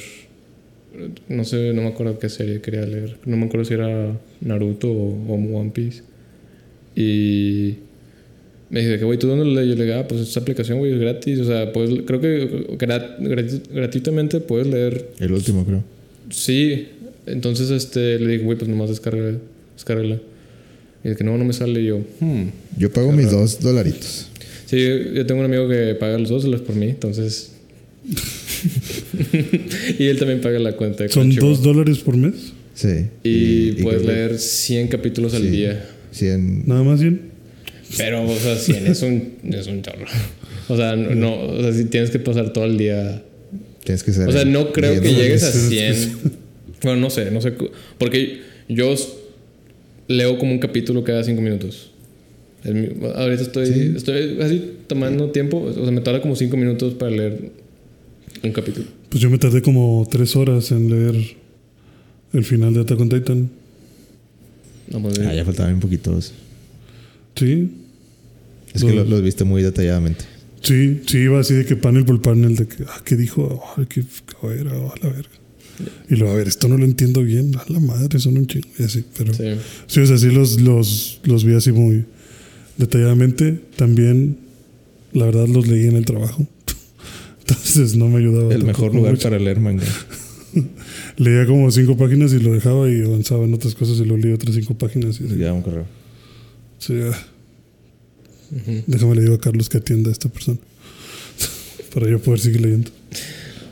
[1.31, 3.17] no sé, no me acuerdo qué serie quería leer.
[3.25, 6.03] No me acuerdo si era Naruto o, o One Piece.
[6.97, 7.75] Y
[8.71, 9.69] me dice que, güey, ¿tú dónde lo lees?
[9.69, 11.39] Yo le dije, ah, pues esta aplicación, güey, es gratis.
[11.41, 13.19] O sea, puedes, creo que grat-
[13.73, 15.11] gratuitamente puedes leer.
[15.19, 15.85] El último, creo.
[16.31, 16.89] Sí.
[17.27, 19.33] Entonces este, le dije, güey, pues nomás descarga,
[19.77, 20.21] descárgala.
[21.05, 21.81] Y dice que no, no me sale.
[21.81, 22.45] Y yo, hmm.
[22.79, 24.29] Yo pago mis dos dolaritos.
[24.67, 24.79] Sí,
[25.15, 27.53] yo, tengo un amigo que paga los dos dólares por mí, entonces.
[29.99, 32.53] y él también paga la cuenta de ¿Son dos dólares por mes?
[32.75, 33.07] Sí.
[33.23, 35.49] Y, puedes leer 100 capítulos al Sí.
[35.49, 35.87] día.
[36.13, 36.69] 100.
[36.69, 37.33] Nada más bien.
[37.97, 40.07] Pero, o sea, 100 es un, es un chorro.
[40.69, 43.23] O sea, no, no, o sea, si tienes que pasar todo el día.
[43.85, 44.29] Tienes que ser.
[44.29, 45.95] O sea, no creo que llegues a Sí, sí, 100.
[45.95, 46.13] sí.
[46.83, 47.53] Bueno, no sé, no sé.
[47.99, 48.95] Porque yo
[50.09, 51.91] leo como un capítulo cada 5 minutos.
[52.65, 53.93] Es mi- ahorita estoy, Sí.
[53.97, 55.59] estoy así tomando tiempo.
[55.61, 57.51] O sea, me tarda como 5 minutos para leer
[58.43, 58.87] un capítulo.
[59.09, 61.15] Pues yo me tardé como tres horas en leer
[62.33, 63.51] el final de Attack on Titan.
[64.93, 66.33] No, pues, Ah, ya faltaban un poquitos.
[67.37, 67.71] Sí.
[68.75, 70.25] Es que lo- los viste muy detalladamente.
[70.63, 73.63] Sí, sí, iba así de que panel por panel de que, ah, ¿qué dijo?
[73.77, 75.29] Ay, qué qué era, oh, a la verga.
[76.09, 78.69] Y luego, a ver, esto no lo entiendo bien, a la madre, son un chingo.
[78.79, 79.43] Y así, pero sí,
[79.89, 80.01] sí.
[80.01, 82.05] o sea, sí los, los, los vi así muy
[82.77, 83.59] detalladamente.
[83.77, 84.37] También,
[85.13, 86.47] la verdad, los leí en el trabajo.
[87.41, 88.55] Entonces no me ayudaba.
[88.55, 89.25] El mejor lugar mucho.
[89.25, 89.85] para leer manga.
[91.17, 94.35] Leía como cinco páginas y lo dejaba y avanzaba en otras cosas y lo leía
[94.35, 95.21] otras cinco páginas.
[95.21, 95.39] Y.
[95.39, 95.85] Ya un correo.
[96.79, 97.27] Sí, ah.
[98.87, 100.59] Déjame le digo a Carlos que atienda a esta persona.
[101.95, 102.91] Para yo poder seguir leyendo.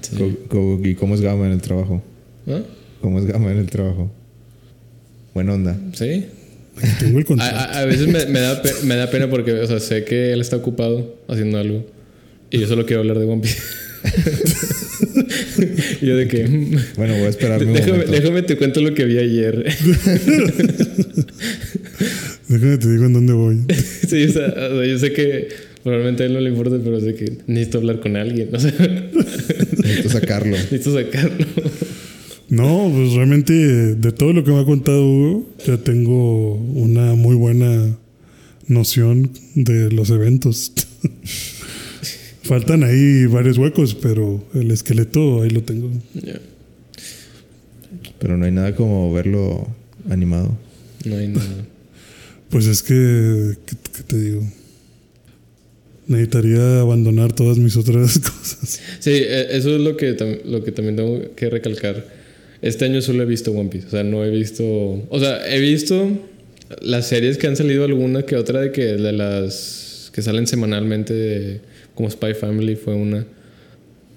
[0.00, 0.36] Sí.
[0.84, 2.02] ¿Y cómo es Gama en el trabajo?
[2.46, 2.60] ¿Ah?
[3.00, 4.10] ¿Cómo es Gama en el trabajo?
[5.34, 5.78] Buena onda.
[5.92, 6.26] Sí.
[6.98, 9.66] Tengo el A, a- a veces me, me da pe- me da pena porque, o
[9.66, 11.86] sea, sé que él está ocupado haciendo algo.
[12.50, 13.58] Y yo solo quiero hablar de One Piece.
[16.00, 16.44] y yo de que...
[16.48, 19.64] mm, Bueno, voy a esperarme déjame, déjame te cuento lo que vi ayer.
[22.48, 23.58] Déjame te digo en dónde voy.
[24.08, 25.48] sí, o sea, o sea, yo sé que
[25.84, 28.48] probablemente a él no le importa, pero sé que necesito hablar con alguien.
[28.52, 28.72] O sea,
[29.78, 30.56] Necesito sacarlo.
[30.56, 31.46] necesito sacarlo.
[32.48, 33.52] No, pues realmente
[33.94, 37.96] de todo lo que me ha contado Hugo, ya tengo una muy buena
[38.66, 40.72] noción de los eventos.
[42.42, 45.90] Faltan ahí varios huecos, pero el esqueleto ahí lo tengo.
[46.14, 46.40] Ya,
[48.18, 49.68] Pero no hay nada como verlo
[50.08, 50.56] animado.
[51.04, 51.64] no hay nada.
[52.48, 54.42] Pues es que, ¿qué, qué te digo?
[56.06, 58.80] Necesitaría abandonar todas mis otras cosas.
[58.98, 62.04] Sí, eh, eso es lo que, lo que también tengo que recalcar.
[62.62, 63.86] Este año solo he visto One Piece.
[63.86, 64.64] O sea, no he visto.
[65.08, 66.10] O sea, he visto
[66.82, 71.14] las series que han salido alguna que otra de que de las que salen semanalmente,
[71.14, 71.60] de-
[71.94, 73.26] como Spy Family fue una.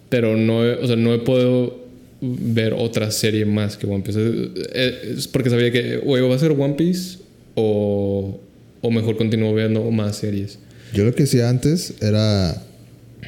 [0.10, 1.84] Pero no he, o sea, no he podido
[2.22, 4.52] ver otra serie más que One Piece.
[4.74, 7.20] Es, es porque sabía que o iba a ser One Piece
[7.56, 8.40] o,
[8.82, 10.60] o mejor continúo viendo más series.
[10.94, 12.62] Yo lo que hacía antes era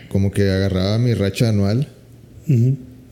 [0.09, 1.88] como que agarraba mi racha anual.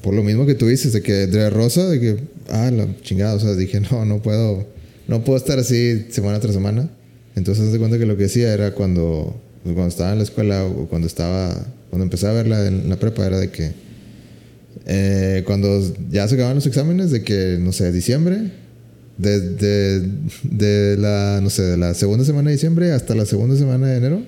[0.02, 2.18] Por lo mismo que tú dices, de que de Rosa, de que,
[2.50, 4.68] ah, la chingada, o sea, dije, no, no puedo,
[5.08, 6.90] no puedo estar así semana tras semana.
[7.36, 10.24] Entonces, haz de cuenta que lo que hacía era cuando, pues, cuando estaba en la
[10.24, 11.54] escuela o cuando estaba,
[11.90, 13.72] cuando empecé a verla en la prepa, era de que,
[14.86, 15.82] eh, cuando
[16.12, 18.52] ya se acababan los exámenes, de que, no sé, diciembre,
[19.18, 20.02] de, de,
[20.44, 23.98] de la, no sé, de la segunda semana de diciembre hasta la segunda semana de
[23.98, 24.22] enero,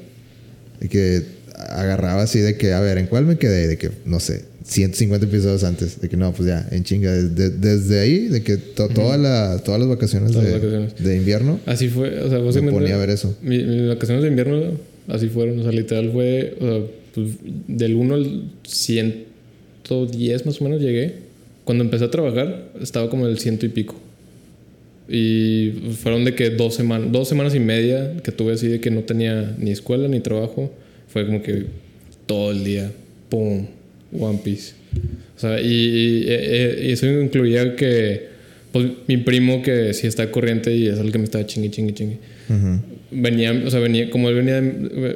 [0.80, 1.24] de que
[1.58, 3.68] agarraba así de que, a ver, ¿en cuál me quedé?
[3.68, 6.00] De que, no sé, 150 episodios antes.
[6.02, 7.12] De que no, pues ya, en chinga.
[7.12, 10.96] Desde, desde ahí, de que to- toda la, todas las vacaciones, Todas de, vacaciones.
[11.04, 12.80] de invierno, Así fue, o sea, me básicamente.
[12.80, 13.36] ponía a ver eso.
[13.42, 14.72] Mi- Mis vacaciones de invierno
[15.08, 16.82] así fueron, o sea, literal fue, o sea,
[17.14, 17.28] pues,
[17.68, 21.14] del 1 al 110 más o menos llegué.
[21.64, 23.96] Cuando empecé a trabajar estaba como el ciento y pico.
[25.08, 25.72] Y
[26.02, 29.02] fueron de que dos semanas, dos semanas y media que tuve así de que no
[29.02, 30.72] tenía ni escuela ni trabajo.
[31.08, 31.66] Fue como que
[32.26, 32.92] todo el día,
[33.30, 33.68] ¡pum!
[34.18, 34.74] One Piece.
[35.36, 38.28] O sea, y, y- y- y eso incluía que,
[38.72, 41.94] pues, mi primo que sí está corriente y es el que me estaba chingui, chingui,
[41.94, 42.18] chingui
[42.50, 42.80] Ujú.
[43.16, 44.60] Venía, o sea, venía, como él venía,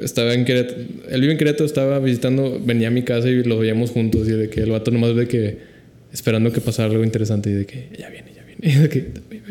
[0.02, 3.58] estaba en Querétaro, él vive en Querétaro, estaba visitando, venía a mi casa y lo
[3.60, 5.58] veíamos juntos y de que el vato nomás de que,
[6.14, 9.00] esperando que pasara algo interesante y de que, ya viene, ya viene, y de que,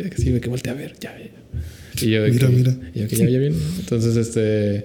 [0.02, 2.04] de que sí, de que voltea a ver, ya, ya.
[2.06, 2.76] Y yo de Mira, que, mira.
[2.94, 3.56] y yo que ya, ya viene.
[3.80, 4.84] Entonces, este,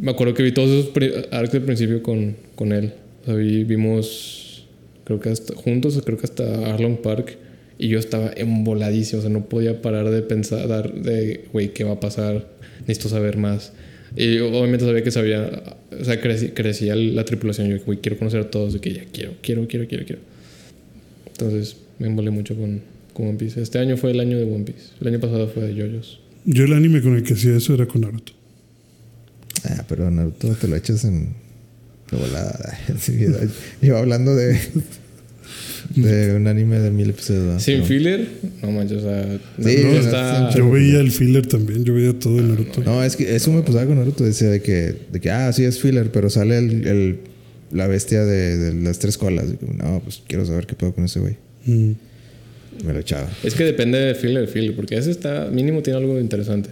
[0.00, 0.92] me acuerdo que vi todos esos
[1.32, 2.92] arcos del principio con, con él.
[3.22, 4.66] O sea, vi- vimos,
[5.04, 7.36] creo que hasta, juntos, creo que hasta Arlong Park.
[7.78, 11.84] Y yo estaba emboladísimo, o sea, no podía parar de pensar, dar- de, güey, ¿qué
[11.84, 12.48] va a pasar?
[12.80, 13.72] Necesito saber más.
[14.16, 15.62] Y obviamente sabía que sabía,
[16.00, 17.68] o sea, creci- crecía la tripulación.
[17.68, 20.22] Yo, güey, quiero conocer a todos, de que ya quiero, quiero, quiero, quiero, quiero.
[21.26, 22.80] Entonces me embolé mucho con,
[23.12, 23.60] con One Piece.
[23.60, 24.92] Este año fue el año de One Piece.
[25.00, 26.20] El año pasado fue de JoJo's.
[26.46, 28.32] Yo el anime con el que hacía eso era con Naruto.
[29.64, 31.34] Ah, pero Naruto te lo echas en.
[32.10, 32.78] De volada.
[33.82, 34.58] Iba hablando de.
[35.94, 37.62] De un anime de mil episodios.
[37.62, 38.26] Sin filler,
[38.62, 40.50] no manches, o sea, Sí, no, está...
[40.54, 42.82] Yo veía el filler también, yo veía todo de Naruto.
[42.82, 44.24] No, es que eso me pasaba con Naruto.
[44.24, 47.18] Decía de que, de que ah, sí es filler, pero sale el, el-
[47.72, 49.46] la bestia de, de las tres colas.
[49.52, 51.36] Y como, no, pues quiero saber qué pedo con ese güey.
[51.66, 51.92] Mm.
[52.86, 53.28] Me lo echaba.
[53.42, 56.70] Es que depende del filler filler, porque ese está, mínimo tiene algo interesante.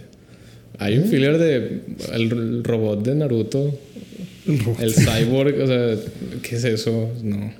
[0.77, 1.81] Hay un filler de
[2.13, 3.77] el robot de Naruto,
[4.47, 4.79] El robot.
[4.81, 5.95] el cyborg, o sea,
[6.43, 7.11] ¿qué es eso?
[7.23, 7.51] No.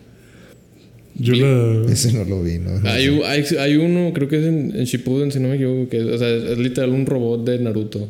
[1.18, 1.92] Yo la.
[1.92, 2.80] Ese no lo vi, ¿no?
[2.80, 5.90] No Hay, hay, hay uno, creo que es en, en Shippuden, si no me equivoco,
[5.90, 8.10] que es, o sea, es literal un robot de Naruto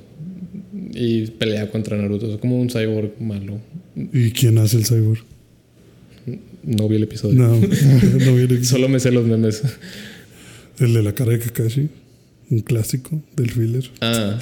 [0.94, 3.60] y pelea contra Naruto, es como un cyborg malo.
[3.96, 5.24] ¿Y quién hace el cyborg?
[6.64, 7.36] No vi el episodio.
[7.36, 7.56] No,
[8.26, 8.64] no viene.
[8.64, 9.62] Solo me sé los memes.
[10.80, 11.90] El de la cara de Kakashi.
[12.50, 13.90] Un clásico del filler.
[14.02, 14.40] Ah.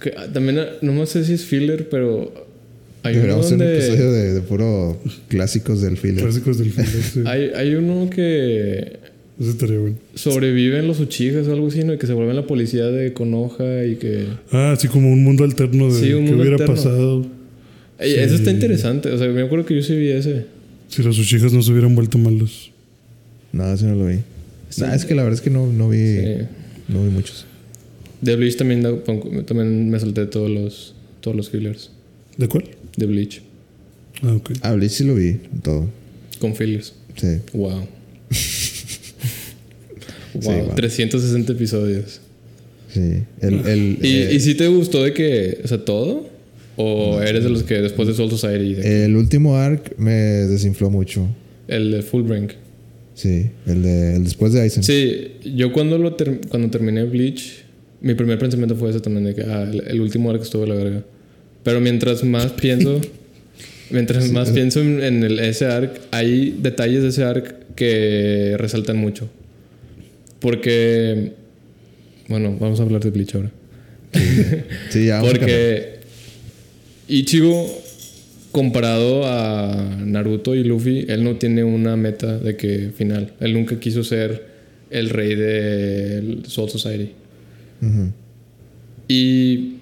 [0.00, 2.32] Que, ah, también, ah, no sé si es filler, pero
[3.02, 3.76] hay uno Deberíamos hacer un donde...
[3.78, 6.22] episodio de, de puro clásicos del filler.
[6.24, 7.22] Clásicos del filler, sí.
[7.26, 8.98] Hay, hay uno que
[9.40, 9.96] Ese estaría bueno.
[10.14, 11.94] sobreviven los Uchijas o algo así, ¿no?
[11.94, 14.26] Y que se vuelven la policía de Konoha y que...
[14.50, 16.74] Ah, así como un mundo alterno de Sí, un qué hubiera alterno.
[16.74, 17.26] pasado
[17.98, 19.10] Ey, Eso está interesante.
[19.10, 20.46] O sea, me acuerdo que yo sí vi ese.
[20.88, 22.70] si los Uchijas no se hubieran vuelto malos.
[23.52, 24.18] No, ese no lo vi.
[24.78, 26.24] Nah, es que la verdad es que no, no vi, Sí.
[26.88, 27.44] no vi muchos.
[28.22, 28.82] De Bleach también,
[29.46, 31.90] también me salté todos los, todos los fillers.
[32.38, 32.64] ¿De cuál?
[32.96, 33.42] De Bleach.
[34.22, 34.50] Ah, ok.
[34.62, 35.88] Ah, Bleach sí lo vi, todo.
[36.38, 36.94] Con fillers.
[37.16, 37.26] Sí.
[37.52, 37.86] Wow.
[40.34, 40.74] wow, wow.
[40.74, 42.20] 360 episodios.
[42.92, 43.22] Sí.
[43.40, 46.28] El, el, ¿Y, eh, ¿Y si te gustó de que, o sea, todo?
[46.76, 50.12] ¿O eres de los que después de Soul Society, de que el último arc me
[50.12, 51.28] desinfló mucho.
[51.68, 52.52] el de Full Brink?
[53.14, 54.82] Sí, el de el después de Aizen.
[54.82, 57.64] Sí, yo cuando, lo ter- cuando terminé Bleach,
[58.00, 60.68] mi primer pensamiento fue ese también, de que ah, el, el último arco estuvo de
[60.68, 61.04] la verga.
[61.62, 63.00] Pero mientras más pienso,
[63.90, 68.96] mientras más pienso en, en el, ese arc, hay detalles de ese arc que resaltan
[68.96, 69.28] mucho.
[70.40, 71.32] Porque,
[72.28, 73.52] bueno, vamos a hablar de Bleach ahora.
[74.90, 75.58] Sí, ya vamos a cambiar.
[75.58, 75.92] Porque
[77.08, 77.82] Ichigo,
[78.50, 83.32] comparado a Naruto y Luffy, él no tiene una meta de que final.
[83.40, 84.46] Él nunca quiso ser
[84.90, 87.12] el rey del Soul Society.
[87.80, 88.12] Ujú.
[89.08, 89.76] Y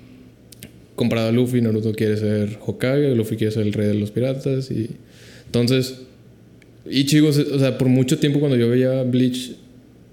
[1.01, 4.71] comparado a Luffy, Naruto quiere ser Hokage, Luffy quiere ser el rey de los piratas.
[4.71, 4.91] Y
[5.47, 6.03] entonces,
[6.91, 9.53] Ichigo, o sea, por mucho tiempo cuando yo veía Bleach,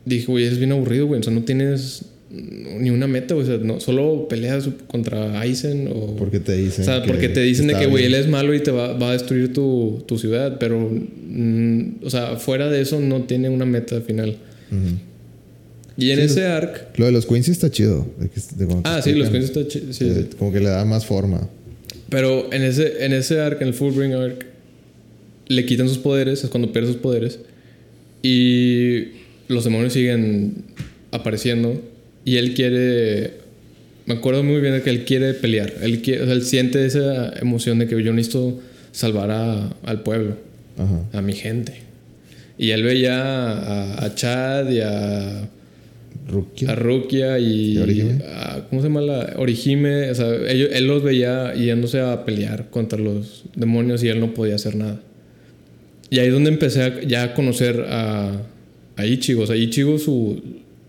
[0.05, 1.19] dije, güey, es bien aburrido, güey.
[1.19, 3.45] O sea, no tienes ni una meta, güey.
[3.45, 6.15] O sea, no, solo peleas contra Aizen o.
[6.15, 6.83] Porque te dicen.
[6.83, 8.93] O sea, que porque te dicen de que, güey, él es malo y te va,
[8.93, 13.49] va a destruir tu, tu ciudad, pero, mm, o sea, fuera de eso no tiene
[13.49, 14.37] una meta final.
[14.71, 15.06] Ujú.
[15.97, 16.97] Y en ese arc...
[16.99, 18.07] Lo de los Quincy está chido.
[18.19, 20.85] de que- de Ah, sí, los Queens está chi- sí, eh, Como que le da
[20.85, 21.49] más forma.
[22.09, 24.45] Pero en ese, en ese arc, en el Fullbring arc,
[25.47, 27.39] le quitan sus poderes, es cuando pierde sus poderes.
[28.21, 29.07] Y
[29.47, 30.63] los demonios siguen
[31.11, 31.81] apareciendo.
[32.25, 33.33] Y él quiere.
[34.05, 35.73] Me acuerdo muy bien de que él quiere pelear.
[35.81, 38.59] Él, quiere, o sea, él siente esa emoción de que yo necesito
[38.91, 40.37] salvar a- al pueblo,
[40.77, 41.03] Ajá.
[41.17, 41.73] a mi gente.
[42.57, 45.49] Y él veía a, a Chad y a
[46.27, 46.71] Rukia.
[46.71, 48.23] a Rukia y ¿Y Orihime?
[48.25, 50.09] a- ¿cómo se llama la Orihime?
[50.11, 54.55] O sea, él los veía yéndose a pelear contra los demonios y él no podía
[54.55, 54.99] hacer nada.
[56.09, 58.41] Y ahí es donde empecé a, ya a conocer a,
[58.95, 59.43] a Ichigo.
[59.43, 60.41] O sea, Ichigo su...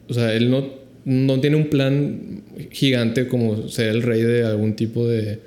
[0.09, 0.69] O sea, él no,
[1.05, 5.39] no tiene un plan gigante como ser el rey de algún tipo de...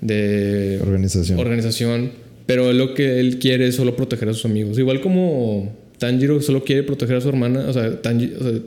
[0.00, 1.38] de Organización.
[1.38, 2.10] organización,
[2.46, 4.78] pero lo que él quiere es solo proteger a sus amigos.
[4.78, 8.60] Igual como Tanjiro solo quiere proteger a su hermana, o sea, Tanji- o sea,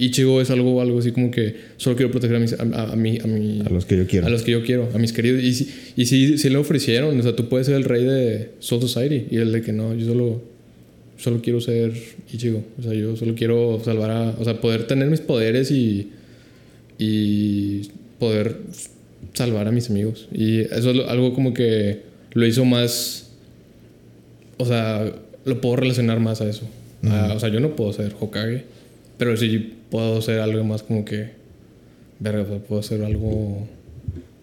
[0.00, 2.96] Ichigo es algo, algo así como que solo quiero proteger a, mis, a, a- a
[2.96, 4.26] mi, a, mi- a los que yo quiero.
[4.26, 5.42] a los que yo quiero, a mis queridos.
[5.42, 8.50] Y, sí- y sí, sí le ofrecieron, o sea, tú puedes ser el rey de
[8.60, 9.26] Soul Society.
[9.30, 10.42] Y él de que no, yo solo,
[11.18, 11.92] solo quiero ser
[12.32, 12.62] Ichigo.
[12.78, 16.10] O sea, yo solo quiero salvar a, o sea, poder tener mis poderes y,
[16.98, 17.88] y
[18.20, 18.56] poder
[19.34, 20.28] salvar a mis amigos.
[20.32, 22.02] Y eso es algo como que
[22.34, 23.30] lo hizo más,
[24.58, 25.12] o sea,
[25.44, 26.68] lo puedo relacionar más a eso.
[27.04, 28.64] A- o sea, yo no puedo ser Hokage,
[29.18, 31.30] pero sí puedo ser algo más como que,
[32.20, 33.66] verga, sea, puedo hacer algo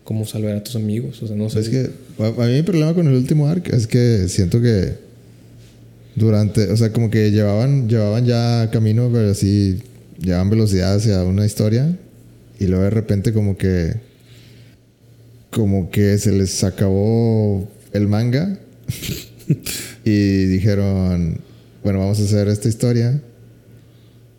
[0.03, 1.22] como salvar a tus amigos.
[1.23, 1.59] O sea, no sé.
[1.59, 1.89] Es que
[2.19, 4.93] a, a mí mi problema con el último arc es que siento que
[6.15, 9.81] durante, o sea, como que llevaban, llevaban ya camino, pero así
[10.19, 11.97] llevaban velocidad hacia una historia
[12.59, 13.95] y luego de repente como que
[15.51, 18.59] como que se les acabó el manga
[20.05, 21.39] y dijeron,
[21.84, 23.22] bueno, vamos a hacer esta historia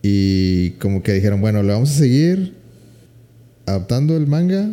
[0.08, 2.52] y como que dijeron, bueno, le vamos a seguir
[3.66, 4.72] adaptando el manga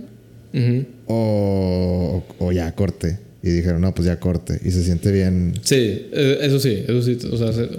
[1.07, 3.18] o, o ya corte.
[3.41, 4.60] Y dijeron, no, pues ya corte.
[4.64, 5.53] Y se siente bien.
[5.64, 7.18] Sí, eh, eso sí, eso sí.
[7.31, 7.69] O sea, se-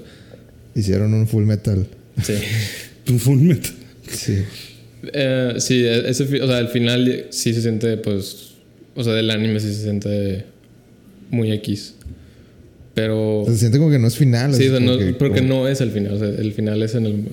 [0.74, 1.86] Hicieron un full metal.
[2.22, 2.34] sí.
[3.10, 3.72] Un full metal.
[4.10, 4.38] Sí.
[5.12, 8.52] Eh, sí, ese, fi- o sea, al final sí se siente, pues,
[8.94, 10.44] o sea, del anime sí se siente
[11.30, 11.94] muy X.
[12.94, 13.44] Pero...
[13.48, 14.54] Se siente como que no es final.
[14.54, 16.12] Sí, no, que- porque como- no es el final.
[16.14, 17.24] O sea, el final es en el...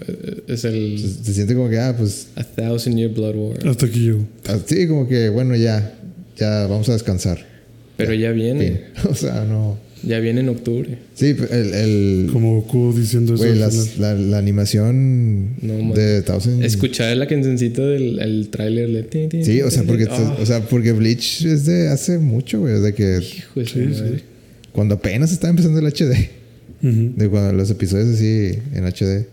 [0.47, 0.97] Es el...
[0.99, 2.27] Se, se siente como que, ah, pues.
[2.35, 3.67] A Thousand Year Blood War.
[3.67, 4.25] Hasta aquí llego.
[4.47, 5.93] Así como que, bueno, ya.
[6.37, 7.45] Ya vamos a descansar.
[7.97, 8.65] Pero ya viene.
[8.67, 8.79] Fin.
[9.11, 9.77] O sea, no.
[10.03, 10.97] Ya viene en octubre.
[11.13, 11.73] Sí, el.
[11.75, 13.43] el Como Goku diciendo eso.
[13.43, 16.63] al las- la, la animación No, de Thousand.
[16.63, 19.43] Escuchar la cancioncita del el tráiler de...
[19.43, 20.07] Sí, o sea, porque.
[20.09, 22.79] Ah, o sea, porque Bleach es de hace mucho, güey.
[22.81, 24.17] De que hijo de Sí, madre.
[24.17, 24.23] sí.
[24.73, 26.29] Cuando apenas estaba empezando el HD.
[26.83, 27.13] Ujú.
[27.15, 29.27] De cuando los episodios así en HD.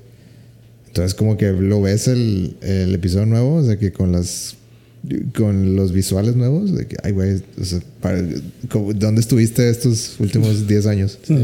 [0.88, 4.54] Entonces como que lo ves el, el episodio nuevo, o sea que con las
[5.34, 8.20] con los visuales nuevos, de que, ay güey, o sea, para-
[8.96, 11.18] ¿dónde estuviste estos últimos 10 años?
[11.22, 11.34] Sí.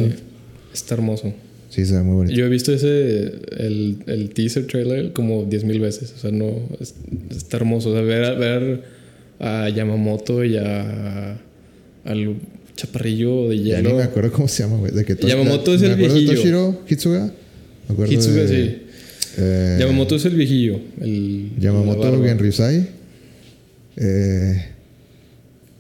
[0.72, 1.32] Está hermoso.
[1.70, 2.36] Sí, se ve muy bonito.
[2.36, 6.12] Yo he visto ese, el, el teaser trailer como 10.000 veces.
[6.16, 6.94] O sea, no, es-
[7.30, 7.90] está hermoso.
[7.90, 8.82] O sea, ver, a- ver
[9.40, 11.38] a Yamamoto y a,
[12.04, 12.36] al
[12.76, 13.96] chaparrillo de Ya ni hielo.
[13.96, 14.92] me acuerdo cómo se llama, güey.
[14.92, 16.40] De que Yamamoto es me el acuerdo de viejillo.
[16.40, 17.24] Toshiro Hitsuga.
[17.88, 18.82] Me acuerdo Hitsuga, de, sí.
[19.38, 20.80] eh, Yamamoto es el viejillo.
[21.00, 22.22] El, Yamamoto.
[22.22, 22.88] Genryusai.
[23.96, 24.64] Eh,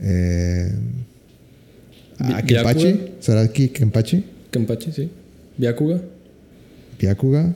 [0.00, 0.70] eh,
[2.18, 2.96] ah, Kenpachi.
[3.20, 4.24] ¿Será aquí Kenpachi?
[4.50, 5.08] Kenpachi, sí.
[5.58, 6.00] Byakuga.
[7.00, 7.54] Byakuga.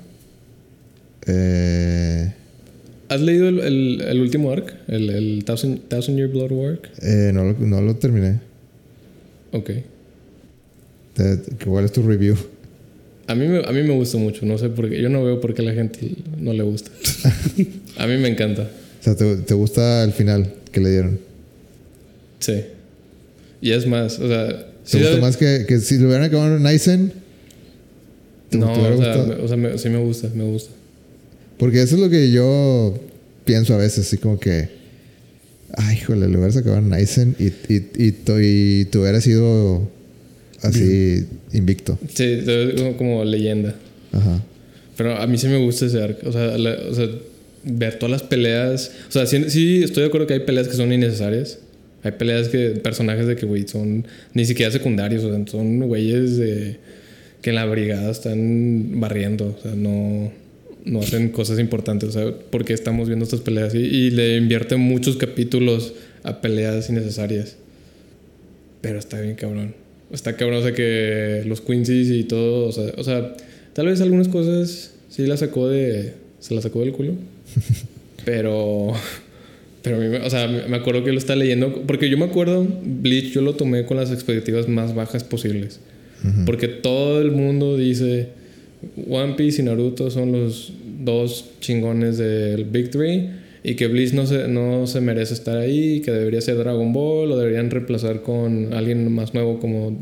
[1.27, 2.32] Eh,
[3.09, 4.74] ¿Has leído el, el- el último arc?
[4.89, 6.90] El, el Thousand, Thousand Year Blood arc?
[7.02, 8.40] eh, no, lo, no lo terminé.
[9.53, 9.70] Ok.
[11.65, 12.37] ¿Cuál es tu review?
[13.27, 15.03] A mí, me, a mí me gusta mucho, no sé por qué.
[15.03, 16.91] Yo no veo por qué a la gente no le gusta.
[17.99, 18.62] a mí me encanta.
[19.01, 21.19] O sea, ¿te, te gusta el final que le dieron?
[22.39, 22.62] Sí.
[23.61, 24.66] Y es más, o sea...
[24.91, 27.12] ¿Te gusta más que, que si lo hubieran acabado en Aizen?
[28.49, 30.70] ¿Te- No, o sea, me- o sea, me- sí me gusta, me gusta.
[31.59, 32.99] Porque eso es lo que yo
[33.45, 34.78] pienso a veces, así como que.
[35.77, 38.15] Ay, híjole, lo hubieras acabado en Aizen y, y, y,
[38.81, 39.89] y tú hubieras sido
[40.62, 41.99] así invicto.
[42.15, 42.40] Sí,
[42.97, 43.74] como leyenda.
[44.12, 44.43] Ajá.
[44.97, 46.28] Pero a mí sí me gusta ese arco.
[46.28, 47.07] O sea, la- o sea,
[47.65, 48.90] ver todas las peleas.
[49.09, 51.59] O sea, sí, sí estoy de acuerdo que hay peleas que son innecesarias.
[52.03, 55.23] Hay peleas que personajes de que, güey, son ni siquiera secundarios.
[55.24, 56.77] O sea, son güeyes de,
[57.43, 59.57] que en la brigada están barriendo.
[59.59, 60.32] O sea, no,
[60.85, 62.11] no hacen cosas importantes.
[62.11, 66.89] O sea, porque estamos viendo estas peleas y, y le invierten muchos capítulos a peleas
[66.91, 67.57] innecesarias.
[68.81, 69.75] Pero está bien cabrón.
[70.13, 73.37] Está cabrón, o sea, que los Quincy's y todo, o sea, o sea,
[73.75, 76.15] tal vez algunas cosas sí las sacó de...
[76.41, 77.15] Se las sacó del culo.
[78.25, 78.93] pero...
[79.83, 82.67] Pero a mí, o sea, me acuerdo que lo estaba leyendo, porque yo me acuerdo,
[82.83, 85.81] Bleach yo lo tomé con las expectativas más bajas posibles.
[86.47, 88.29] Porque todo el mundo dice,
[89.09, 90.73] One Piece y Naruto son los
[91.05, 93.31] dos chingones del Big Three
[93.63, 97.33] y que Bleach no se, no se merece estar ahí, que debería ser Dragon Ball
[97.33, 100.01] o deberían reemplazar con alguien más nuevo como,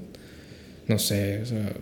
[0.89, 1.73] no sé, o sea,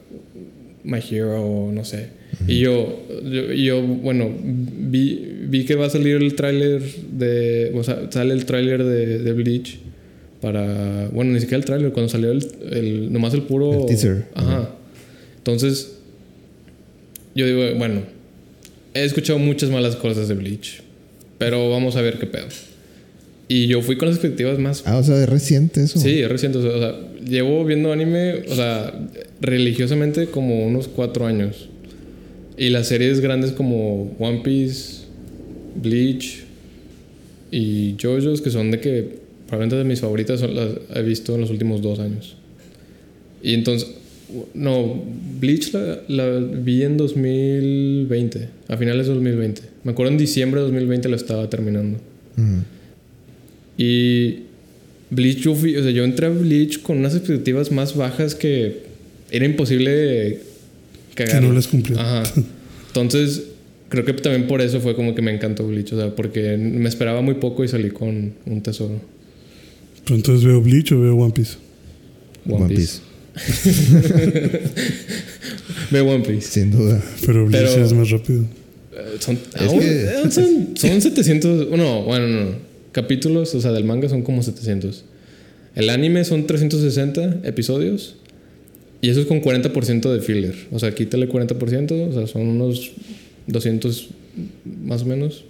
[0.84, 2.08] My Hero, no sé.
[2.46, 7.82] Y yo, yo, yo, bueno, vi, vi que va a salir el tráiler de, o
[7.82, 9.78] sea, sale el tráiler de, de Bleach
[10.40, 13.80] para, bueno, ni siquiera el tráiler, cuando salió el, el, nomás el puro...
[13.80, 14.26] El teaser.
[14.34, 14.70] Ajá.
[15.38, 15.98] Entonces,
[17.34, 18.02] yo digo, bueno,
[18.94, 20.82] he escuchado muchas malas cosas de Bleach,
[21.38, 22.46] pero vamos a ver qué pedo.
[23.48, 25.98] Y yo fui con las expectativas más Ah, o sea, es reciente eso.
[25.98, 26.58] Sí, es reciente.
[26.58, 28.92] O sea, llevo viendo anime, o sea,
[29.40, 31.68] religiosamente como unos cuatro años.
[32.56, 35.02] Y las series grandes como One Piece,
[35.76, 36.44] Bleach
[37.50, 41.42] y JoJo's, que son de que probablemente de mis favoritas, son las he visto en
[41.42, 42.36] los últimos dos años.
[43.42, 43.90] Y entonces,
[44.54, 45.02] no,
[45.40, 49.62] Bleach la, la vi en 2020, a finales de 2020.
[49.84, 51.98] Me acuerdo en diciembre de 2020 la estaba terminando.
[53.76, 54.40] Y
[55.10, 58.82] Bleach, yo, o sea, yo entré a Bleach con unas expectativas más bajas que
[59.30, 60.40] era imposible
[61.14, 61.40] cagar.
[61.40, 61.98] Que no las cumplió.
[61.98, 62.22] Ajá.
[62.88, 63.44] Entonces,
[63.88, 66.88] creo que también por eso fue como que me encantó Bleach, o sea, porque me
[66.88, 69.00] esperaba muy poco y salí con un tesoro.
[70.04, 71.56] Pero entonces veo Bleach o veo One Piece.
[72.46, 73.00] One, One Piece.
[75.90, 76.48] Ve One Piece.
[76.48, 77.02] Sin duda.
[77.24, 78.42] Pero Bleach Pero- es más rápido.
[78.42, 82.50] Eh, Son, Es aún- que- son, son 700, no, bueno, no,
[82.92, 85.04] capítulos, o sea, del manga son como 700.
[85.74, 88.16] El anime son 360 episodios
[89.00, 90.54] y eso es con 40% de filler.
[90.70, 92.92] O sea, quítale 40%, o sea, son unos
[93.48, 94.08] 200
[94.84, 95.44] más o menos.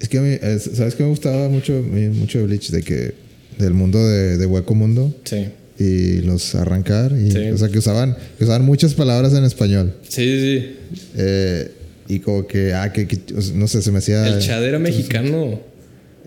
[0.00, 2.70] Es que a mí, es- ¿sabes qué me gustaba mucho, mucho de Bleach?
[2.70, 3.14] De que,
[3.58, 5.46] del mundo de, de Hueco Mundo Sí.
[5.78, 7.12] Y los arrancar.
[7.12, 7.38] Y, Sí.
[7.52, 9.94] O sea, que usaban, que usaban muchas palabras en español.
[10.08, 10.98] Sí, sí, sí.
[11.16, 11.70] Eh,
[12.08, 13.06] y como que, ah, que,
[13.54, 14.26] no sé, se me hacía.
[14.26, 15.60] El Chad era mexicano.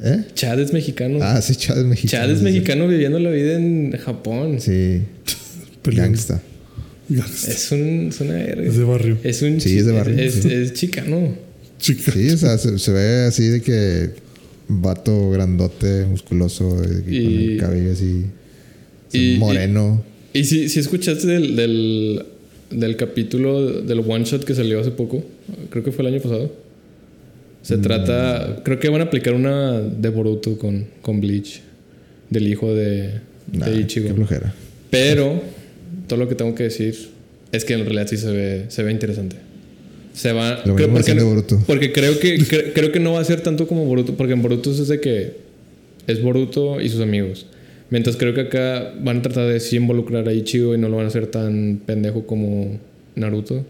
[0.04, 0.26] ¿Eh?
[0.34, 1.20] Chad es mexicano.
[1.22, 2.24] Ah, sí, Chad es mexicano.
[2.24, 2.52] Chad es sí, sí.
[2.52, 4.60] mexicano viviendo la vida en Japón.
[4.62, 5.02] Sí,
[5.84, 6.42] gangsta.
[7.10, 7.52] Gangsta.
[7.52, 8.42] Es un, es una.
[8.42, 9.18] Es de barrio.
[9.24, 10.50] Es un Sí, es de barrio, Es, sí.
[10.52, 11.36] es chicano.
[11.80, 12.12] Chica.
[12.12, 14.12] Sí, o sea, se, se ve así de que
[14.68, 18.26] vato grandote, musculoso, Y- con el cabello así
[19.18, 20.04] y- moreno.
[20.34, 22.24] Y si, si escuchaste del, del,
[22.70, 25.24] del capítulo del one shot que salió hace poco,
[25.70, 26.52] creo que fue el año pasado.
[27.62, 27.82] Se Mm.
[27.82, 31.62] trata, creo que van a aplicar una de Boruto con, con Bleach,
[32.30, 33.20] del hijo de,
[33.52, 34.16] Nah, de qué Ichigo.
[34.16, 34.54] flojera.
[34.90, 35.42] Pero
[36.08, 36.96] todo lo que tengo que decir
[37.52, 39.36] es que en realidad sí se ve, se ve interesante.
[40.14, 40.62] Se va.
[40.66, 40.90] Lo creo-
[41.26, 41.62] Boruto.
[41.68, 44.42] porque creo que cre- creo que no va a ser tanto como Boruto, porque en
[44.42, 45.34] Boruto es de que
[46.08, 47.46] es Boruto y sus amigos.
[47.92, 50.96] Mientras creo que acá van a tratar de sí involucrar a Ichigo y no lo
[50.96, 52.80] van a hacer tan pendejo como
[53.16, 53.66] Naruto.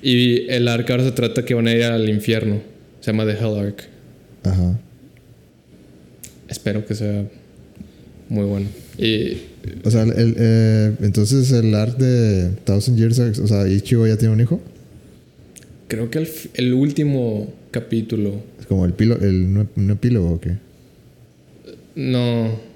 [0.00, 2.60] Y el arc ahora se trata que van a ir al infierno.
[3.00, 3.84] Se llama The Hell Arc.
[4.44, 4.78] Ajá.
[6.48, 7.26] Espero que sea
[8.28, 8.68] muy bueno.
[8.98, 9.38] Y
[9.82, 14.32] O sea, el, eh, entonces el art de Thousand Years, o sea, Ichigo ya tiene
[14.32, 14.60] un hijo.
[15.88, 20.52] creo que el, el último capítulo Es como el pilo, el un epílogo o qué.
[21.96, 22.73] No.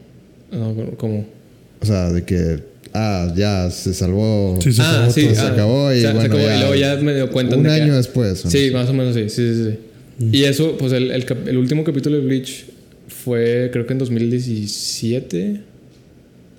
[0.53, 1.27] No, ¿cómo?
[1.81, 2.61] O sea, de que
[2.95, 4.59] ah, ya se salvó.
[4.63, 5.35] Sí, se ah, acabó sí, todo.
[5.35, 7.57] se ah, acabó y se- se bueno, acabó, ya- y luego ya me dio cuenta
[7.57, 8.41] Un de que- año después.
[8.43, 8.51] ¿o no?
[8.51, 9.71] Sí, más o menos sí, sí, sí.
[9.71, 10.29] sí.
[10.33, 12.65] Y eso, pues el, el, cap- el último capítulo de Bleach
[13.09, 15.61] fue creo que en 2017,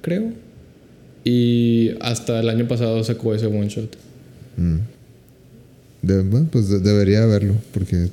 [0.02, 0.32] creo.
[1.26, 3.95] Y hasta el año pasado sacó ese one shot.
[4.57, 4.78] Mm.
[6.02, 8.07] De- bueno, pues de- debería verlo porque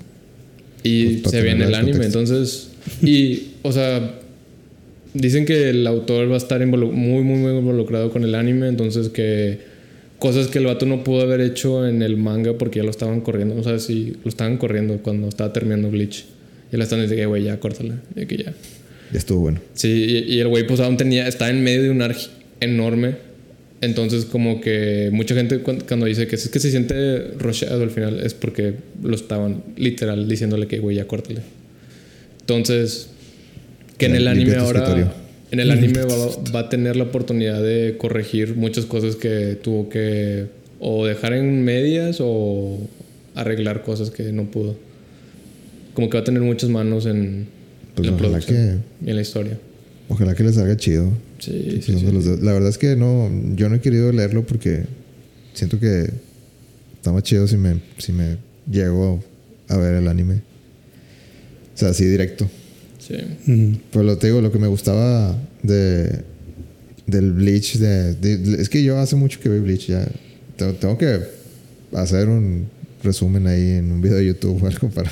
[0.82, 2.19] Y Pues, se viene el anime, contexto.
[2.20, 2.69] entonces...
[3.03, 4.19] Y, o sea,
[5.21, 9.09] dicen que el autor va a estar muy, muy, muy involucrado con el anime, entonces
[9.09, 9.59] que
[10.19, 13.21] cosas que el vato no pudo haber hecho en el manga porque ya lo estaban
[13.21, 16.25] corriendo, o sea, si lo estaban corriendo cuando estaba terminando Bleach.
[16.73, 17.95] Y le están diciendo que, güey, ya, córtala.
[18.17, 18.53] Y que ya.
[19.13, 19.61] ya estuvo bueno.
[19.75, 22.19] Sí, y, y el güey pues aún tenía, estaba en medio de un arc
[22.61, 23.15] enorme.
[23.83, 27.91] Entonces como que mucha gente cuan- cuando dice que es que se siente rusheado al
[27.91, 28.73] final es porque
[29.03, 31.43] lo estaban literal diciéndole que güey ya córtale.
[32.41, 33.09] Entonces
[33.98, 35.14] que en el anime ahora
[35.51, 36.16] en el anime va,
[36.55, 40.47] va a tener la oportunidad de corregir muchas cosas que tuvo que
[40.81, 42.78] o dejar en medias o
[43.35, 44.77] arreglar cosas que no pudo.
[45.94, 47.47] Como que va a tener muchas manos en
[47.94, 49.59] Pues la producción y en la historia.
[50.09, 51.10] Ojalá que les salga chido.
[51.39, 52.14] Sí, sí, Cruzando sí.
[52.14, 52.40] los dedos.
[52.43, 54.85] La verdad es que no, yo no he querido leerlo porque
[55.55, 56.10] siento que
[56.94, 58.36] está más chido si me, si me
[58.70, 59.23] llego
[59.68, 60.43] a ver el anime.
[61.74, 62.48] O sea, así directo.
[63.07, 63.15] Sí.
[63.53, 63.78] Ujú.
[63.93, 66.20] Pero lo te digo, lo que me gustaba de
[67.07, 70.07] del Bleach, de, de- es que yo hace mucho que vi Bleach ya.
[70.57, 71.20] Tengo, tengo que
[71.93, 72.66] hacer un
[73.05, 75.11] resumen ahí en un video de YouTube o algo para,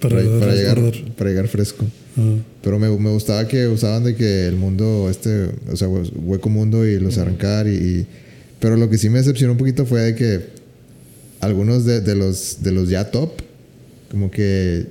[0.00, 0.78] Para, para, llegar,
[1.16, 1.86] para llegar fresco.
[2.18, 6.12] Ah, Pero me, me gustaba que usaban de que el mundo, este, o sea, hue-
[6.14, 8.06] hueco mundo y los arrancar y, y-
[8.60, 10.40] Pero lo que sí me decepcionó un poquito fue de que
[11.40, 13.30] algunos de, de los, de los ya top,
[14.10, 14.86] como que...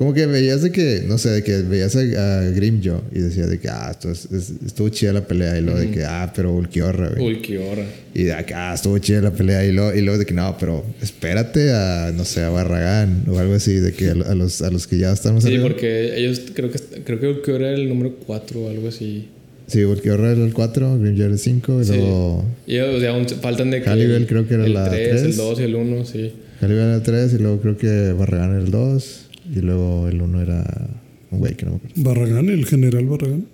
[0.00, 3.58] Como que veías de que, no sé, de que veías a, Grimjo y decías de
[3.60, 5.58] que, ah, esto es- es- estuvo chida la pelea.
[5.58, 7.36] Y luego de que, ah, pero Ulquiorra, güey.
[7.58, 7.84] Hora.
[8.14, 9.62] Y de acá, ah, estuvo chida la pelea.
[9.66, 13.38] Y luego, y luego de que, no, pero espérate a, no sé, a Barragán o
[13.38, 13.74] algo así.
[13.74, 15.64] De que a, a los, a los que ya están más Sí, arriba.
[15.64, 19.28] porque ellos creo que creo que que era el número 4 o algo así.
[19.66, 21.92] Sí, porque ahorra era el 4, Grimjar el 5 y Sí.
[21.92, 25.08] luego Y o sea, aún faltan de que Halliwell creo que era el la 3,
[25.16, 25.36] el tres.
[25.36, 26.32] 2 y el 1, sí.
[26.58, 30.20] Caliban era el 3 y luego creo que Barragán era el 2 y luego el
[30.22, 30.88] 1 era
[31.30, 31.94] un güey que no me acuerdo.
[31.96, 33.46] Barragán, el general Barragán.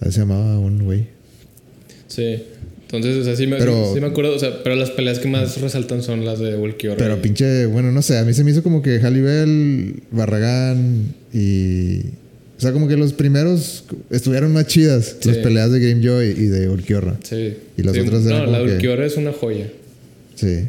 [0.00, 1.06] Ahí se llamaba un güey.
[2.08, 2.42] Sí.
[2.82, 5.28] Entonces, o sea, sí me, Pero- sí me acuerdo, o sea, pero las peleas que
[5.28, 6.96] más resaltan son las de Ulquiorra.
[6.96, 11.14] Pero y- pinche, bueno, no sé, a mí se me hizo como que Halliwell, Barragán
[11.32, 12.00] y...
[12.58, 15.28] O sea, como que los primeros estuvieron más chidas, Sí.
[15.28, 17.16] las peleas de Grimjoy y de Ulquiorra.
[17.22, 17.54] Sí.
[17.78, 19.66] Y las Sí, otras eran No, como la que- Ulquiorra es una joya.
[20.34, 20.64] Sí.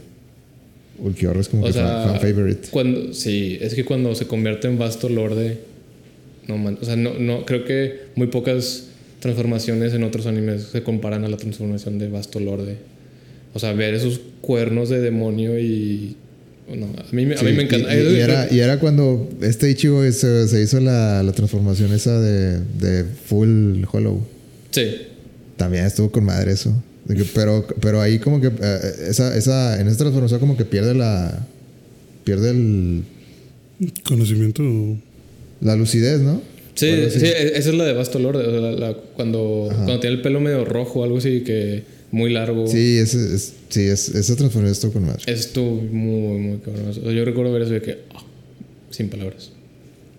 [1.01, 2.67] Ulquiorra es como O que sea, fan, fan favorite.
[2.71, 5.57] Cuando, sí, es que cuando se convierte en vasto lorde.
[6.47, 8.85] No man, o sea, no, no, creo que muy pocas
[9.19, 12.77] transformaciones en otros animes se comparan a la transformación de vasto lorde.
[13.53, 16.15] O sea, ver esos cuernos de demonio y.
[16.73, 17.93] No, a mí, me- a Sí, mí me encanta.
[17.95, 21.91] Y, y- y era, y era cuando este Ichigo se, se hizo la, la transformación
[21.93, 24.25] esa de, de full hollow.
[24.71, 24.85] Sí,
[25.57, 26.73] También estuvo con madre eso.
[27.33, 28.79] Pero, pero ahí como que eh,
[29.09, 31.47] esa, esa, en esa transformación como que pierde la.
[32.23, 33.03] Pierde el,
[34.03, 34.63] Conocimiento.
[35.61, 36.41] la lucidez, ¿no?
[36.75, 38.45] sí, sí, e- esa es la de vasto lorde.
[38.45, 39.83] o sea, la- la- cuando, Ajá.
[39.83, 42.67] cuando tiene el pelo medio rojo o algo así, que muy largo.
[42.67, 45.21] Sí, ese, es, sí es, esa transformación estuvo con madre.
[45.27, 46.89] Estuvo muy, muy cabrón.
[46.89, 47.97] O sea, yo recuerdo ver eso de que.
[48.13, 48.23] ah,
[48.91, 49.51] sin palabras.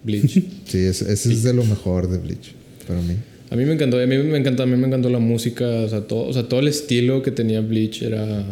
[0.04, 0.42] Bleach.
[0.66, 2.52] Sí, ese, ese es de lo mejor de Bleach
[2.88, 3.14] para mí.
[3.52, 5.88] A mí me encantó, a mí me encantó, a mí me encantó la música, o
[5.88, 8.46] sea, todo, o sea, todo el estilo que tenía Bleach era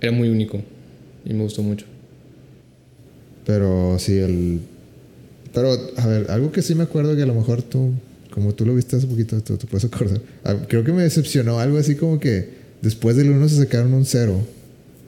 [0.00, 0.60] era muy único
[1.24, 1.86] y me gustó mucho.
[3.44, 4.60] Pero sí, el.
[5.54, 7.92] Pero, a ver, algo que sí me acuerdo que a lo mejor tú,
[8.30, 10.20] como tú lo viste hace poquito, tú te puedes acordar.
[10.44, 12.48] Ah, Creo que me decepcionó algo así como que
[12.82, 14.40] después del 1 se sacaron un 0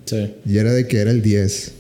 [0.05, 1.72] Sí, y era de que era el 10,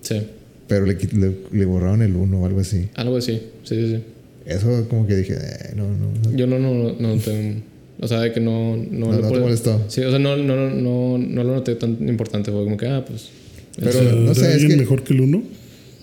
[0.00, 0.22] sí,
[0.66, 2.88] pero le, le, le borraron el 1 o algo así.
[2.94, 4.02] algo así, sí, sí, sí.
[4.46, 6.36] Eso como que dije, eh, no, no, no.
[6.36, 7.62] Yo no, no, no, no te-
[8.00, 9.84] o sea, de que no, no, No, lo no te molestó.
[9.88, 13.04] Sí, o sea, no, no, no, no, lo noté tan importante, fue como que, ah,
[13.06, 13.28] pues,
[13.76, 15.42] Pero, O sea, no sé, ¿era es que- mejor que el uno?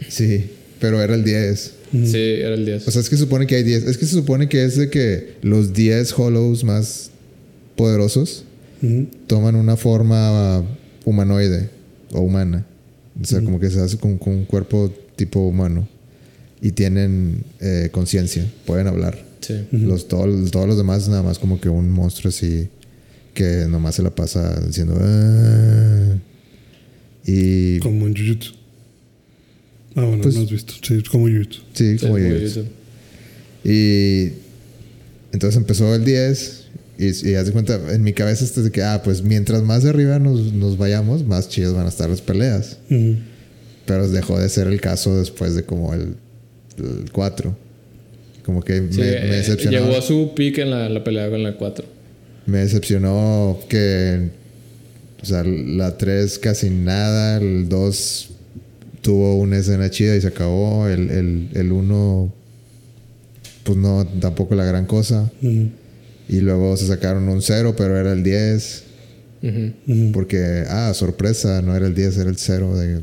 [0.07, 0.45] Sí,
[0.79, 1.73] pero era el 10.
[2.05, 2.87] sí, era el 10.
[2.87, 3.83] O sea, es que se supone que hay 10.
[3.83, 7.09] Es que se supone que es de que los 10 hollows más
[7.75, 8.43] poderosos
[9.25, 10.63] toman una forma
[11.03, 11.69] humanoide
[12.13, 12.65] o humana.
[13.19, 15.87] O sea, como que se hace con, con un cuerpo tipo humano.
[16.61, 19.23] Y tienen eh, conciencia, pueden hablar.
[19.41, 22.67] sí, los, todos, todos los demás nada más como que un monstruo así
[23.33, 24.97] que nomás se la pasa diciendo...
[24.99, 26.15] "Ah".
[27.25, 27.77] Y...
[27.79, 28.53] Como en Jujutsu.
[29.95, 30.73] Ah, bueno, Pues- no has visto.
[30.81, 31.61] Sí, como Jujutsu.
[31.73, 32.41] Sí, sí, como bien.
[33.63, 34.31] Y
[35.33, 36.63] entonces empezó el 10
[36.99, 39.83] Y, y haz de cuenta, en mi cabeza está de que, ah, pues mientras más
[39.83, 42.77] de arriba nos, nos vayamos, más chidas van a estar las peleas.
[43.85, 46.15] Pero dejó de ser el caso después de como el,
[47.11, 47.55] 4.
[48.45, 49.77] Como que Sí, me, eh, me decepcionó.
[49.77, 51.85] llegó a su pick en la, la pelea con la 4.
[52.45, 54.29] Me decepcionó que.
[55.21, 57.37] O sea, la 3 casi nada.
[57.41, 58.29] El 2
[59.01, 60.87] tuvo una escena chida y se acabó.
[60.87, 62.33] El, el, el 1.
[63.63, 65.29] Pues no, tampoco la gran cosa.
[65.41, 65.69] Ujú.
[66.29, 68.83] Y luego se sacaron un 0, pero era el 10.
[69.43, 69.71] Ujú.
[69.87, 70.11] Ujú.
[70.13, 72.77] Porque, ah, sorpresa, no era el 10, era el 0.
[72.77, 73.01] De,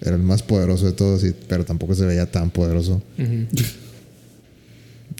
[0.00, 3.02] era el más poderoso de todos, y- pero tampoco se veía tan poderoso.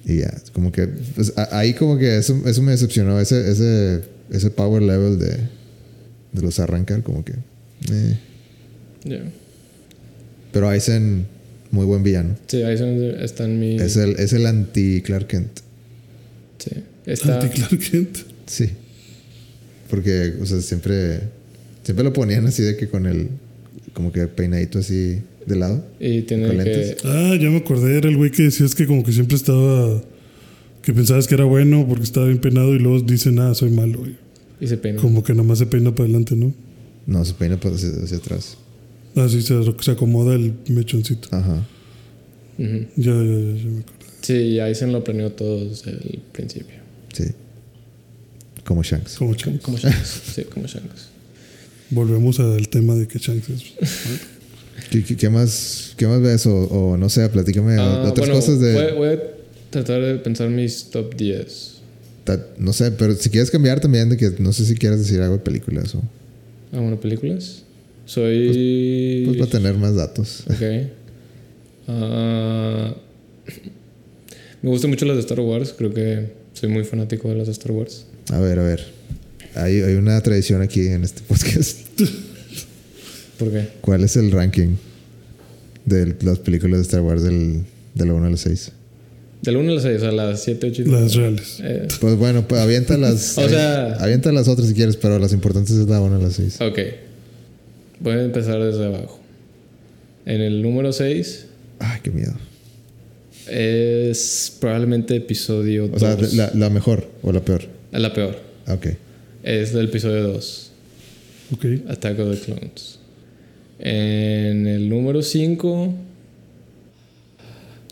[0.06, 0.86] Y ya, como que.
[0.86, 3.18] pues, a- ahí como que eso, eso me decepcionó.
[3.20, 5.30] Ese, ese, ese power level de,
[6.32, 7.32] de los arrancar, como que.
[7.90, 8.18] eh.
[9.04, 9.22] Ya.
[10.52, 11.26] Pero Aizen,
[11.70, 12.36] muy buen villano.
[12.46, 13.76] Sí, son- está en mi.
[13.76, 15.60] Es el, es el anti Clark Kent.
[16.58, 16.70] Sí.
[17.06, 17.40] Está.
[17.40, 18.18] Anti-Clark Kent.
[18.46, 18.70] Sí.
[19.88, 21.20] Porque, o sea, siempre.
[21.82, 23.28] Siempre lo ponían así de que con el.
[23.94, 25.84] Como que peinadito así de lado.
[25.98, 26.64] Y tiene ¿Con que.
[26.64, 26.96] lentes?
[27.04, 27.96] Ah, ya me acordé.
[27.96, 30.02] Era el güey que decías que como que siempre estaba...
[30.82, 34.00] Que pensabas que era bueno porque estaba bien penado y luego dice, nada, soy malo.
[34.00, 34.16] güey.
[34.60, 35.00] Y se peina.
[35.00, 36.52] Como que nada más se peina para adelante, ¿no?
[37.06, 38.58] No, se peina hacia, hacia atrás.
[39.16, 41.28] Así se, se acomoda el mechoncito.
[41.30, 41.66] Ajá.
[42.58, 44.04] Ya, ya, ya, ya me acordé.
[44.22, 46.76] Sí, y Aizen lo planeó todo desde el principio.
[47.12, 47.24] Sí.
[48.64, 49.16] Como Shanks.
[49.16, 49.62] Como Shanks.
[49.62, 50.22] Como Shanks.
[50.34, 51.08] sí, como Shanks.
[51.90, 53.62] Volvemos al tema de que Shanks es...
[54.90, 56.46] ¿Qué, qué- qué más, qué más ves?
[56.46, 58.72] O, o no sé, platícame Ah, otras bueno, cosas de.
[58.74, 59.20] Voy, voy a
[59.70, 61.74] tratar de pensar mis top 10.
[62.24, 65.20] Ta- No sé, pero si quieres cambiar también de que no sé si quieres decir
[65.20, 66.02] algo de películas o
[66.72, 67.62] Ah, bueno, películas.
[68.06, 69.22] Soy.
[69.26, 70.44] pues para tener más datos.
[70.48, 70.62] Ok.
[71.88, 72.94] Ah,
[74.62, 75.74] me gustan mucho las de Star Wars.
[75.76, 78.06] Creo que soy muy fanático de las de Star Wars.
[78.32, 78.84] A ver, a ver.
[79.54, 81.78] Hay, hay una tradición aquí en este podcast.
[83.38, 83.68] ¿Por qué?
[83.80, 84.76] ¿Cuál es el ranking
[85.84, 87.62] de las películas de Star Wars del,
[87.94, 88.72] de la 1 a la 6?
[89.42, 91.58] Del 1 a las 6, a las 7, 8 y Las reales.
[91.62, 93.36] Eh, Pues bueno, pues avienta las.
[93.38, 96.30] O sea- avienta las otras si quieres, pero las importantes es la 1 a la
[96.30, 96.60] 6.
[96.60, 96.78] ok.
[98.00, 99.20] Voy a empezar desde abajo.
[100.26, 101.46] En el número 6
[101.78, 102.32] Ay, qué miedo.
[103.46, 105.96] es probablemente episodio 2.
[105.96, 107.62] O sea, la, la mejor o la peor.
[107.92, 108.36] la peor.
[108.68, 108.86] Ok.
[109.44, 110.70] Es del episodio 2.
[111.52, 111.64] Ok.
[111.88, 112.98] Attack of the Clones.
[113.78, 115.94] En el número 5.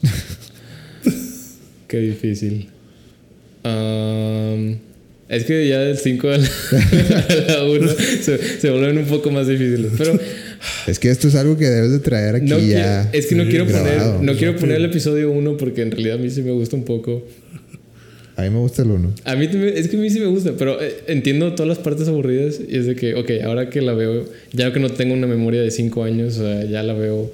[1.89, 2.69] Qué difícil.
[3.65, 4.79] Am,
[5.29, 7.89] es que ya del 5 a la 1
[8.23, 9.93] se, se vuelven un poco más difíciles.
[9.99, 10.19] Pero
[10.87, 13.11] Es que esto es algo que debes de traer aquí no ya.
[13.12, 14.12] es que no quiero grabado.
[14.16, 16.77] poner, no quiero poner el episodio 1 porque en realidad a mí sí me gusta
[16.77, 17.23] un poco.
[18.43, 19.12] A mí me gusta el 1.
[19.24, 22.09] A mí es que a mí sí me gusta, pero eh, entiendo todas las partes
[22.09, 25.27] aburridas y es de que, ok, ahora que la veo, ya que no tengo una
[25.27, 27.31] memoria de 5 años, o sea, ya la veo.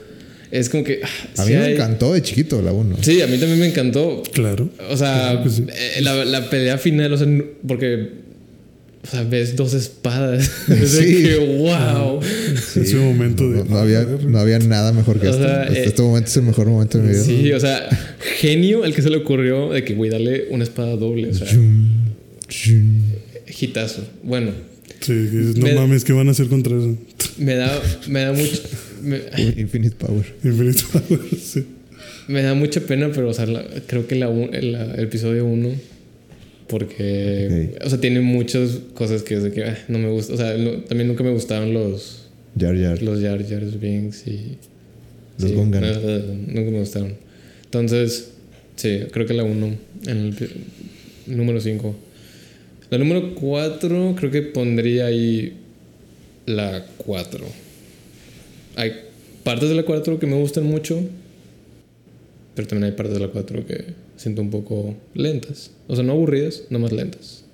[0.50, 1.00] Es como que.
[1.02, 2.96] ah, A sí mí me hay- encantó de chiquito la 1.
[3.02, 4.22] Sí, a mí también me encantó.
[4.32, 4.70] Claro.
[4.90, 5.64] O sea, Claro sí.
[5.68, 7.26] eh, la, la pelea final, o sea,
[7.66, 8.27] porque.
[9.02, 10.50] O sea, ves dos espadas.
[10.68, 11.22] Es de Sí.
[11.22, 12.20] que, wow.
[12.20, 13.58] Ese momento de...
[13.58, 15.42] No, no había, no había nada mejor que O esto.
[15.42, 17.22] sea, Este- eh, este momento es el mejor momento de mi vida.
[17.24, 17.88] Sí, o sea,
[18.40, 21.28] genio el que se le ocurrió de que, güey, dale una espada doble.
[21.28, 21.88] O sea, Chum,
[22.48, 23.02] chum.
[23.60, 24.02] hitazo.
[24.22, 24.50] Bueno,
[25.00, 25.12] Sí,
[25.56, 26.96] no Me- mames, ¿qué van a hacer contra eso?
[27.38, 28.60] me da, me da mucho.
[29.00, 29.20] Me,
[29.56, 30.26] Infinite Power.
[30.42, 31.64] Infinite Power, sí.
[32.26, 35.70] me da mucha pena, pero, o sea, la- creo que la, la- el episodio 1.
[36.68, 40.34] Porque, o sea, tiene muchas cosas que, es de que ah, no me gusta.
[40.34, 40.52] O sea,
[40.86, 42.28] también nunca me gustaron los,
[42.58, 43.02] Jar Jar.
[43.02, 44.58] los Jar Jar Binks y.
[45.38, 45.82] Los sí, Gungan.
[45.82, 45.88] no,
[46.46, 47.14] nunca me gustaron.
[47.64, 48.32] Entonces,
[48.76, 49.66] sí, creo que la 1
[50.06, 50.34] en el
[51.26, 51.96] número 5.
[52.90, 55.54] La número 4, creo que pondría ahí
[56.46, 57.44] la 4.
[58.76, 58.92] Hay
[59.42, 61.00] partes de la 4 que me gustan mucho,
[62.58, 63.84] pero también hay partes de la 4 que
[64.16, 65.70] siento un poco lentas.
[65.86, 67.44] O sea, no aburridas, no más lentas.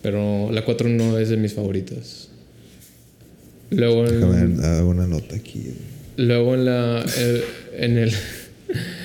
[0.00, 2.28] Pero la 4 no es de mis favoritas.
[3.70, 5.74] Luego en- Déjame hago una nota aquí.
[6.16, 7.04] Luego en la.
[7.18, 7.42] el-
[7.78, 8.12] en el.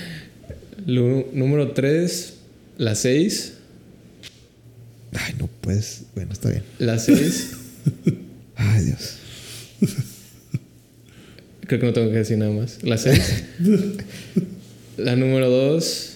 [0.86, 2.34] lu- número 3,
[2.78, 3.54] la 6.
[5.14, 6.04] Ay, no puedes.
[6.14, 6.62] Bueno, está bien.
[6.78, 7.52] La 6.
[8.56, 9.16] Ay, Dios.
[11.66, 12.84] creo que no tengo que decir nada más.
[12.84, 13.44] La 6.
[14.98, 16.14] la número 2.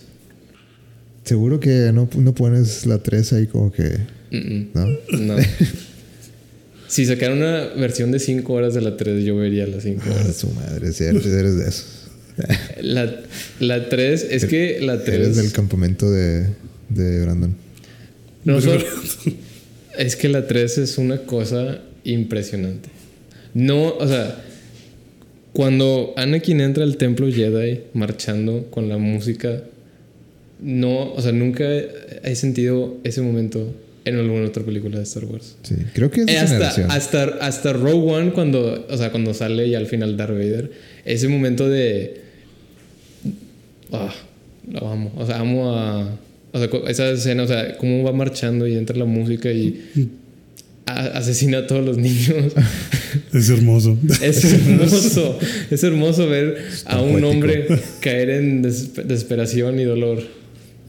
[1.23, 3.97] Seguro que no, no pones la 3 ahí como que.
[4.31, 4.87] ¿No?
[5.19, 5.35] No.
[6.87, 10.11] si sacaran una versión de 5 horas de la 3, yo vería las 5 Ah,
[10.11, 10.35] horas.
[10.35, 11.85] su madre, si eres, eres de esos.
[12.81, 13.19] La,
[13.59, 15.15] la 3, es que la 3.
[15.15, 16.47] Eres del campamento de,
[16.89, 17.55] de Brandon.
[18.45, 18.83] No, solo-
[19.97, 22.89] es que la 3 es una cosa impresionante.
[23.53, 24.43] No, o sea,
[25.53, 29.63] cuando Anakin entra al templo Jedi marchando con la música,
[30.61, 33.73] no, o sea, nunca he sentido ese momento
[34.05, 35.55] en alguna otra película de Star Wars.
[35.63, 39.33] Sí, creo que es de Eh, hasta, hasta, hasta Rogue One, cuando, o sea, cuando
[39.33, 40.71] sale y al final Darth Vader,
[41.05, 42.21] ese momento de.
[43.91, 44.13] Ah,
[44.71, 45.11] lo amo.
[45.17, 46.17] O sea, amo a.
[46.53, 49.89] O sea, esa escena, o sea, cómo va marchando y entra la música y
[50.85, 52.27] asesina a todos los niños.
[53.33, 53.97] Es hermoso.
[54.21, 55.39] Es hermoso.
[55.69, 57.29] es hermoso ver a un poético.
[57.29, 57.65] hombre
[58.01, 60.21] caer en des- desesperación y dolor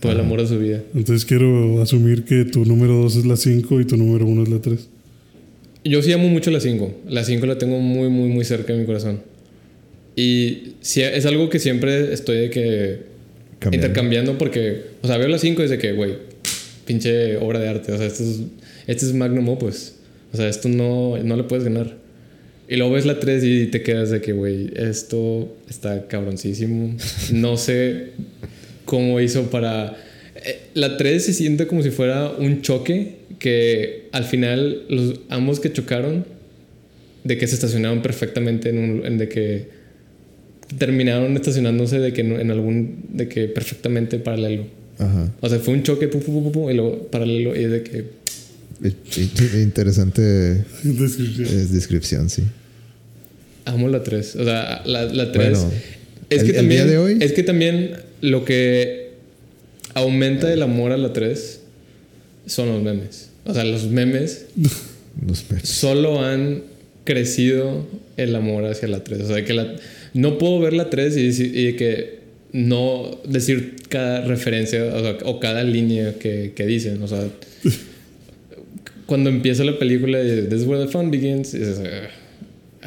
[0.01, 0.81] por el amor de su vida.
[0.95, 4.49] Entonces quiero asumir que tu número 2 es la 5 y tu número 1 es
[4.49, 4.89] la 3.
[5.85, 7.01] Yo sí amo mucho la 5.
[7.09, 9.21] La 5 la tengo muy, muy, muy cerca de mi corazón.
[10.15, 12.99] Y sí, es algo que siempre estoy de que
[13.59, 13.87] Cambiando.
[13.87, 16.15] intercambiando porque, o sea, veo la 5 y es de que, güey,
[16.87, 17.93] pinche obra de arte.
[17.93, 18.41] O sea, esto es,
[18.87, 19.95] este es magnum opus.
[20.33, 21.97] O sea, esto no, no le puedes ganar.
[22.69, 26.97] Y luego ves la 3 y te quedas de que, güey, esto está cabroncísimo.
[27.33, 28.13] No sé
[28.85, 29.97] cómo hizo para...
[30.37, 35.61] Eh, La 3 se siente como si fuera un choque que al final los ambos
[35.61, 36.25] que chocaron
[37.25, 39.69] de que se estacionaron perfectamente en un en de que
[40.79, 44.65] terminaron estacionándose de que en, algún de que perfectamente paralelo.
[44.99, 45.31] Ajá.
[45.41, 48.05] O sea, fue un choque pu, pu, pu, y luego paralelo y de que
[49.63, 50.23] Interesante
[50.83, 51.47] Descripción.
[51.49, 52.43] eh, descripción, sí.
[53.65, 54.37] amo la 3.
[54.37, 55.73] O sea, la, la 3 Bueno,
[56.31, 59.13] es el- que el también día de hoy- es que también lo que
[59.95, 61.61] aumenta el amor a la 3
[62.47, 63.29] son los memes.
[63.45, 64.47] O sea, los memes
[65.27, 66.63] Los pe- solo han
[67.05, 67.87] crecido
[68.17, 69.21] el amor hacia la 3.
[69.23, 69.77] O sea, que la,
[70.15, 72.21] no puedo ver la 3 y, decir- y que
[72.53, 77.03] no decir cada referencia o, sea, o cada línea que, que dicen.
[77.03, 77.25] O sea,
[79.07, 82.09] cuando empieza la película y This is where the fun begins, y dices, "Ah,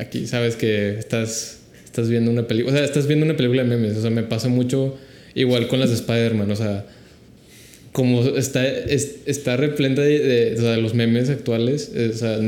[0.01, 2.73] aquí sabes que estás, estás viendo una película.
[2.73, 3.97] O sea, estás viendo una película de memes.
[3.97, 4.97] O sea, me pasa mucho
[5.33, 6.49] igual con las de Spider-Man.
[6.51, 6.85] O sea,
[7.91, 12.17] como está, es- está repleta de, de- o sea, de los memes actuales, eh, o
[12.17, 12.39] sea,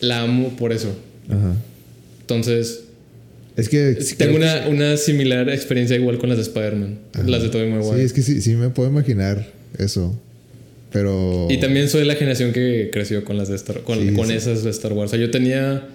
[0.00, 0.96] la amo por eso.
[1.28, 1.54] Ajá.
[2.22, 2.84] Entonces,
[3.56, 3.98] Es que.
[4.16, 7.98] tengo una, una similar experiencia igual con las de Spider-Man, las de Tobey Maguire.
[7.98, 9.46] Sí, es que sí, sí me puedo imaginar
[9.78, 10.18] eso.
[10.92, 11.48] Pero.
[11.50, 14.34] Y también soy la generación que creció con las de Star, con, Sí, con sí.
[14.34, 15.10] esas de Star Wars.
[15.10, 15.88] O sea, yo tenía,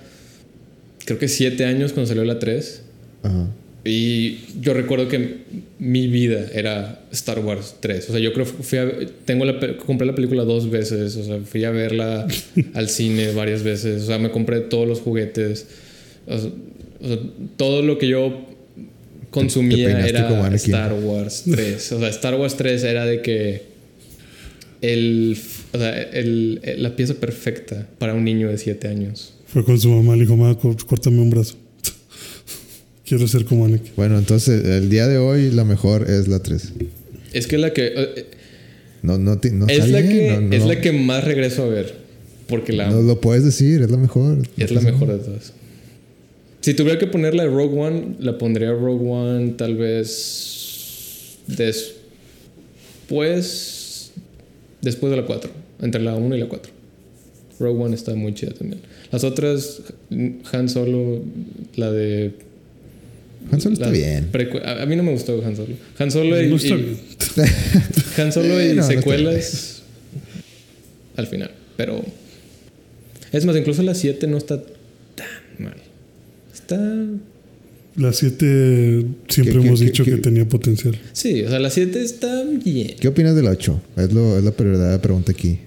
[1.05, 2.81] creo que siete años cuando salió la 3.
[3.23, 3.47] Ajá.
[3.87, 5.37] Y yo recuerdo que
[5.79, 8.09] mi vida era Star Wars 3.
[8.09, 8.91] O sea, yo creo que fui a,
[9.23, 11.15] tengo la, compré la película dos veces.
[11.15, 12.27] O sea, fui a verla
[12.73, 14.03] al cine varias veces.
[14.03, 15.67] O sea, me compré todos los juguetes.
[16.25, 16.49] O sea,
[16.99, 17.17] o sea,
[17.55, 18.45] todo lo que yo
[19.29, 20.53] consumía era.
[20.55, 21.91] Star Wars 3.
[21.93, 23.66] O sea, Star Wars 3 era de que
[24.81, 25.37] el,
[25.73, 29.33] o sea, el- el- la pieza perfecta para un niño de 7 años.
[29.47, 31.55] Fue con su mamá, le dijo, mamá, cór- córtame un brazo.
[33.05, 33.91] Quiero ser como Anakin.
[33.95, 36.73] Bueno, entonces el día de hoy la mejor es la 3.
[37.33, 37.91] Es que la que...
[37.95, 38.25] eh,
[39.03, 41.67] No, no, ti- no es, la que, no, no, es la que más regreso a
[41.69, 41.95] ver.
[42.47, 44.39] Porque la No lo puedes decir, es la mejor.
[44.57, 45.53] es la mejor de todas.
[46.61, 51.37] Si tuviera que ponerla de Rogue One, la pondría Rogue One tal vez
[53.07, 53.76] después
[54.87, 55.49] después de la 4,
[55.81, 56.71] entre la 1 y la 4.
[57.59, 58.81] Rogue One está muy chida también.
[59.11, 59.81] Las otras
[60.51, 61.23] Han Solo,
[61.75, 62.33] la de
[63.51, 64.29] Han Solo está bien.
[64.63, 65.73] a, a mí no me gustó Han Solo.
[65.97, 66.97] Han Solo y, y- bien.
[68.17, 69.81] Han Solo y no secuelas
[71.15, 71.51] al final.
[71.77, 72.03] Pero
[73.31, 74.61] es más, incluso la 7 no está
[75.15, 75.27] tan
[75.59, 75.75] mal.
[76.53, 76.77] Está.
[77.97, 80.95] La 7 siempre ¿Qué- hemos qué- dicho qué- que tenía potencial.
[81.13, 82.93] Sí, o sea, la 7 está bien.
[82.99, 83.81] ¿Qué opinas del 8?
[83.97, 85.57] Es, lo, es la verdadera pregunta aquí.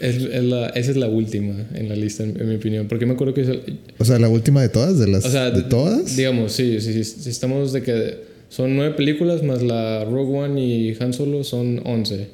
[0.00, 2.88] Es, es la, esa es la última en la lista, en, en mi opinión.
[2.88, 3.42] Porque me acuerdo que.
[3.42, 6.16] es el- O sea, la última de todas, de las O sea, de todas.
[6.16, 8.14] Digamos, sí, sí, sí, sí, estamos de que
[8.48, 12.26] son nueve películas más la Rogue One y Han Solo son 11.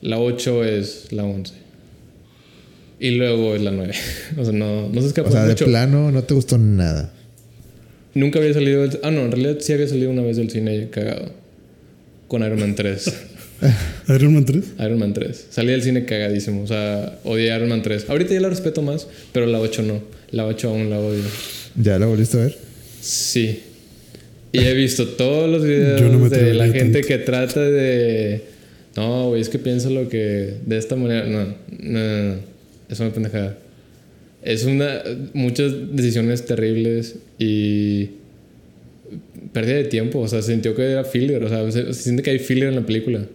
[0.00, 1.54] La 8 es la 11.
[3.00, 3.92] Y luego es la 9.
[4.38, 5.64] o sea, no, no se escapa O sea, de mucho.
[5.66, 7.12] plano no te gustó nada.
[8.14, 8.82] Nunca había salido.
[8.86, 11.32] del- Ah, no, en realidad sí había salido una vez del cine cagado.
[12.28, 13.12] Con Iron Man 3.
[14.08, 14.64] Iron Man 3.
[14.78, 15.46] Iron Man 3.
[15.50, 16.62] Salí del cine cagadísimo.
[16.62, 18.06] O sea, odié Iron Man 3.
[18.08, 20.00] Ahorita ya la respeto más, pero la 8 no.
[20.30, 21.22] La 8 aún la odio.
[21.76, 22.56] ¿Ya la volviste a ver?
[23.00, 23.60] Sí.
[24.52, 27.06] Y he visto todos los videos no me de la gente tanto.
[27.08, 28.42] que trata de.
[28.96, 30.54] No, güey, es que piensa lo que.
[30.66, 31.24] De esta manera.
[31.26, 32.40] No, no, no, no.
[32.88, 33.56] Es una pendejada.
[34.42, 35.00] Es una.
[35.34, 38.10] Muchas decisiones terribles y.
[39.52, 40.20] Pérdida de tiempo.
[40.20, 41.42] O sea, se sintió que era filler.
[41.44, 43.26] O sea, se, se siente que hay filler en la película.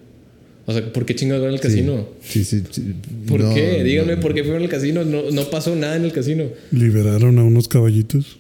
[0.67, 2.07] O sea, ¿por qué chingados van al casino?
[2.23, 2.95] Sí, sí, sí.
[3.27, 3.75] ¿Por No, qué?
[3.79, 4.21] no, Díganme no.
[4.21, 5.03] por qué fueron al casino.
[5.05, 6.45] No, no pasó nada en el casino.
[6.71, 8.39] Liberaron a unos caballitos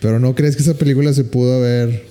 [0.00, 2.02] Pero ¿no crees que esa película se pudo haber...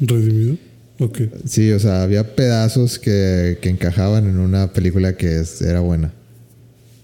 [0.00, 0.56] redimido.
[0.98, 1.20] Ok.
[1.46, 6.12] Sí, o sea, había pedazos que, que encajaban en una película que es- era buena.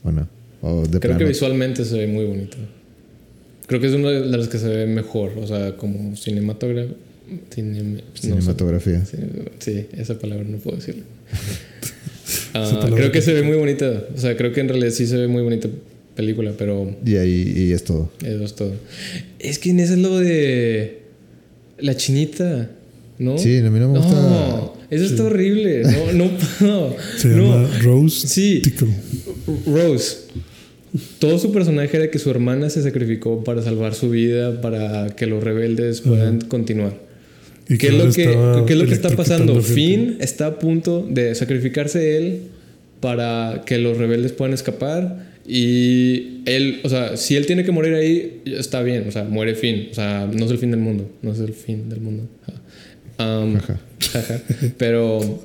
[0.03, 0.29] Bueno,
[0.63, 1.19] o de Creo plano.
[1.19, 2.57] que visualmente se ve muy bonito.
[3.67, 5.33] Creo que es una de las que se ve mejor.
[5.39, 6.95] O sea, como cinematógrafo.
[8.15, 9.05] Cinematografía.
[9.07, 9.17] Sí,
[9.59, 11.03] sí, esa palabra no puedo decirla.
[12.55, 14.05] Ah, creo que se ve muy bonita.
[14.15, 15.69] O sea, creo que en realidad sí se ve muy bonita
[16.15, 18.11] película, pero Y ahí y es todo.
[18.25, 18.73] eso es todo.
[19.39, 21.01] Es que en ese es lo de
[21.79, 22.71] la chinita,
[23.19, 23.37] ¿no?
[23.39, 24.15] Sí, a mí no me gusta.
[24.15, 25.83] No, eso está horrible.
[25.83, 26.97] No, no puedo.
[27.19, 27.43] Se No.
[27.65, 28.61] llama Rose Sí.
[28.63, 28.95] Tickle.
[29.67, 30.19] Rose.
[31.19, 35.27] Todo su personaje era que su hermana se sacrificó para salvar su vida, para que
[35.27, 36.93] los rebeldes puedan continuar.
[37.69, 39.63] Y ¿Qué es, lo que, qué es lo que está pasando?
[39.63, 42.43] Finn está a punto de sacrificarse él
[43.01, 45.33] para que los rebeldes puedan escapar.
[45.47, 49.07] Y él, o sea, si él tiene que morir ahí, está bien.
[49.09, 49.89] O sea, muere Finn.
[49.91, 51.11] O sea, no es el fin del mundo.
[51.23, 52.29] No es el fin del mundo.
[53.19, 53.81] Um, Ajá.
[54.77, 55.43] Pero.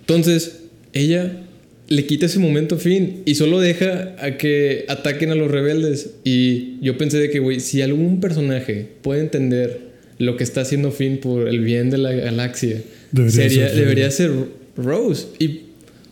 [0.00, 0.60] Entonces,
[0.92, 1.47] ella
[1.88, 6.10] le quita ese momento a Finn y solo deja a que ataquen a los rebeldes.
[6.22, 9.88] Y yo pensé de que, güey, si algún personaje puede entender
[10.18, 14.10] lo que está haciendo Finn por el bien de la galaxia, Debería sería, ser debería
[14.10, 14.32] ser
[14.76, 15.26] Rose.
[15.38, 15.60] Y,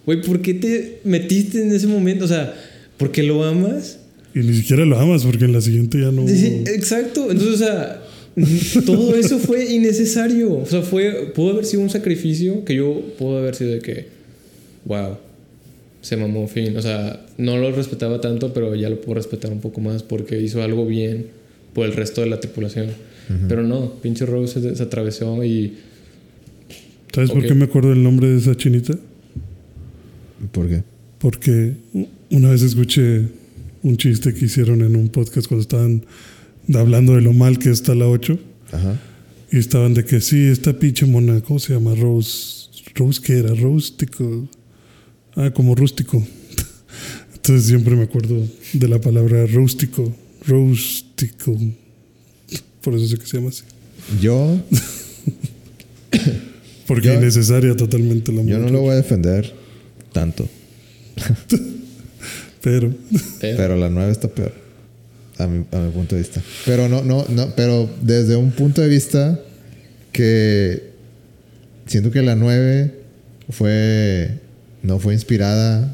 [0.06, 2.24] güey, ¿por qué te metiste en ese momento?
[2.24, 2.54] O sea,
[2.96, 3.98] ¿por qué lo amas?
[4.34, 6.26] Y ni siquiera lo amas porque en la siguiente ya no.
[6.26, 7.30] Sí, exacto.
[7.30, 8.02] Entonces, o sea,
[8.86, 10.54] todo eso fue innecesario.
[10.54, 14.06] O sea, fue, pudo haber sido un sacrificio que yo pudo haber sido de que,
[14.86, 15.18] wow,
[16.06, 16.76] se mamó Finn.
[16.76, 20.40] O sea, no lo respetaba tanto, pero ya lo puedo respetar un poco más porque
[20.40, 21.26] hizo algo bien
[21.74, 22.86] por el resto de la tripulación.
[23.48, 25.78] Pero no, pinche Rose se, se atravesó y
[27.12, 28.94] ¿Sabes por qué me acuerdo el nombre de esa chinita?
[30.52, 30.84] ¿Por qué?
[31.18, 31.72] Porque
[32.30, 33.26] una vez escuché
[33.82, 36.04] un chiste que hicieron en un podcast cuando estaban
[36.72, 38.38] hablando de lo mal que está la 8.
[38.70, 39.00] Ajá.
[39.50, 41.96] Y estaban de que sí, esta pinche mona, ¿cómo se llama?
[41.96, 42.68] Rose.
[42.94, 43.54] ¿Rose qué era?
[43.54, 44.48] Rústico.
[45.36, 46.22] Ah, como rústico.
[47.34, 48.42] Entonces siempre me acuerdo
[48.72, 50.12] de la palabra rústico.
[50.46, 51.56] Rústico.
[52.80, 53.62] Por eso sé que se llama así.
[54.20, 54.58] Yo,
[56.86, 59.52] Porque Yo- innecesaria totalmente la yo no lo voy a defender
[60.12, 60.48] tanto.
[62.62, 62.92] Pero
[63.40, 64.52] pero, la 9 está peor.
[65.38, 66.42] A mi, a mi punto de vista.
[66.64, 69.38] Pero no, no, no, pero desde un punto de vista
[70.10, 70.90] que
[71.86, 72.92] siento que la 9
[73.50, 74.40] fue.
[74.86, 75.92] No fue inspirada.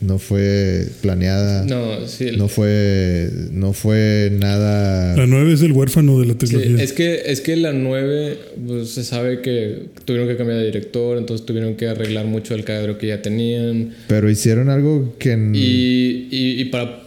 [0.00, 1.66] No fue planeada.
[1.66, 2.28] No, no, sí.
[2.28, 3.28] el- fue.
[3.52, 5.14] No fue nada.
[5.14, 6.82] la 9 es el huérfano de la Sí, trilogía.
[6.82, 11.18] es que es que la 9 pues, se sabe que tuvieron que cambiar de director,
[11.18, 13.90] entonces tuvieron que arreglar mucho el cadro que ya tenían.
[14.08, 15.36] Pero hicieron algo que.
[15.52, 17.02] y, y para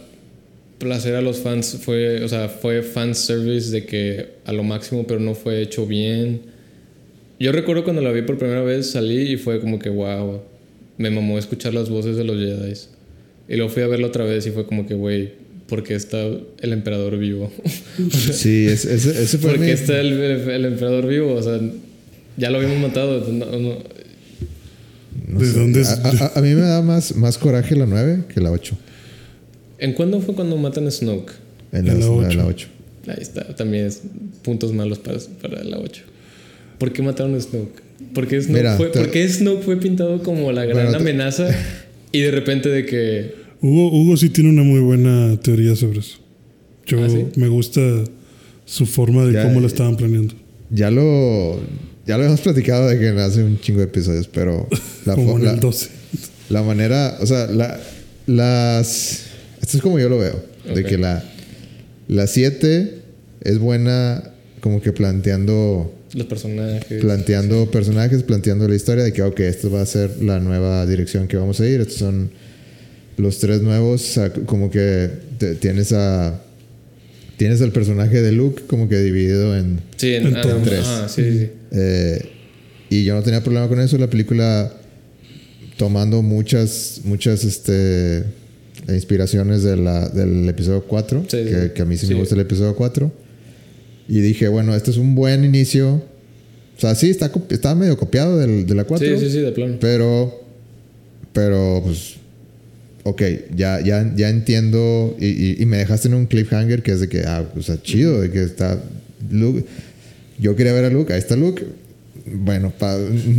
[0.78, 5.04] placer a los fans fue, o sea, fue fan service de que a lo máximo,
[5.04, 6.42] pero no fue hecho bien.
[7.40, 10.42] Yo recuerdo cuando la vi por primera vez, salí y fue como que wow,
[10.98, 12.72] me mamó escuchar las voces de los Jedi.
[13.48, 15.32] Y luego fui a verla otra vez y fue como que, güey,
[15.68, 17.50] ¿por qué está el emperador vivo?
[18.10, 21.34] Sí, ese, ese, fue ¿Por mi- qué está el, el emperador vivo?
[21.34, 21.60] O sea,
[22.36, 23.26] ya lo habíamos matado.
[23.30, 23.78] no- no-
[25.28, 25.58] no ¿De sé.
[25.58, 25.88] dónde es?
[25.90, 28.76] A, a- a mí me da más, más coraje la 9 que la 8.
[29.78, 31.32] ¿En cuándo fue cuando matan a Snoke?
[31.72, 32.36] En la, En la en ocho.
[32.38, 32.68] la 8.
[33.08, 34.02] Ahí está, también es
[34.42, 36.02] puntos malos para, para la 8.
[36.78, 37.82] ¿Por qué mataron a Snoke?
[38.12, 40.90] ¿Por qué Snoke, Mira, fue, te- por qué Snoke fue pintado como la gran Bueno,
[40.90, 41.48] te- amenaza
[42.12, 43.34] y de repente de que...
[43.60, 46.18] Hugo, Hugo sí tiene una muy buena teoría sobre eso.
[46.86, 47.26] Yo ¿Ah, sí?
[47.36, 47.80] me gusta
[48.66, 50.34] su forma de Ya, cómo la eh, estaban planeando.
[50.70, 51.60] Ya lo.
[52.06, 54.68] Ya lo hemos platicado de que hace un chingo de episodios, pero.
[55.06, 55.88] La, como en la, el 12.
[56.50, 57.16] la manera.
[57.20, 57.80] O sea, la,
[58.26, 59.22] las.
[59.62, 60.44] Esto es como yo lo veo.
[60.74, 61.24] De que la.
[62.08, 62.98] La 7
[63.42, 64.24] es buena,
[64.60, 65.90] como que planteando.
[66.14, 67.00] Los personajes...
[67.00, 71.26] Planteando personajes, planteando la historia de que, ok, esto va a ser la nueva dirección
[71.28, 71.80] que vamos a ir.
[71.80, 72.30] Estos son
[73.16, 74.00] los tres nuevos.
[74.02, 76.40] o sea, como que te- tienes a.
[77.36, 80.42] Tienes al personaje de Luke como que dividido en Sí, en, En ah.
[80.64, 80.84] Tres.
[80.86, 81.50] Ah, sí, sí.
[81.72, 82.30] Eh,
[82.90, 83.98] y yo no tenía problema con eso.
[83.98, 84.72] La película
[85.76, 88.22] tomando muchas, muchas este,
[88.88, 91.68] inspiraciones de la, del episodio 4, Sí, que, sí.
[91.74, 92.14] que a mí sí, Sí.
[92.14, 93.10] me gusta el episodio 4.
[94.08, 96.02] Y dije, bueno, este es un buen inicio.
[96.76, 99.06] O sea, sí, está, copi- está medio copiado del, de la 4.
[99.18, 99.76] Sí, sí, sí, de plano.
[99.80, 100.40] Pero,
[101.32, 102.14] pero, pues,
[103.04, 103.22] ok,
[103.56, 105.16] ya, ya, ya entiendo.
[105.20, 107.80] Y, y- y me dejaste en un cliffhanger que es de que, ah, o sea,
[107.80, 108.82] chido, de que está
[109.30, 109.64] Luke.
[110.38, 111.64] Yo quería ver a Luke, ahí está Luke.
[112.26, 112.96] Bueno, pa-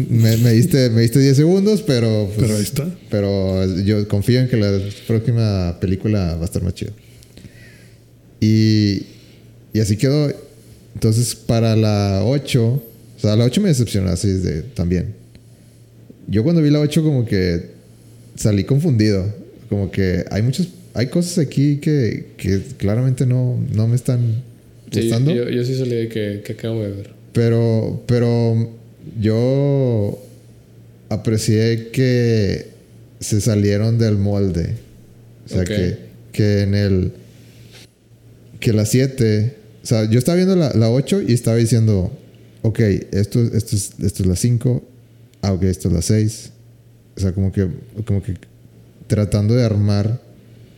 [0.09, 2.29] me, me diste, me diste 10 segundos, pero.
[2.33, 2.89] pues, Pero ahí está.
[3.11, 6.91] Pero yo confío en que la próxima película va a estar más chida.
[8.39, 9.03] Y,
[9.73, 10.31] y así quedó.
[10.95, 15.13] Entonces, para la 8, o sea, la 8 me decepcionó así de, también.
[16.27, 17.69] Yo cuando vi la 8 como que
[18.35, 19.25] salí confundido.
[19.69, 24.43] Como que hay muchas, hay cosas aquí que, que claramente no, no me están
[24.91, 25.33] Sí, gustando.
[25.33, 27.09] yo, yo sí salí de que, que acabo de ver.
[27.33, 28.69] Pero, pero
[29.19, 30.19] yo
[31.09, 32.67] aprecié que
[33.19, 34.75] se salieron del molde.
[35.45, 35.97] O sea, que,
[36.31, 37.11] que en el.
[38.59, 39.55] Que la 7.
[39.85, 42.11] O sea, yo estaba viendo la, la 8 y estaba diciendo,
[42.63, 42.79] ok,
[43.11, 44.83] esto, esto, es, esto es la 5.
[45.43, 46.49] Ah, ok, esto es la 6.
[47.15, 47.69] O sea, como que,
[48.03, 48.33] como que
[49.05, 50.19] tratando de armar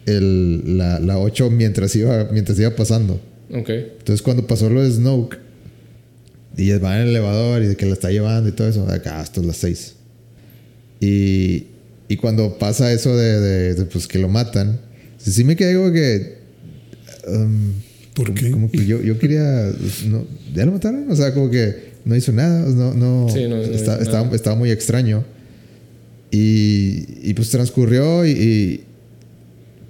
[0.05, 3.21] el, la, la 8 mientras iba, mientras iba pasando.
[3.53, 3.69] Ok.
[3.69, 5.37] Entonces cuando pasó lo de Snoke
[6.57, 9.21] y va en el elevador y de que la está llevando y todo eso, acá
[9.23, 9.93] esto es las 6.
[10.99, 11.67] Y,
[12.09, 14.81] y cuando pasa eso de, de- de, pues que lo matan,
[15.17, 16.39] sí, sí me quedé como que...
[17.29, 17.71] um,
[18.17, 18.51] ¿Por qué?
[18.51, 19.71] como que yo, yo quería...
[20.07, 21.09] no, ¿Ya lo mataron?
[21.09, 22.67] O sea, como que no hizo nada.
[22.67, 24.35] No, no, Sí, no- no está- hizo estaba, nada.
[24.35, 25.23] estaba muy extraño.
[26.31, 28.83] Y, y pues transcurrió y, y-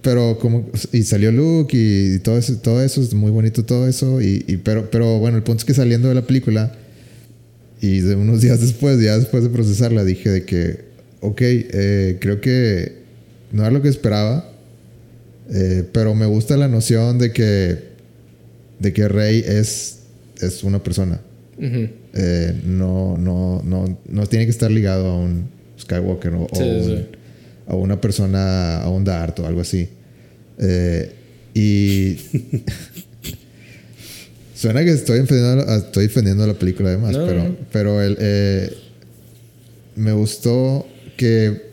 [0.03, 4.21] pero como y salió Luke y, todo eso todo eso es muy bonito todo eso
[4.21, 6.71] y, y- pero pero bueno el punto es que saliendo de la película
[7.81, 10.85] y de unos días después ya después de procesarla dije de que
[11.21, 12.97] ok eh, creo que
[13.51, 14.47] no era lo que esperaba
[15.51, 17.79] eh, pero me gusta la noción de que
[18.79, 19.99] de que Rey es
[20.41, 21.19] es una persona
[21.57, 21.89] Ujú.
[22.13, 25.49] eh, no, no, no, no tiene que estar ligado a un
[25.79, 27.05] Skywalker o, o Sí, un- sí.
[27.67, 29.89] a una persona, a un Dart o algo así.
[30.59, 31.11] Eh,
[31.53, 32.17] y
[34.55, 37.55] suena que estoy defendiendo, estoy defendiendo la película además, No, pero, no.
[37.71, 38.73] pero el, eh,
[39.95, 41.67] me gustó que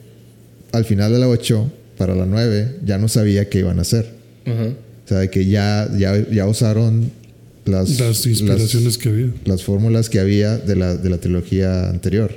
[0.72, 4.06] al final de la 8, para la 9, ya no sabía qué iban a hacer.
[4.46, 4.70] Ajá.
[5.04, 7.10] O sea, de que ya, ya, ya usaron
[7.66, 9.28] las, Las inspiraciones las- que había.
[9.44, 12.32] las fórmulas que había de la, de la trilogía anterior.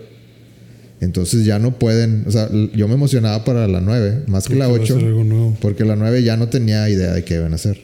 [1.00, 4.68] Entonces ya no pueden, o sea, yo me emocionaba para la 9, más que la
[4.68, 5.58] Porque va a 8, ser algo nuevo.
[5.62, 7.78] porque la 9 ya no tenía idea de qué iban a hacer.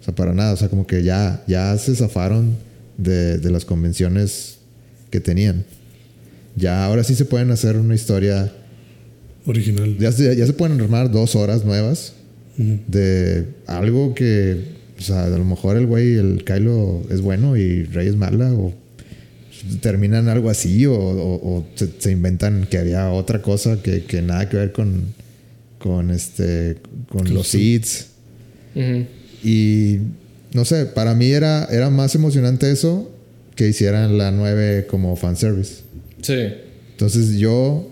[0.00, 2.56] O sea, para nada, o sea, como que ya, ya se zafaron
[2.98, 4.58] de, de las convenciones
[5.10, 5.64] que tenían.
[6.56, 8.52] Ya ahora sí se pueden hacer una historia,
[9.46, 9.96] Original.
[9.98, 12.12] ya se, ya se pueden armar dos horas nuevas
[12.58, 14.56] De algo que,
[14.98, 18.52] o sea, a lo mejor el güey, el Kylo es bueno y Rey es mala,
[18.52, 18.72] o
[19.80, 24.22] terminan algo así, o, o- o se, se inventan que había otra cosa que, que
[24.22, 25.02] nada que ver con,
[25.78, 26.76] con, este,
[27.08, 28.06] con los seeds.
[29.44, 29.98] Y
[30.52, 33.10] no sé, para mí era, era más emocionante eso
[33.54, 35.82] que hicieran la 9 como fanservice.
[36.22, 36.38] Sí.
[36.92, 37.88] Entonces yo,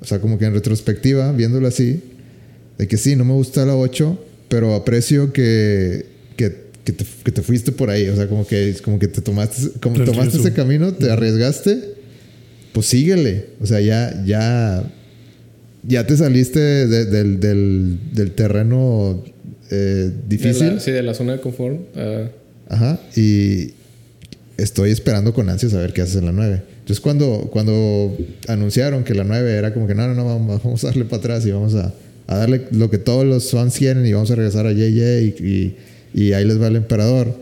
[0.00, 2.02] o sea, como que en retrospectiva, viéndolo así,
[2.80, 7.30] de que sí, no me gusta la 8, pero aprecio que, que, que te, que
[7.30, 8.08] te fuiste por ahí.
[8.08, 11.78] O sea, como que, como que te tomaste, como tomaste ese camino, te arriesgaste,
[12.72, 13.46] pues síguele.
[13.60, 14.82] O sea, ya, ya,
[15.86, 19.22] ya te saliste de- del, del, del terreno
[19.70, 20.74] eh, De difícil.
[20.74, 21.78] la, sí, de la zona de confort.
[21.96, 22.28] ah,
[22.68, 23.00] Ajá.
[23.16, 23.72] Y
[24.56, 26.62] estoy esperando con ansias a ver qué haces en la 9.
[26.80, 28.16] Entonces, cuando, cuando
[28.48, 31.18] anunciaron que la 9 era como que no, no, no, vamos, vamos a darle para
[31.18, 31.92] atrás y vamos a,
[32.30, 35.34] a darle lo que todos los fans quieren y vamos a regresar a JJ y,
[35.44, 35.76] y,
[36.14, 37.34] y ahí les va el emperador.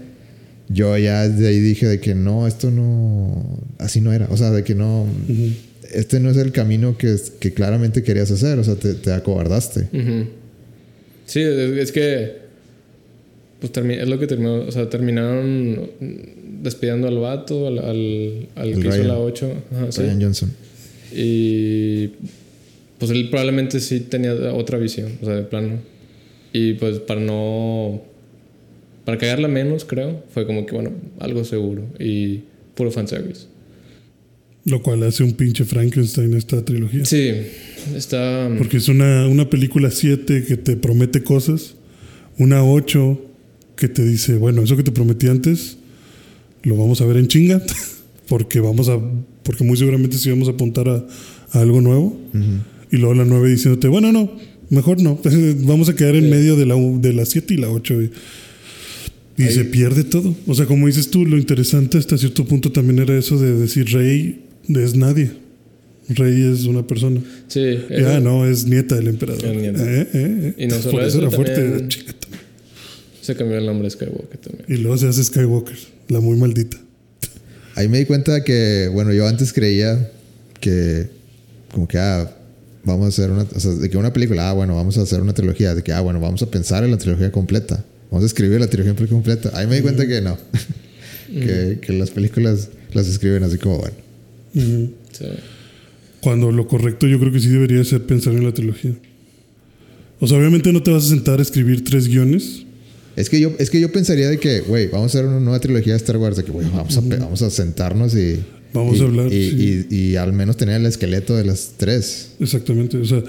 [0.71, 4.27] Yo ya de ahí dije de que no, esto no, así no era.
[4.31, 5.51] O sea, de que no, Ujú.
[5.93, 8.59] este no es el camino que, que claramente querías hacer.
[8.59, 9.89] O sea, te, te acobardaste.
[9.93, 10.27] ujú.
[11.27, 12.49] Sí, es, que.
[13.61, 14.61] Pues es lo que terminó.
[14.61, 15.91] O sea, terminaron
[16.63, 19.09] despidiendo al vato, al, al, al que hizo Ryan.
[19.09, 19.53] la 8.
[19.73, 20.01] Ajá, sí.
[20.03, 20.53] Ryan Johnson.
[21.15, 22.11] Y
[22.99, 25.79] pues él probablemente sí tenía otra visión, o sea, de plano.
[26.53, 28.03] Y pues para no.
[29.05, 32.43] Para cagarla menos, creo, fue como que, bueno, algo seguro y
[32.75, 33.47] puro fanservice.
[34.65, 37.05] Lo cual hace un pinche Frankenstein esta trilogía.
[37.07, 37.33] Sí,
[37.95, 38.51] está.
[38.59, 41.75] Porque es una, una película 7 que te promete cosas,
[42.37, 43.25] una 8
[43.77, 45.79] que te dice, bueno, eso que te prometí antes,
[46.65, 47.63] lo vamos a ver en chinga,
[48.29, 48.99] porque vamos a,
[49.43, 51.07] porque muy seguramente sí vamos a apuntar a,
[51.53, 52.19] a algo nuevo.
[52.91, 54.31] Y luego la 9 diciéndote, bueno, no,
[54.71, 55.21] mejor no,
[55.65, 58.03] vamos a quedar en medio de la, de la 7 y la 8.
[58.03, 58.11] Y,
[59.37, 60.35] y se pierde todo.
[60.47, 63.87] O sea, como dices tú, lo interesante hasta cierto punto también era eso de decir,
[63.93, 65.31] Rey es nadie.
[66.09, 67.21] Rey es una persona.
[67.49, 69.45] Sí, Ya, no, es nieta del emperador.
[69.45, 69.83] Es nieta.
[69.85, 70.65] Eh, eh, eh.
[70.65, 71.55] Y no solo Por eso eso, era fuerte.
[71.55, 72.15] también- chica,
[73.21, 74.65] se cambió el nombre de Skywalker también.
[74.69, 75.77] Y luego se hace Skywalker,
[76.09, 76.79] la muy maldita.
[77.75, 80.11] Ahí me di cuenta que, bueno, yo antes creía
[80.61, 81.09] que,
[81.71, 82.35] como que, ah,
[82.89, 85.21] vamos a hacer una, o sea, de que una película, ah, bueno, vamos a hacer
[85.21, 88.27] una trilogía, de que, ah, bueno, vamos a pensar en la trilogía completa, vamos a
[88.27, 89.51] escribir la trilogía completa.
[89.55, 90.37] Ahí me di cuenta que no,
[91.27, 93.97] que, que las películas las escriben así como, bueno.
[94.55, 94.93] Ujú.
[95.13, 95.27] Sí.
[96.21, 98.95] Cuando lo correcto yo creo que sí debería ser pensar en la trilogía.
[100.21, 102.65] O sea, obviamente no te vas a sentar a escribir tres guiones.
[103.15, 105.61] Es que yo, es que yo pensaría de que, güey, vamos a hacer una nueva
[105.61, 108.41] trilogía de Star Wars, de que, güey, vamos, a, vamos a sentarnos y...
[108.75, 109.87] Vamos y- a hablar, Y, sí.
[109.91, 112.33] y- y al menos tener el esqueleto de las tres.
[112.41, 112.97] Exactamente.
[112.99, 113.23] O sea,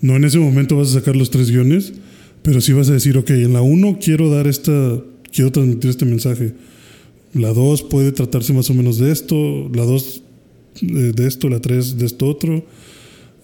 [0.00, 1.92] no en ese momento vas a sacar los tres guiones,
[2.42, 5.00] pero sí vas a decir, ok, en la uno quiero dar esta,
[5.32, 6.52] quiero transmitir este mensaje.
[7.34, 10.22] La dos puede tratarse más o menos de esto, la dos
[10.82, 12.64] eh, de esto, la tres de esto otro.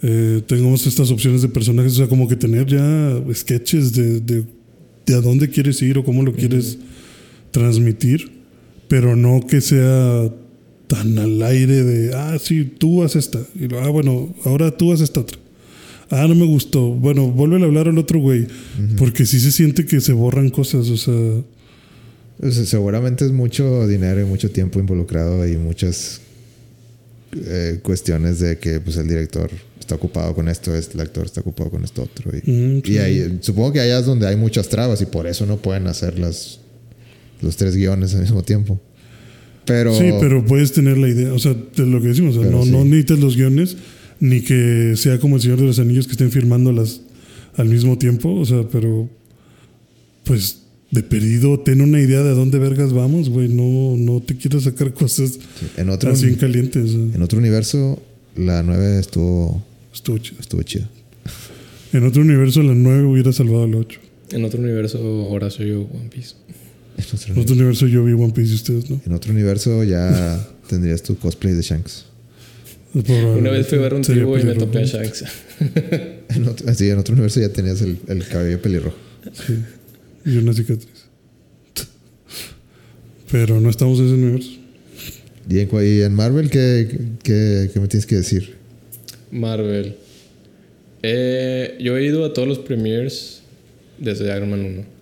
[0.02, 4.44] Eh, tengamos estas opciones de personajes, o sea, como que tener ya sketches de, de,
[5.06, 6.78] de a dónde quieres ir o cómo lo quieres
[7.50, 8.30] transmitir,
[8.88, 10.30] pero no que sea
[10.89, 13.40] tan al aire de, ah, sí, tú haz esta.
[13.55, 15.39] Y lo, ah, bueno, ahora tú haz esta otra.
[16.10, 16.90] Ah, no me gustó.
[16.94, 18.47] Bueno, vuelve a hablar al otro güey.
[18.97, 21.15] Porque sí se siente que se borran cosas, o sea.
[22.40, 26.20] O sea, seguramente es mucho dinero y mucho tiempo involucrado y muchas
[27.32, 31.70] eh, cuestiones de que pues el director está ocupado con esto, el actor está ocupado
[31.70, 32.31] con esto otro.
[32.36, 35.47] Y, Mm, y ahí, supongo que allá es donde hay muchas trabas y por eso
[35.47, 36.60] no pueden hacer las,
[37.43, 38.81] los tres guiones al mismo tiempo.
[39.68, 42.50] Pero, Sí, pero puedes tener la idea, o sea, de lo que decimos, o sea,
[42.50, 42.70] no, sí.
[42.70, 43.76] no necesitas los guiones,
[44.18, 47.02] ni que sea como el Señor de los Anillos que estén firmando las
[47.56, 49.08] al mismo tiempo, o sea, pero
[50.24, 54.36] pues de perdido, ten una idea de a dónde vergas vamos, güey, no, no te
[54.36, 56.92] quiero sacar cosas sí, en, otro, así en calientes.
[56.92, 58.00] en otro universo
[58.36, 59.62] la 9 estuvo,
[59.92, 60.88] estuvo estuvo chida.
[61.92, 64.00] En otro universo la 9 hubiera salvado al 8.
[64.30, 66.34] En otro universo, Horacio yo One Piece.
[66.98, 69.00] En otro, En otro universo yo vi One Piece y ustedes, ¿no?
[69.06, 72.04] en otro universo ya tendrías tu cosplay de Shanks.
[72.92, 75.24] Una vez fui a ver un tribu y me topé a Shanks.
[76.28, 78.96] En otro, sí, en otro universo ya tenías el, el cabello pelirrojo.
[79.46, 79.54] Sí.
[80.26, 80.86] Y una cicatriz.
[83.30, 84.50] Pero no estamos en ese universo.
[85.48, 86.86] ¿Y en, y en Marvel qué,
[87.22, 88.56] qué, qué me tienes que decir?
[89.30, 89.96] Marvel.
[91.02, 93.40] Eh, yo he ido a todos los premiers
[93.98, 94.97] desde Iron Man 1.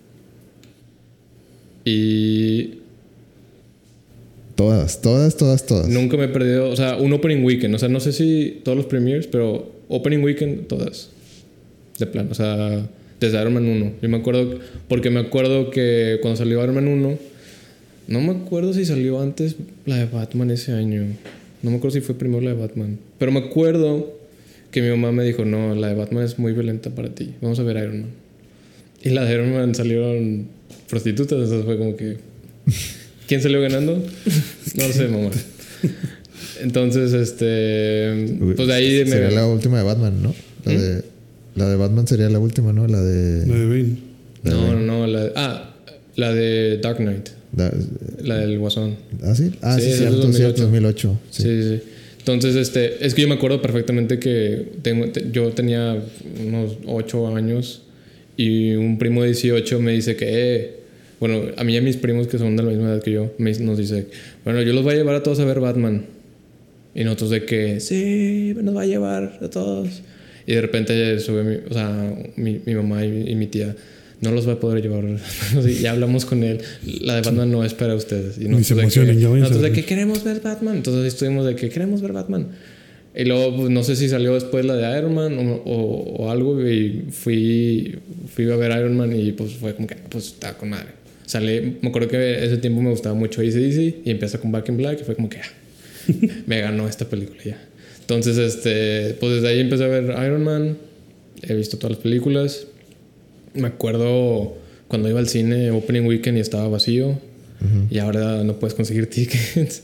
[1.87, 2.81] Y
[4.57, 5.87] Todas, todas, todas, todas.
[5.89, 7.75] nunca me he perdido, o sea, un opening weekend.
[7.75, 11.11] O sea, no sé si todos los premiers, pero opening weekend todas.
[11.99, 12.87] De plan, o sea,
[13.21, 13.93] desde Iron Man 1.
[14.01, 14.59] Yo me acuerdo,
[14.89, 17.19] porque me acuerdo que cuando salió Iron Man 1,
[18.09, 21.05] no me acuerdo si salió antes la de Batman ese año.
[21.63, 22.99] No me acuerdo si fue primero la de Batman.
[23.19, 24.11] Pero me acuerdo
[24.71, 27.35] que mi mamá me dijo, no, la de Batman es muy violenta para ti.
[27.43, 28.11] Vamos a ver Iron Man.
[29.03, 30.56] Y la de Iron Man salieron
[30.89, 32.17] prostitutas, entonces fue como que...
[33.27, 33.97] ¿Quién salió ganando?
[34.75, 35.31] no lo sé, mamá.
[36.61, 38.37] Entonces, este...
[38.55, 39.11] Pues de ahí me...
[39.11, 40.35] Sería la última de Batman, ¿no?
[40.65, 40.77] La, ¿Mm?
[40.77, 41.03] de,
[41.55, 42.87] la de Batman sería la última, ¿no?
[42.87, 43.47] La de.
[43.47, 43.97] La de Bane.
[44.43, 45.07] No, no, no.
[45.07, 45.75] La, ah,
[46.17, 47.29] la de Dark Knight.
[47.57, 47.73] la-
[48.23, 48.97] La del Guasón.
[49.23, 49.53] ¿Ah, sí?
[49.63, 50.37] Ah, Sí, sí, cierto, 2008.
[50.37, 51.19] cierto, 2008.
[51.31, 51.43] Sí.
[51.43, 51.83] Sí, sí.
[52.19, 55.97] Entonces, este, es que yo me acuerdo perfectamente que tengo, te- yo tenía
[56.45, 57.83] unos 8 años
[58.37, 60.76] y un primo de 18 me dice que, eh,
[61.20, 63.32] bueno, a mí y a mis primos que son de la misma edad que yo,
[63.38, 64.06] me, nos dice,
[64.44, 66.05] bueno, yo los voy a llevar a todos a ver Batman.
[66.94, 70.02] Y nosotros de que, sí, nos va a llevar a todos.
[70.47, 73.74] Y de repente sube mi, o sea, mi, mi mamá y, y mi tía,
[74.22, 75.05] no los va a poder llevar.
[75.82, 76.60] Ya hablamos con él.
[77.02, 78.38] La de Batman no es para ustedes.
[78.38, 80.76] Y Ni se nosotros de que- ya nosotros de que queremos ver Batman.
[80.76, 82.48] Entonces estuvimos de que queremos ver Batman.
[83.14, 86.30] Y luego, pues, no sé si salió después la de Iron Man o, o- o
[86.30, 86.66] algo.
[86.66, 87.97] Y fui,
[88.34, 90.88] fui a ver Iron Man y pues fue como que, pues está con madre.
[91.27, 94.77] Salí, me acuerdo que ese tiempo me gustaba mucho AC/DC y empieza con Back in
[94.77, 95.51] Black y fue como que, ah,
[96.47, 97.59] me ganó esta película ya.
[98.01, 100.78] Entonces, este, pues desde ahí empecé a ver Iron Man.
[101.43, 102.69] He visto todas las películas.
[103.55, 107.19] Me acuerdo cuando iba al cine, Opening Weekend y estaba vacío.
[107.90, 109.82] Y ahora no puedes conseguir tickets.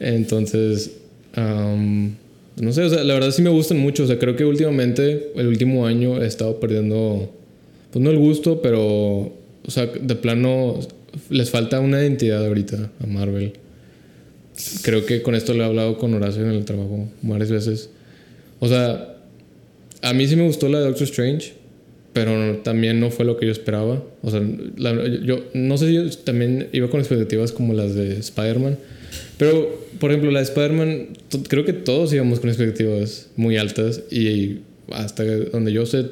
[0.00, 0.90] Entonces,
[1.32, 2.16] am,
[2.60, 4.04] no sé, o sea, la verdad sí me gustan mucho.
[4.04, 7.32] O sea, creo que últimamente, el último año, he estado perdiendo,
[7.90, 9.34] pues no el gusto, pero,
[9.68, 10.80] o sea, de plano,
[11.30, 13.52] les falta una identidad ahorita a Marvel.
[14.82, 17.90] Creo que con esto lo he hablado con Horacio en el trabajo varias veces.
[18.58, 19.14] O sea,
[20.02, 21.52] a mí sí me gustó la de Doctor Strange,
[22.12, 24.02] pero también no fue lo que yo esperaba.
[24.22, 24.42] O sea,
[24.76, 28.78] la- yo no sé si yo también iba con expectativas como las de Spider-Man.
[29.36, 31.08] Pero, por ejemplo, la de Spider-Man,
[31.46, 34.58] creo que todos íbamos con expectativas muy altas y
[34.90, 36.06] hasta donde yo sé,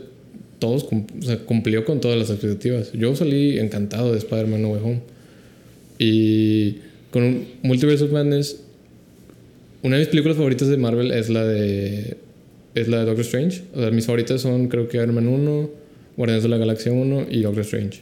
[0.59, 2.93] todos o sea, cumplió con todas las expectativas.
[2.93, 5.01] Yo salí encantado de Spider-Man No Way Home.
[5.99, 6.79] Y
[7.11, 8.61] con Multiverse of Madness,
[9.83, 12.17] una de mis películas favoritas de Marvel es la de
[12.75, 13.63] es la de Doctor Strange.
[13.75, 15.71] O sea, mis favoritas son creo que Iron Man 1,
[16.17, 18.01] Guardianes de la Galaxia 1 y Doctor Strange.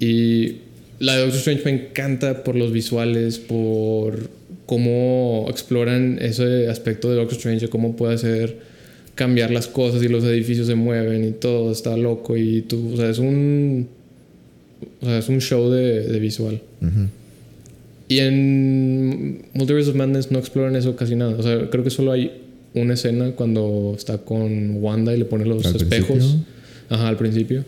[0.00, 0.56] Y
[0.98, 4.30] la de Doctor Strange me encanta por los visuales, por
[4.64, 8.58] cómo exploran ese aspecto de Doctor Strange, cómo puede hacer
[9.16, 12.96] cambiar las cosas y los edificios se mueven y todo está loco y tú, o
[12.96, 13.88] sea, es un,
[15.00, 16.62] o sea, es un show de, de visual.
[18.08, 21.34] Y en Multiverse of Madness no exploran eso casi nada.
[21.36, 22.30] O sea, creo que solo hay
[22.74, 26.16] una escena cuando está con Wanda y le pone los ¿Al espejos.
[26.16, 26.44] principio?
[26.90, 27.64] Ajá, al principio.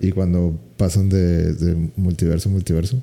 [0.00, 3.02] Y cuando pasan de, de multiverso a multiverso.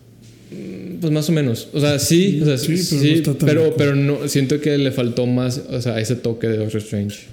[1.01, 1.67] Pues más o menos.
[1.73, 4.61] O sea, sí, o sea, Sí, sí, pero no está tan pero, pero no, siento
[4.61, 7.25] que le faltó más, o sea, ese toque de Doctor Strange.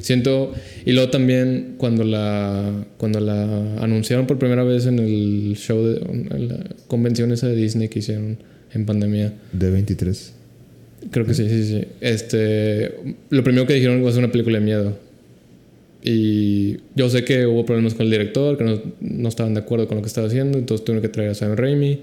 [0.00, 0.52] Siento,
[0.86, 6.00] y luego también cuando la, cuando la anunciaron por primera vez en el show de,
[6.00, 8.38] en la convención esa de Disney que hicieron
[8.72, 10.34] en pandemia, De 23.
[11.10, 11.84] Creo que sí, sí, sí.
[12.00, 12.94] Este,
[13.28, 14.98] lo primero que dijeron ser una película de miedo.
[16.02, 19.86] Y yo sé que hubo problemas con el director, que no, no estaban de acuerdo
[19.88, 22.00] con lo que estaba haciendo, entonces tuvieron que traer a Sam Raimi.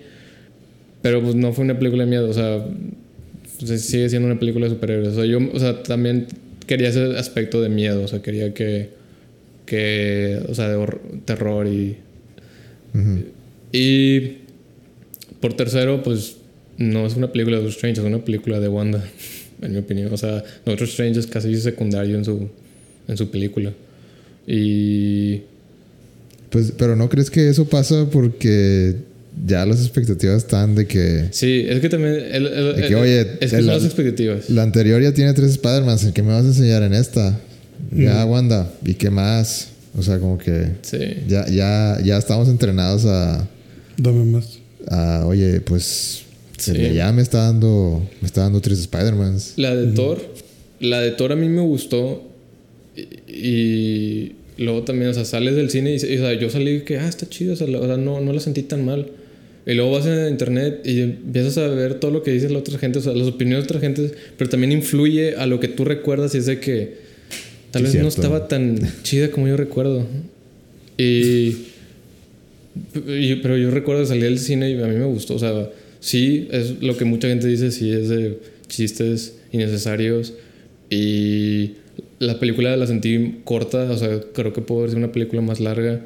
[1.02, 2.66] Pero pues no fue una película de miedo, o sea,
[3.60, 5.10] pues, sigue siendo una película de superhéroes.
[5.10, 6.28] O sea, yo, o sea, también
[6.70, 8.90] quería ese aspecto de miedo, o sea, quería que,
[9.66, 10.88] que o sea, de
[11.26, 11.98] terror y,
[12.94, 13.24] Ujú.
[13.72, 14.38] y
[15.40, 16.36] por tercero, pues
[16.78, 19.04] no es una película de Doctor Strange, es una película de Wanda,
[19.64, 20.14] en mi opinión.
[20.14, 22.48] O sea, Doctor Strange es casi secundario en su,
[23.08, 23.74] en su película.
[24.46, 25.42] Y
[26.52, 28.94] Pues, pero ¿no crees que eso pasa porque
[29.46, 32.14] ya las expectativas están de que sí, es que también.
[32.32, 34.50] el- el- De que, el- oye, es que el- son las expectativas.
[34.50, 37.40] la anterior ya tiene tres Spider-Man, ¿qué me vas a enseñar en esta?
[37.96, 39.70] Ya, Wanda, ¿y qué más?
[39.98, 40.98] O sea, como que Sí.
[41.28, 43.48] ya, ya, ya estamos entrenados a,
[43.98, 44.60] Dame más.
[44.88, 46.24] a, oye, pues
[46.58, 46.74] Sí.
[46.94, 49.54] ya me está dando, me está dando tres Spider-Mans.
[49.56, 50.22] La de Thor,
[50.82, 52.26] la de Thor a mí me gustó.
[53.28, 56.82] Y, y luego también, o sea, sales del cine y, y, o sea, yo salí
[56.82, 59.08] que, ah, está chido, o sea, la- o sea, no, no la sentí tan mal.
[59.70, 62.80] Y luego vas a internet y empiezas a ver todo lo que dice la otra
[62.80, 65.86] gente, o sea, las opiniones de otra gente, pero también influye a lo que tú
[65.86, 66.96] recuerdas y es de que
[67.72, 68.22] tal Sí, vez no cierto.
[68.22, 70.08] estaba tan chida como yo recuerdo.
[70.98, 71.56] Y,
[73.08, 75.70] y- pero yo recuerdo salir del cine y a mí me gustó, o sea,
[76.00, 80.34] sí, es lo que mucha gente dice, sí, es de chistes innecesarios
[80.90, 81.72] y
[82.20, 85.60] la película la sentí corta, o sea, creo que pudo haber sido una película más
[85.60, 86.02] larga,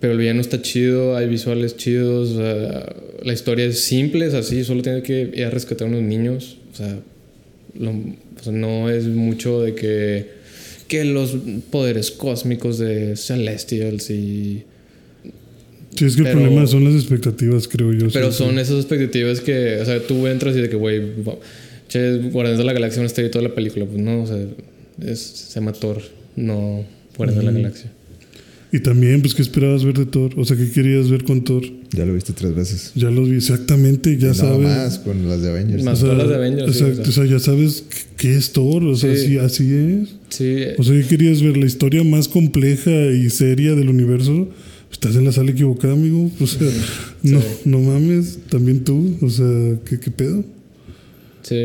[0.00, 4.64] pero el villano está chido, hay visuales chidos, sea, la historia es simple, es así,
[4.64, 6.98] solo tiene que ir a rescatar a unos niños, o sea,
[7.78, 10.40] lo- o sea, no es mucho de que
[10.88, 11.36] que los
[11.70, 14.64] poderes cósmicos de Celestials y
[15.96, 18.06] Sí, es que Pero- el problema son las expectativas, creo yo.
[18.12, 18.60] Pero sí, son sí.
[18.60, 21.00] esas expectativas que, o sea, tú entras y de que, güey,
[21.88, 23.84] che, Guardianes de la Galaxia no está ahí toda la película.
[23.84, 24.38] Pues no, o sea,
[25.04, 26.00] es, se llama Thor,
[26.36, 26.84] no
[27.18, 27.92] Guardianes de la Galaxia.
[28.72, 30.32] Y también, pues, ¿qué esperabas ver de Thor?
[30.36, 31.64] O sea, ¿qué querías ver con Thor?
[31.90, 32.92] Ya lo viste tres veces.
[32.94, 34.60] Ya los vi exactamente, ya no sabes.
[34.60, 35.82] más con las de Avengers.
[35.82, 37.24] Más O sea, las de Avengers, sí, exacto, o sea.
[37.24, 37.84] o sea, ya sabes
[38.16, 39.26] qué es Thor, o sea, Sí.
[39.26, 40.08] sí, así es.
[40.28, 41.56] Sí, O sea, ¿qué querías ver?
[41.56, 44.48] ¿La historia más compleja y seria del universo?
[44.92, 46.30] Estás en la sala equivocada, amigo.
[46.38, 46.68] O sea,
[47.24, 49.16] no, no mames, también tú.
[49.20, 50.44] O sea, ¿qué, qué pedo?
[51.42, 51.56] sí.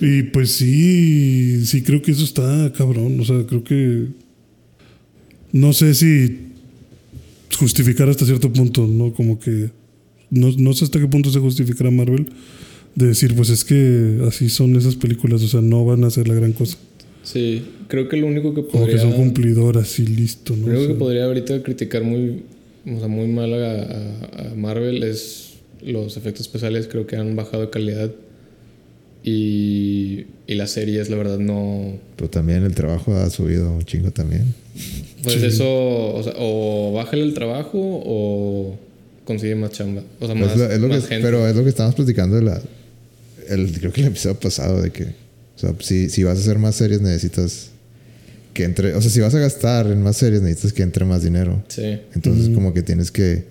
[0.00, 3.20] Y pues sí, sí creo que eso está cabrón.
[3.20, 4.06] O sea, creo que...
[5.52, 6.38] No sé si
[7.56, 9.12] justificar hasta cierto punto, ¿no?
[9.12, 9.70] Como que...
[10.30, 12.26] No, no sé hasta qué punto se justificará Marvel
[12.94, 16.26] de decir, pues es que así son esas películas, o sea, no van a ser
[16.28, 16.76] la gran cosa.
[17.22, 18.96] Sí, creo que lo único que Como podría...
[18.96, 20.66] que son cumplidoras y listo, ¿no?
[20.66, 22.42] Creo O que podría ahorita criticar muy,
[22.86, 26.86] o sea, muy mal a, a- a Marvel es los efectos especiales.
[26.90, 28.12] Creo que han bajado de calidad.
[29.26, 31.94] Y, y las series, la verdad, no...
[32.16, 34.54] Pero también el trabajo ha subido un chingo también.
[35.22, 35.46] Pues Sí.
[35.46, 35.64] eso,
[36.14, 38.78] o, sea, o bájale el trabajo o
[39.24, 40.02] consigue más chamba.
[40.20, 41.24] O sea, Pues más, lo- es lo más que- gente.
[41.26, 42.60] pero es lo que estábamos platicando de la,
[43.48, 46.58] el, creo que el episodio pasado de que, o sea, si, si vas a hacer
[46.58, 47.70] más series necesitas
[48.52, 51.22] que entre, o sea, si vas a gastar en más series necesitas que entre más
[51.24, 51.62] dinero.
[51.68, 51.98] Sí.
[52.14, 53.44] Entonces como que tienes que,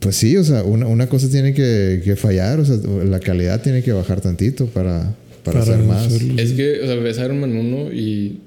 [0.00, 3.60] pues sí, o sea, una, una cosa tiene que, que fallar, o sea, la calidad
[3.62, 5.14] tiene que bajar tantito para,
[5.44, 6.06] para, Para hacer más.
[6.06, 6.34] hacerlo.
[6.40, 8.38] Es que, o sea, ves Iron Man 1 y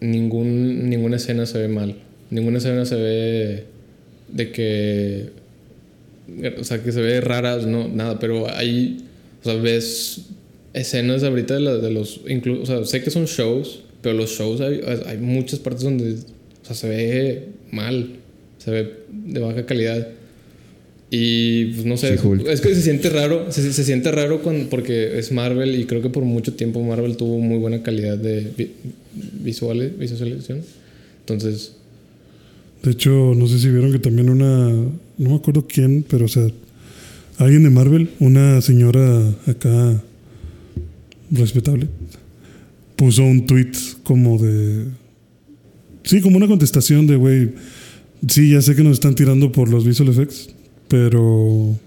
[0.00, 1.96] ningún, ninguna escena se ve mal.
[2.30, 3.64] Ninguna escena se ve
[4.32, 5.30] de que.
[6.60, 9.04] O sea, que se ve rara, no, nada, pero hay.
[9.42, 10.26] O sea, ves
[10.72, 12.24] escenas ahorita de, la- de los.
[12.26, 16.12] inclu- o sea, sé que son shows, pero los shows hay, hay muchas partes donde.
[16.12, 18.10] O sea, se ve mal.
[18.58, 20.06] Se ve de baja calidad.
[21.12, 22.46] Y pues no sé, She-Hulk.
[22.46, 26.02] es que se siente raro, se, se siente raro cuando, porque es Marvel y creo
[26.02, 28.70] que por mucho tiempo Marvel tuvo muy buena calidad de vi-
[29.42, 30.60] visuales, visualización.
[31.20, 31.72] Entonces,
[32.84, 34.68] De hecho, no sé si vieron que también una.
[34.70, 36.46] No me acuerdo quién, pero o sea.
[37.38, 40.02] Alguien de Marvel, una señora acá.
[41.30, 41.88] respetable.
[42.96, 43.72] Puso un tweet
[44.04, 44.84] como de.
[46.04, 47.50] Sí, como una contestación de, güey.
[48.28, 50.50] Sí, ya sé que nos están tirando por los visual effects,
[50.90, 51.78] pero.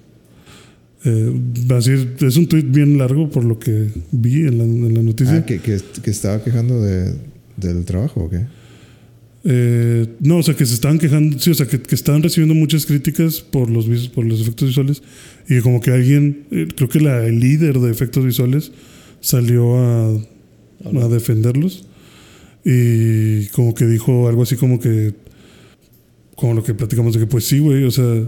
[1.03, 1.33] eh,
[1.77, 5.35] así, es un tweet bien largo por lo que vi en la, en la noticia.
[5.35, 7.13] Ah, que, que, que estaba quejando de,
[7.57, 8.45] del trabajo, ¿o qué?
[9.45, 12.55] Eh, no, o sea, que se estaban quejando, sí, o sea, que, que estaban recibiendo
[12.55, 15.03] muchas críticas por los, por los efectos visuales
[15.49, 18.71] y como que alguien, eh, creo que la, el líder de efectos visuales
[19.19, 21.85] salió a, a defenderlos
[22.63, 25.13] y como que dijo algo así como que,
[26.37, 28.23] como lo que platicamos de que pues sí, güey, o sea,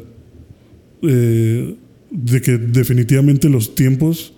[1.07, 1.76] eh,
[2.11, 4.34] de que definitivamente los tiempos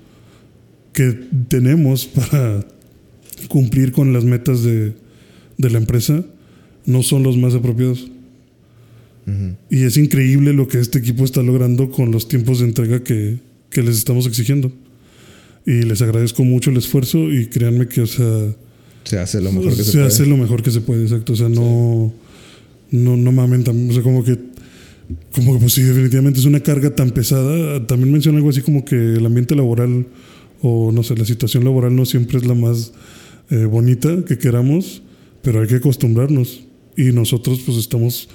[0.93, 1.17] que
[1.47, 2.65] tenemos para
[3.47, 4.93] cumplir con las metas de,
[5.57, 6.25] de la empresa
[6.85, 8.09] no son los más apropiados.
[9.69, 13.39] Y es increíble lo que este equipo está logrando con los tiempos de entrega que,
[13.69, 14.71] que les estamos exigiendo.
[15.65, 18.55] Y les agradezco mucho el esfuerzo y créanme que, o sea,
[19.03, 20.07] Se hace lo mejor que se, se puede.
[20.07, 21.33] hace lo mejor que se puede, exacto.
[21.33, 22.13] O sea, no,
[22.89, 24.39] no, no mamen, o sea, como que,
[25.33, 27.85] como que, pues sí, definitivamente es una carga tan pesada.
[27.87, 30.05] También menciona algo así como que el ambiente laboral
[30.61, 32.91] o no sé, la situación laboral no siempre es la más
[33.51, 35.01] eh, bonita que queramos,
[35.41, 36.61] pero hay que acostumbrarnos.
[36.97, 38.27] Y nosotros, pues, estamos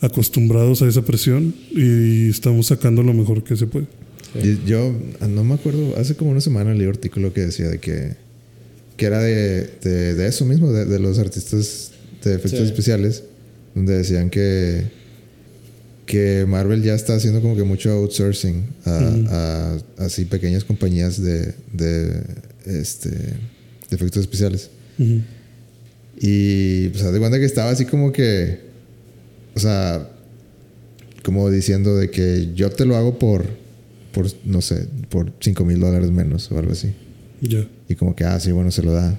[0.00, 3.86] acostumbrados a esa presión y estamos sacando lo mejor que se puede.
[4.42, 7.68] Y Yo ah, no me acuerdo, hace como una semana leí un artículo que decía
[7.68, 8.16] de que,
[8.96, 11.92] que era de, de, de eso mismo, de, de los artistas
[12.24, 12.66] de efectos Sí.
[12.66, 13.24] especiales,
[13.74, 14.84] donde decían que,
[16.06, 21.52] que Marvel ya está haciendo como que mucho outsourcing a, a así pequeñas compañías de,
[21.72, 22.22] de,
[22.64, 23.36] este, de
[23.90, 24.70] efectos especiales.
[26.18, 28.60] Y pues haz de cuenta que estaba así como que,
[29.54, 30.08] o sea,
[31.22, 33.44] como diciendo de que yo te lo hago por,
[34.12, 36.92] por no sé, por 5 mil dólares menos o algo así.
[37.88, 39.18] Y como que, ah, sí, bueno, se lo da.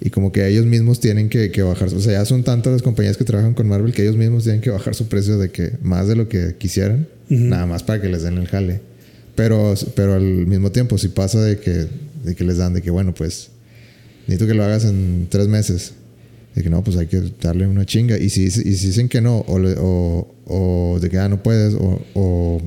[0.00, 2.82] Y como que ellos mismos tienen que, que bajar, o sea, ya son tantas las
[2.82, 5.72] compañías que trabajan con Marvel que ellos mismos tienen que bajar su precio de que
[5.80, 8.80] más de lo que quisieran, nada más para que les den el jale.
[9.36, 11.86] Pero, pero al mismo tiempo, si pasa de que,
[12.24, 13.50] de que les dan, de que, bueno, pues,
[14.26, 15.92] necesito que lo hagas en tres meses.
[16.54, 18.18] De que no, pues hay que darle una chinga.
[18.18, 21.74] Y si, y si dicen que no, o, o, o de que ah, no puedes,
[21.74, 22.62] o, o,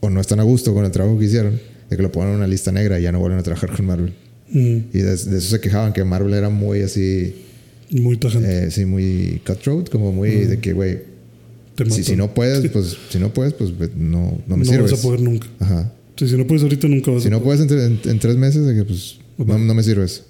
[0.00, 2.36] o no están a gusto con el trabajo que hicieron, de que lo pongan en
[2.38, 4.12] una lista negra y ya no vuelven a trabajar con Marvel.
[4.54, 4.82] Ujú.
[4.92, 7.34] Y de, de eso se quejaban, que Marvel era muy así,
[7.90, 8.66] Muy tajante.
[8.66, 10.98] eh, sí, muy cutthroat, como muy de que, güey,
[11.90, 14.90] si, si no puedes, pues, si no puedes, pues no, no me no sirves.
[14.92, 15.46] vas a poder nunca.
[15.58, 15.92] Ajá.
[16.16, 17.58] Sí, si no puedes ahorita, nunca vas Si a no poder.
[17.66, 20.24] puedes en, tre- en- en tres meses, de que pues no, no me sirves.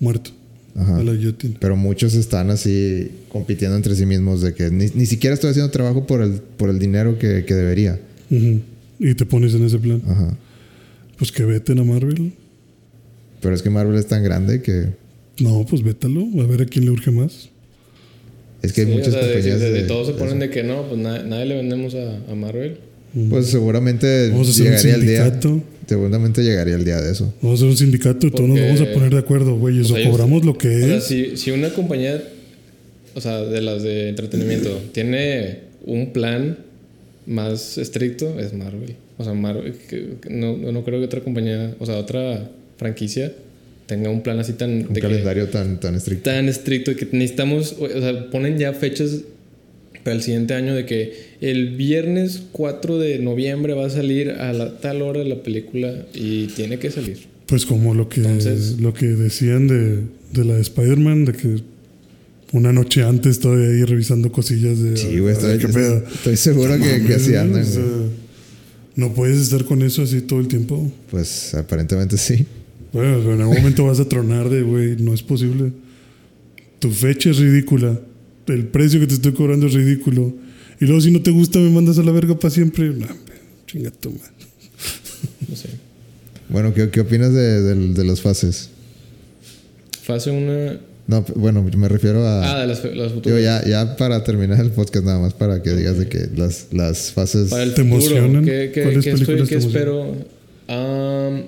[0.00, 0.30] Muerto.
[0.76, 0.96] Ajá.
[0.96, 1.54] A la guillotina.
[1.60, 5.70] Pero muchos están así compitiendo entre sí mismos de que ni, ni siquiera estoy haciendo
[5.70, 8.00] trabajo por el, por el dinero que, que debería.
[8.30, 8.60] Ujú.
[8.98, 10.02] Y te pones en ese plan.
[10.04, 10.36] Ajá.
[11.16, 12.32] Pues que veten a Marvel.
[13.44, 14.86] Pero es que Marvel es tan grande que
[15.38, 16.26] No, pues vétalo.
[16.42, 17.50] A ver a quién le urge más.
[18.62, 19.60] es que hay o muchas sea, de, compañías.
[19.60, 20.46] de- de de- todos se de ponen eso.
[20.46, 22.78] de que no, pues na- nadie le vendemos a, a Marvel.
[23.30, 25.24] Pues seguramente Vamos a hacer un llegaría el día.
[25.24, 25.62] sindicato.
[25.86, 27.34] Seguramente llegaría el día de eso.
[27.42, 29.80] Vamos a hacer un sindicato y todos nos vamos a poner de acuerdo, güey.
[29.82, 31.04] Eso O sea, cobramos lo que O sea, es.
[31.04, 32.22] si, si una compañía,
[33.14, 36.56] o sea, de las de entretenimiento, tiene un plan
[37.26, 38.96] más estricto, es Marvel.
[39.18, 42.50] O sea, Marvel, que- que no, no creo que otra compañía, o sea, otra
[42.84, 43.32] franquicia
[43.86, 44.70] tenga un plan así tan...
[44.70, 46.30] Un de que- calendario tan, tan estricto.
[46.30, 49.20] tan estricto y que necesitamos, o sea, ponen ya fechas
[50.02, 54.52] para el siguiente año de que el viernes 4 de noviembre va a salir a
[54.52, 57.18] la tal hora de la película y tiene que salir.
[57.46, 60.00] Pues como lo que, Entonces- lo que decían de,
[60.32, 61.56] de la de Spider-Man, de que
[62.52, 64.96] una noche antes todavía ahí revisando cosillas de...
[64.96, 66.04] Sí, güey, estoy, ¿Qué pedo?
[66.14, 67.62] estoy seguro que, que así andan.
[67.62, 68.08] O sea, güey.
[68.96, 70.90] no puedes estar con eso así todo el tiempo.
[71.10, 72.46] Pues aparentemente sí.
[72.94, 75.72] Bueno, pero en algún momento vas a tronar de, güey, no es posible.
[76.78, 78.00] Tu fecha es ridícula.
[78.46, 80.32] El precio que te estoy cobrando es ridículo.
[80.80, 82.88] Y luego si no te gusta me mandas a la verga para siempre.
[82.90, 83.06] No,
[83.66, 84.32] chinga tu madre.
[85.48, 85.68] No sé.
[86.48, 88.70] Bueno, ¿qué, qué opinas de, del- de las fases?
[90.02, 90.94] Fase 1...
[91.06, 92.52] No, bueno, me refiero a.
[92.52, 93.42] Ah, de las, las Digo, futuras.
[93.42, 97.12] ya, ya para terminar el podcast, nada más para que digas de que las, las
[97.12, 97.50] fases.
[97.50, 98.42] Para el ¿Te emocionan?
[98.42, 100.14] ¿qué, qué, ¿Cuáles qué estoy- películas qué espero?
[100.68, 101.42] Am,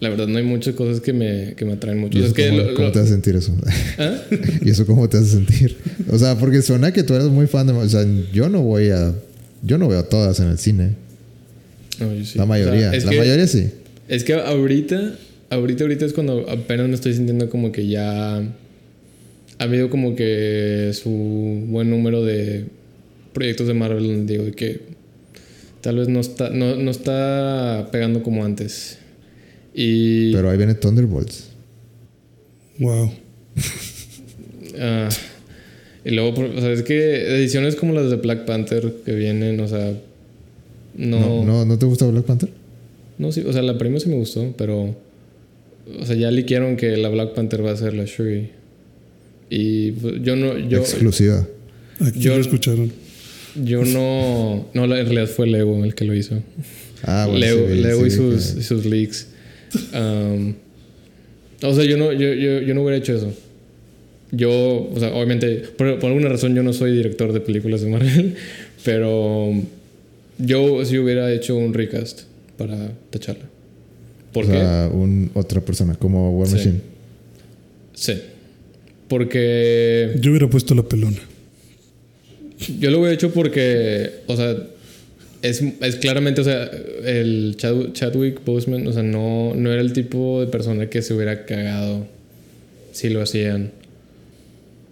[0.00, 2.18] la verdad, no hay muchas cosas que me, que me atraen mucho.
[2.18, 3.54] ¿Y Es eso que cómo, lo- cómo lo- te hace sentir eso?
[3.98, 4.16] ¿Ah?
[4.64, 5.76] ¿Y eso cómo te hace sentir?
[6.10, 7.72] O sea, porque suena que tú eres muy fan de.
[7.72, 9.12] O sea, yo no voy a
[9.62, 10.92] Yo no veo todas en el cine.
[12.00, 12.38] No, yo sí.
[12.38, 12.92] La O sea, mayoría.
[12.92, 13.70] la que- mayoría sí.
[14.08, 15.14] Es que ahorita,
[15.50, 18.44] ahorita, ahorita es cuando apenas me estoy sintiendo como que ya ha
[19.58, 21.10] habido como que su
[21.66, 22.66] buen número de
[23.32, 24.80] proyectos de Marvel donde digo que
[25.80, 28.98] tal vez no está, no, no está pegando como antes.
[29.80, 31.50] Y Pero ahí viene Thunderbolts.
[32.80, 33.12] Wow.
[34.80, 35.08] ah,
[36.04, 39.68] y luego, o sea, es que ediciones como las de Black Panther que vienen, o
[39.68, 39.92] sea,
[40.96, 42.48] No, no, no, ¿no te gusta Black Panther?
[43.18, 44.96] No, sí, o sea, la primera sí me gustó, pero.
[46.00, 48.50] O sea, ya liquearon que la Black Panther va a ser la Shuri.
[49.48, 50.58] Y pues, yo no.
[50.58, 51.46] Yo, Exclusiva.
[52.00, 52.90] Aquí Yo- lo escucharon.
[53.64, 54.66] yo no.
[54.74, 56.42] No, en realidad fue Lego el que lo hizo.
[57.04, 57.38] Ah, bueno.
[57.46, 59.28] Lego, sí Lego sí y vi sus, y sus leaks.
[59.94, 60.54] Um,
[61.62, 63.32] o sea, yo no, yo, yo, yo no hubiera hecho eso.
[64.30, 64.50] Yo,
[64.94, 68.34] o sea, obviamente, por, por alguna razón yo no soy director de películas de Marvel,
[68.84, 69.52] pero
[70.38, 72.22] yo sí hubiera hecho un recast
[72.56, 73.44] para tacharla.
[74.32, 74.52] ¿Por o qué?
[74.54, 76.54] sea, un, otra persona, como War Sí.
[76.56, 76.80] Machine.
[77.94, 78.14] Sí.
[79.08, 81.18] Porque Yo hubiera puesto la pelona.
[82.78, 84.54] yo lo hubiera hecho porque, o sea,
[85.42, 86.70] es, es claramente, o sea,
[87.04, 91.14] el Chad- Chadwick Boseman, o sea, no, no era el tipo de persona que se
[91.14, 92.06] hubiera cagado
[92.92, 93.70] si lo hacían.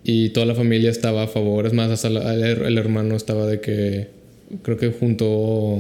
[0.05, 1.66] Y toda la familia estaba a favor.
[1.66, 4.06] Es más, hasta la- el, el hermano estaba de que,
[4.62, 5.78] creo que juntó,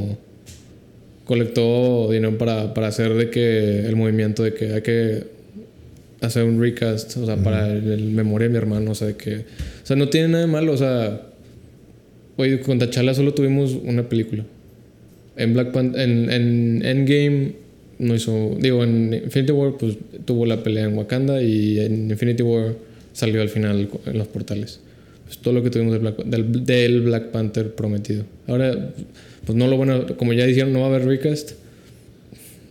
[1.24, 5.24] colectó dinero para, para hacer de que el movimiento de que hay que
[6.20, 9.16] hacer un recast, o sea, para el, el memoria de mi hermano, o sea, de
[9.16, 9.42] que, o
[9.86, 11.20] sea, no tiene nada de malo, o sea,
[12.36, 14.44] oye, con T'Challa solo tuvimos una película.
[15.36, 17.52] En Black Panther, en, en Endgame
[17.98, 22.42] no hizo, digo, en Infinity War pues tuvo la pelea en Wakanda y en Infinity
[22.42, 22.74] War
[23.12, 24.80] salió al final en los portales.
[25.24, 28.24] Pues todo lo que tuvimos del Black, del, del Black Panther prometido.
[28.46, 28.92] Ahora,
[29.44, 31.52] pues no lo bueno, como ya dijeron, no va a haber recast.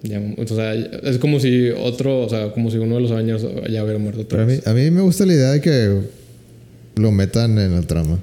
[0.03, 3.45] Ya, o sea, es como si otro, o sea, como si uno de los años
[3.69, 4.21] ya hubiera muerto.
[4.21, 5.99] otra Pero a mí, a me gusta la idea de que
[6.95, 8.19] lo metan en la trama.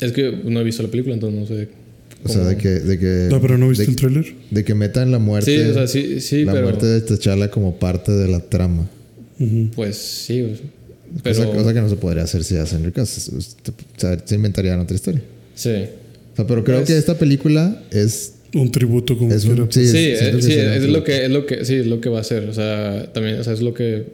[0.00, 1.68] Es que no he visto la película, entonces no sé.
[2.22, 4.34] O sea, de que, de que, No, pero no viste de, el tráiler.
[4.50, 6.64] de que metan la muerte, Sí, o sea, sí, sí, la pero.
[6.66, 8.88] muerte de T'Challa como parte de la trama.
[9.38, 9.70] Ujú.
[9.74, 10.60] Pues sí, pues,
[11.22, 11.36] pero.
[11.46, 13.30] Cosa, cosa que no se podría hacer si hacen recast.
[13.32, 13.40] O
[13.96, 15.22] sea, se inventarían otra historia.
[15.54, 15.70] Sí.
[16.32, 19.62] O sea, pero creo Pues- que esta película es, Un tributo como es quiera.
[19.62, 19.72] un...
[19.72, 21.74] Sí, Sí, es, siento eh, que sí, es un- lo que es lo que sí
[21.76, 24.04] es lo que va a hacer, o sea, también, o sea, es lo que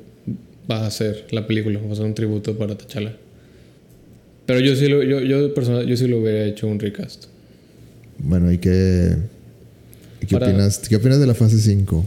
[0.71, 3.17] va a hacer la película, va a ser un tributo para T'Challa.
[4.47, 7.25] Pero yo sí lo yo yo personal yo sí lo hubiera hecho un recast.
[8.19, 9.17] Bueno, ¿y qué,
[10.23, 12.05] y qué, Para- opinas, qué opinas de la fase 5?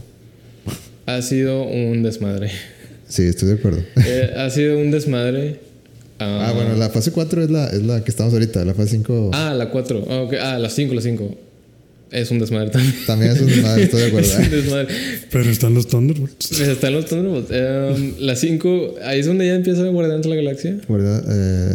[1.06, 2.50] Ha sido un desmadre.
[3.08, 3.82] Sí, estoy de acuerdo.
[4.06, 5.58] Eh, ha sido un desmadre.
[6.18, 8.64] Ah, bueno, la fase 4 es la, es la que estamos ahorita.
[8.64, 10.06] La fase 5 Ah, la 4.
[10.10, 10.28] Ah.
[10.42, 11.34] Ah, la 5, la 5.
[12.12, 12.94] Es un desmadre también.
[13.06, 14.28] también es un desmadre, estoy de acuerdo.
[14.28, 14.88] es un desmadre.
[15.30, 16.60] Pero están los Thunderbolts.
[16.60, 17.50] Están los Thunderbolts.
[17.52, 20.76] Em, la 5, ahí es donde ya empieza Guardianes de la Galaxia.
[20.88, 21.24] ¿Verdad?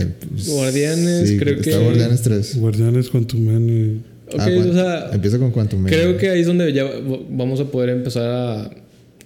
[0.01, 0.07] Eh,
[0.45, 2.57] Guardianes, creo está que- Guardianes 3.
[2.57, 4.14] Guardianes, Quantum Man y...
[4.35, 5.91] Ok, Ah, bueno, o sea, empieza con Quantum Man.
[5.91, 6.85] Creo que ahí es donde ya
[7.29, 8.71] vamos a poder empezar a,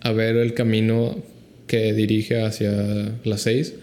[0.01, 1.17] a ver el camino
[1.67, 3.73] que dirige hacia las 6.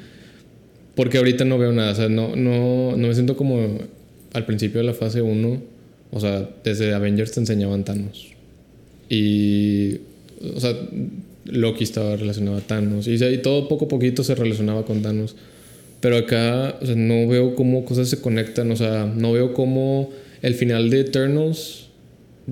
[0.95, 1.93] Porque ahorita no veo nada.
[1.93, 3.79] O sea, no, no, no me siento como
[4.33, 5.63] al principio de la fase 1.
[6.11, 8.33] O sea, desde Avengers te enseñaban Thanos.
[9.09, 9.99] Y.
[10.55, 10.75] O sea,
[11.45, 13.07] Loki estaba relacionado a Thanos.
[13.07, 15.37] Y, y todo poco a poquito se relacionaba con Thanos.
[16.01, 18.71] Pero acá, o sea, no veo cómo cosas se conectan.
[18.71, 20.11] O sea, no veo cómo
[20.43, 21.89] el final de Eternals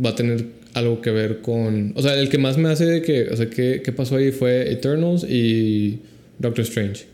[0.05, 1.93] va a tener algo que ver con.
[1.97, 3.29] O sea, el que más me hace de que.
[3.29, 6.01] O sea, ¿qué, qué pasó ahí fue Eternals y
[6.39, 7.07] Doctor Strange.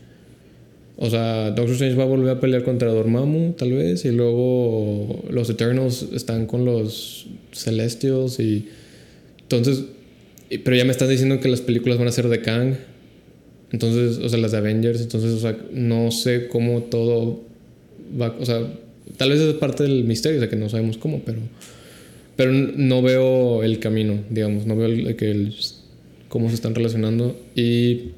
[0.97, 4.05] O sea, Doctor Strange va a volver a pelear contra Dormammu, tal vez.
[4.05, 8.39] Y luego los Eternals están con los Celestials.
[8.39, 8.67] Y.
[9.43, 9.83] Entonces.
[10.63, 12.75] Pero ya me están diciendo que las películas van a ser de Kang.
[13.71, 15.01] Entonces, o sea, las de Avengers.
[15.01, 17.41] Entonces, o sea, no sé cómo todo
[18.19, 18.35] va.
[18.39, 18.61] O sea,
[19.17, 21.39] tal vez es parte del misterio, o sea, que no sabemos cómo, pero.
[22.37, 24.65] Pero no veo el camino, digamos.
[24.65, 25.53] No veo el, que el-
[26.29, 27.39] cómo se están relacionando.
[27.55, 28.11] Y,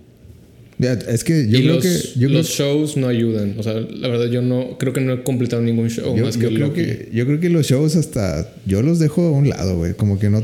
[1.07, 2.19] es que yo y creo los, que.
[2.19, 3.55] Yo creo, los shows no ayudan.
[3.57, 4.77] O sea, la verdad, yo no.
[4.77, 6.81] Creo que no he completado ningún show yo, más yo que creo Loki.
[6.81, 8.53] que yo creo que los shows hasta.
[8.65, 9.93] Yo los dejo a un lado, güey.
[9.93, 10.41] Como que no.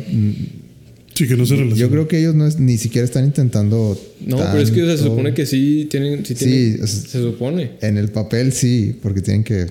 [1.14, 1.80] Sí, que no se relaciona.
[1.82, 4.00] Yo creo que ellos no es- ni siquiera están intentando.
[4.26, 5.12] No, pero es que o sea, se tanto.
[5.16, 6.26] supone que sí tienen.
[6.26, 7.72] Sí, Sí, tienen- o sea, se supone.
[7.82, 9.68] En el papel sí, porque tienen que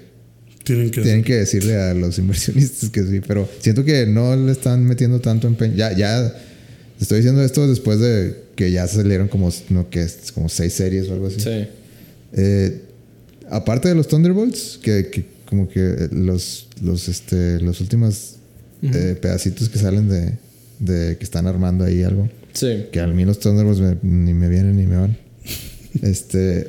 [0.68, 1.00] Tienen que...
[1.02, 5.20] tienen que decirle a los inversionistas que sí, pero siento que no le están metiendo
[5.20, 5.74] tanto empeño.
[5.74, 6.32] Ya, ya
[7.00, 11.08] estoy diciendo esto después de que ya salieron como, no, que es como seis series
[11.08, 11.40] o algo así.
[11.40, 11.66] Sí.
[12.34, 12.80] Eh,
[13.50, 18.34] aparte de los Thunderbolts, que, que como que los, los, este, los últimos
[18.82, 20.32] eh, pedacitos que salen de,
[20.80, 22.28] de que están armando ahí algo.
[22.52, 22.86] Sí.
[22.92, 25.16] Que a mí los Thunderbolts me- ni me vienen ni me van.
[26.02, 26.68] este.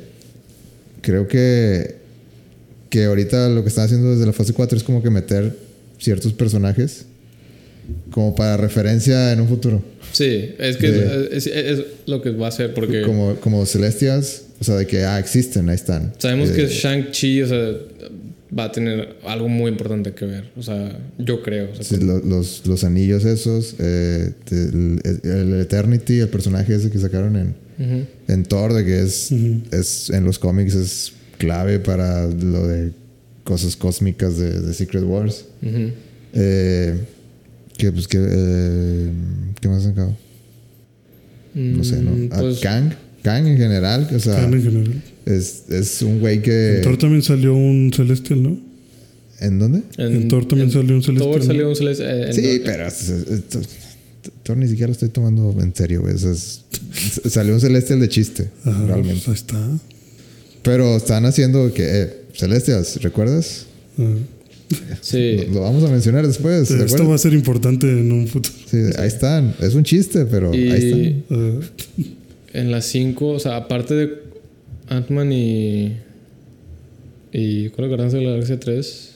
[1.02, 1.99] Creo que.
[2.90, 5.56] Que ahorita lo que están haciendo desde la fase 4 es como que meter
[5.98, 7.06] ciertos personajes.
[8.12, 9.82] Como para referencia en un futuro.
[10.12, 13.64] Sí, es que De- es, es- es lo que va a hacer porque Como, como
[13.66, 14.42] Celestias.
[14.60, 16.12] O sea, de que, ah, existen, ahí están.
[16.18, 17.72] sabemos que Shang-Chi, o sea,
[18.56, 20.50] va a tener algo muy importante que ver.
[20.56, 21.70] O sea, yo creo.
[21.72, 23.74] o sea, Sí, lo- los, los anillos esos.
[23.78, 28.06] eh, el, el Eternity, el personaje ese que sacaron en, Ujú.
[28.28, 29.32] en Thor, de que es,
[29.72, 32.92] es en los cómics es clave para lo de
[33.44, 35.46] cosas cósmicas de, de Secret Wars.
[36.34, 36.94] Eh,
[37.78, 39.10] que pues que eh,
[39.60, 40.16] ¿qué más han sacado?
[41.54, 42.12] No sé, ¿no?
[42.12, 42.92] Mm, Ah, pues, Kang,
[43.22, 45.02] Kang en general, o sea, Kang en general.
[45.26, 48.58] es, es un güey que En Thor también salió un Celestial, ¿no?
[49.40, 49.82] ¿En dónde?
[49.96, 51.32] En Thor también salió un Celestial.
[51.32, 52.04] Thor salió un Celeste.
[52.06, 53.68] eh, Sí, pero es- es- es-
[54.42, 56.14] Thor ni siquiera lo estoy tomando en serio, güey.
[56.14, 56.62] O sea, es-
[57.30, 59.22] salió un Celestial de chiste, Ajá, realmente.
[59.24, 59.68] pues ahí está.
[60.62, 63.66] Pero están haciendo que, eh, Celestials, ¿recuerdas?
[63.98, 64.16] Ajá.
[65.00, 65.36] Sí.
[65.48, 66.68] Lo, lo vamos a mencionar después.
[66.68, 68.54] ¿te Esto va a ser importante en un futuro.
[68.66, 69.54] Sí, ahí están.
[69.60, 71.58] Es un chiste, pero ahí están.
[71.58, 71.66] Ajá.
[72.52, 74.18] en las 5, o sea, aparte de
[74.88, 75.96] Ant-Man y.
[77.32, 79.10] ¿Y cuál es Guardianes de la Galaxia 3?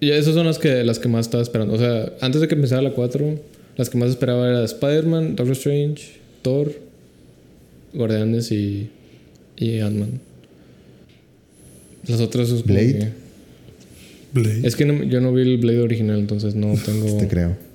[0.00, 1.74] Y esas son las que, las que más estaba esperando.
[1.74, 3.40] O sea, antes de que empezara la 4,
[3.76, 6.04] las que más esperaba era Spider-Man, Doctor Strange,
[6.42, 6.72] Thor,
[7.92, 8.90] Guardianes y.
[9.56, 10.20] y Ant-Man.
[12.08, 12.98] Las otras es Blade.
[12.98, 13.08] que-
[14.32, 14.66] Blade.
[14.66, 17.16] Es que no- yo no vi el Blade original, entonces no tengo.
[17.18, 17.56] Te creo.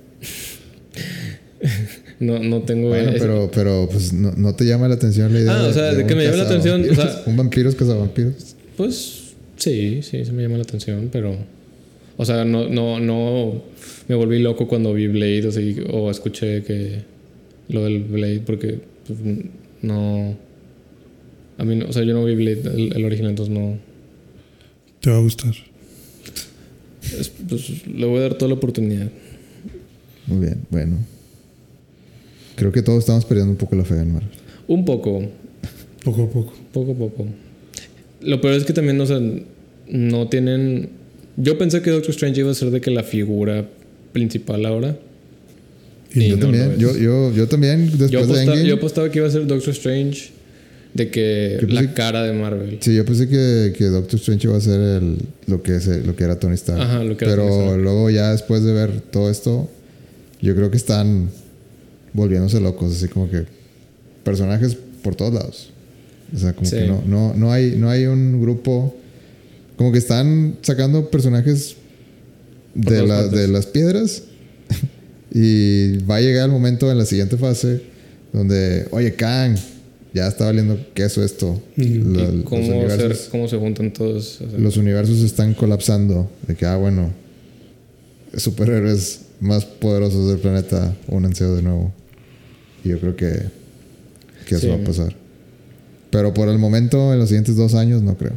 [2.20, 2.88] No, no tengo.
[2.88, 5.60] Bueno, ese- pero, pero pues no, no te llama la atención la idea.
[5.64, 8.54] Ah, o sea, de que me llame la atención, o sea- un vampiros cazavampiros.
[8.76, 11.36] Pues sí, sí, se me llama la atención, pero.
[12.16, 13.62] O sea, no, no, no
[14.06, 16.98] me volví loco cuando vi Blade o, sea, o escuché que
[17.68, 19.18] lo del Blade, porque pues,
[19.82, 20.36] no.
[21.58, 23.78] A mí, no- o sea, yo no vi Blade, el, el original, entonces no.
[25.02, 25.52] Te va a gustar.
[27.18, 29.08] es- pues, le voy a dar toda la oportunidad.
[30.26, 30.96] Muy bien, bueno.
[32.56, 34.30] Creo que todos estamos perdiendo un poco la fe en Marvel.
[34.68, 35.22] Un poco,
[36.04, 36.54] Poco a poco.
[36.72, 37.26] poco a poco.
[38.22, 39.20] Lo peor es que también, o sea,
[39.88, 40.90] no tienen.
[41.36, 43.68] Yo pensé que Doctor Strange iba a ser de que la figura
[44.12, 44.96] principal ahora.
[46.14, 49.10] Y Y yo no también, yo, yo, yo también, después Yo de Endgame, yo apostaba
[49.10, 50.30] que iba a ser Doctor Strange
[50.94, 52.78] de que Yo la que- cara de Marvel.
[52.80, 56.14] Sí, yo pensé que, que Doctor Strange iba a ser el, lo, que es, lo
[56.16, 56.80] que era Tony Stark.
[56.80, 57.82] Ajá, lo que era Pero Tony Stark.
[57.82, 59.70] luego ya después de ver todo esto,
[60.42, 61.30] yo creo que están
[62.12, 63.44] volviéndose locos, así como que
[64.24, 65.70] personajes por todos lados.
[66.34, 66.76] O sea, como Sí.
[66.76, 68.94] que no, no, no, hay, no hay un grupo...
[69.76, 71.76] Como que están sacando personajes
[72.74, 74.22] de, la- de las piedras
[75.34, 77.80] y va a llegar el momento en la siguiente fase
[78.32, 79.56] donde, oye, Kang,
[80.14, 81.62] ya está valiendo queso esto.
[81.76, 84.40] Y los cómo, universos- ser- cómo se juntan todos.
[84.40, 86.30] o sea, los universos están colapsando.
[86.46, 87.12] De que, ah, bueno,
[88.36, 91.92] superhéroes más poderosos del planeta, únanse de nuevo.
[92.84, 93.32] Y yo creo que,
[94.46, 94.68] que eso Sí.
[94.68, 95.14] va a pasar.
[96.10, 98.32] Pero por el momento, en los siguientes dos años, no creo.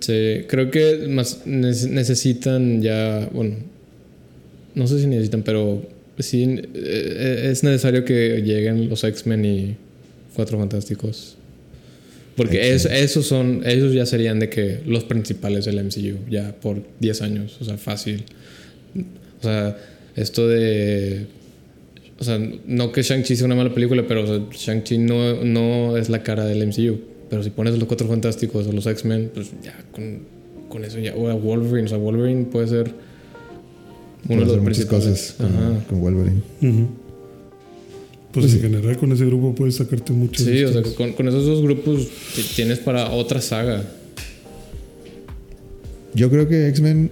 [0.00, 3.56] Sí, creo que más nece- necesitan ya, bueno,
[4.74, 5.82] no sé si necesitan, pero
[6.18, 9.76] sí eh, es necesario que lleguen los X-Men y
[10.34, 11.36] Cuatro Fantásticos.
[12.36, 16.82] Porque es- esos son, esos ya serían de que los principales del MCU, ya por
[17.00, 18.24] 10 años, o sea, fácil.
[19.40, 19.76] O sea,
[20.16, 21.26] esto de.
[22.18, 25.96] O sea, no que Shang-Chi sea una mala película, pero o sea, Shang-Chi no, no
[25.96, 26.98] es la cara del MCU.
[27.30, 30.20] Pero si pones los Cuatro Fantásticos o los X-Men, pues ya con,
[30.68, 31.14] con eso ya.
[31.14, 32.94] O a Wolverine, o sea, Wolverine puede ser uno
[34.26, 35.06] Puede de los muchas principales.
[35.06, 35.84] cosas con, Ajá.
[35.88, 36.40] con Wolverine.
[36.62, 36.88] Ujú.
[38.34, 41.28] Pues, Pues en general con ese grupo puedes sacarte muchas Sí, o sea, con, con
[41.28, 42.08] esos dos grupos
[42.56, 43.84] tienes para otra saga.
[46.14, 47.10] Yo creo que X-Men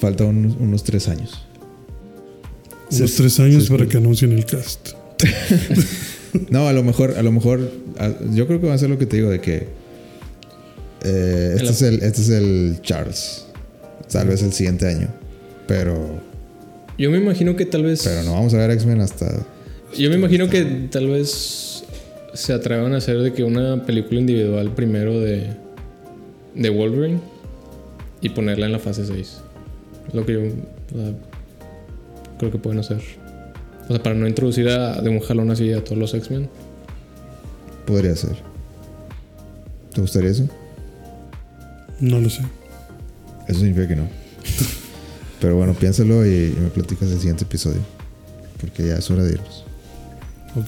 [0.00, 1.44] falta unos, unos tres años.
[2.90, 3.90] Unos se- tres años para escucha.
[3.92, 4.90] que anuncien el cast.
[6.50, 8.98] No, a lo mejor, a lo mejor, a- yo creo que va a ser lo
[8.98, 9.68] que te digo de que
[11.04, 13.44] eh, este, es el, este es el Charles.
[14.10, 15.06] Tal vez el siguiente año.
[15.68, 16.20] Pero,
[16.98, 18.02] Yo me imagino que tal vez.
[18.02, 19.46] pero no vamos a ver X-Men hasta.
[19.96, 21.84] Yo me imagino que tal vez
[22.32, 25.48] se atrevan a hacer de que una película individual primero de,
[26.54, 27.20] de Wolverine
[28.20, 29.40] y ponerla en la fase 6.
[30.08, 31.12] Es lo que yo o sea,
[32.38, 33.00] creo que pueden hacer.
[33.84, 36.48] O sea, para no introducir a- de un jalón así a todos los X-Men.
[37.86, 38.36] Podría ser.
[39.94, 40.48] ¿Te gustaría eso?
[42.00, 42.42] No lo sé.
[43.46, 44.08] Eso significa que no.
[45.40, 47.80] Pero bueno, piénsalo y, y me platicas el siguiente episodio.
[48.60, 49.63] Porque ya es hora de irnos.
[50.56, 50.66] Ok.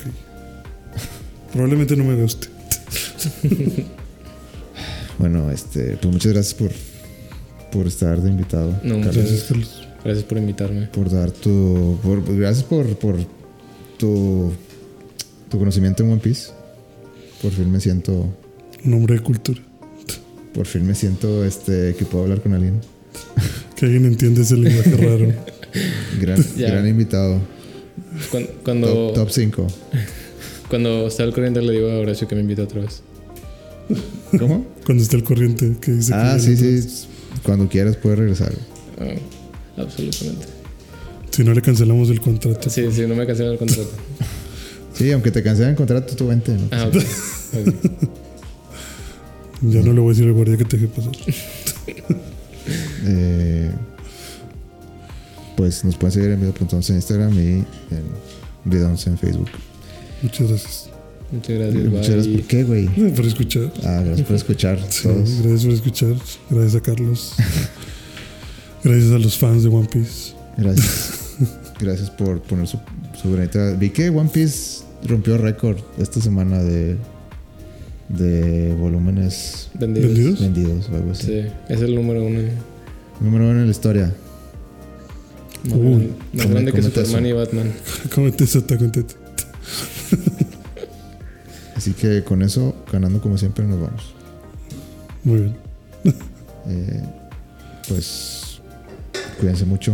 [1.53, 2.49] Probablemente no me guste.
[5.19, 6.71] Bueno, este, pues muchas gracias por,
[7.73, 8.79] por estar de invitado.
[8.83, 9.17] No, Carlos.
[9.17, 9.89] Gracias, Carlos.
[10.05, 10.87] Gracias por invitarme.
[10.89, 11.99] por dar tu.
[12.03, 13.17] por- gracias por, por
[13.99, 14.53] tu,
[15.51, 16.51] tu conocimiento en One Piece.
[17.41, 18.29] Por fin me siento.
[18.85, 19.61] Un hombre de cultura.
[20.53, 22.81] Por fin me siento este que puedo hablar con alguien.
[23.75, 25.33] Que alguien entiende ese lenguaje raro.
[26.21, 27.41] Gran invitado.
[28.31, 29.67] Cuando, cuando, Top 5.
[30.69, 33.03] cuando está al corriente le digo a Horacio que me invite otra vez.
[34.39, 34.67] ¿Cómo?
[34.85, 37.07] Cuando está el corriente que dice que ah, sí, sí.
[37.43, 38.53] Cuando quieras puedes regresar.
[38.99, 40.47] Ah, absolutamente.
[41.31, 42.71] Si no le cancelamos el contrato.
[42.71, 43.91] Sí, sí, no me cancelan el contrato.
[44.95, 46.53] Sí, aunque te cancelen el contrato, tú vente.
[46.53, 46.69] ¿no?
[46.71, 46.97] Ah, ok.
[46.97, 47.75] Ok.
[49.63, 51.13] Ya no le voy a decir al guardia que te deje pasar.
[53.09, 53.71] Eh,
[55.57, 57.65] pues nos pueden seguir en video.11 en Instagram y en
[58.67, 59.49] video11 en Facebook.
[60.23, 60.91] Muchas gracias.
[61.33, 61.85] Muchas gracias.
[61.85, 62.27] Muchas gracias.
[62.37, 62.87] ¿Por qué, güey?
[63.15, 63.73] Por escuchar.
[63.85, 65.41] Ah, gracias por escuchar Sí, todos.
[65.43, 66.15] gracias por escuchar.
[66.51, 67.33] Gracias a Carlos.
[68.85, 70.35] gracias a los fans de One Piece.
[70.57, 71.13] Gracias.
[71.81, 72.79] Gracias por poner su,
[73.21, 73.73] su granita.
[73.73, 76.97] Vi que One Piece rompió récord esta semana de,
[78.09, 80.09] de volúmenes Vendidos.
[80.15, 80.41] ¿Vendidos?
[80.41, 81.27] vendidos o algo así.
[81.27, 82.41] Sí, es el número uno.
[83.21, 84.15] Número uno en la historia.
[85.67, 87.35] Más, Uy, grande, más come- grande que cómete Superman eso.
[87.35, 87.73] y Batman.
[88.15, 89.15] Cómete eso, está contento.
[91.77, 94.15] Así que con eso, ganando como siempre, nos vamos.
[95.25, 95.57] Muy bien.
[96.69, 97.01] Eh,
[97.87, 98.61] pues
[99.39, 99.93] cuídense mucho,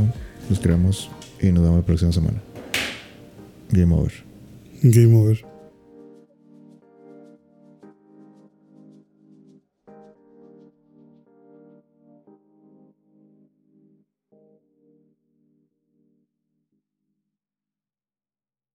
[0.49, 1.11] los queremos
[1.43, 2.41] y nos vemos la próxima semana.
[3.71, 4.11] Game over.
[4.83, 5.45] Game over.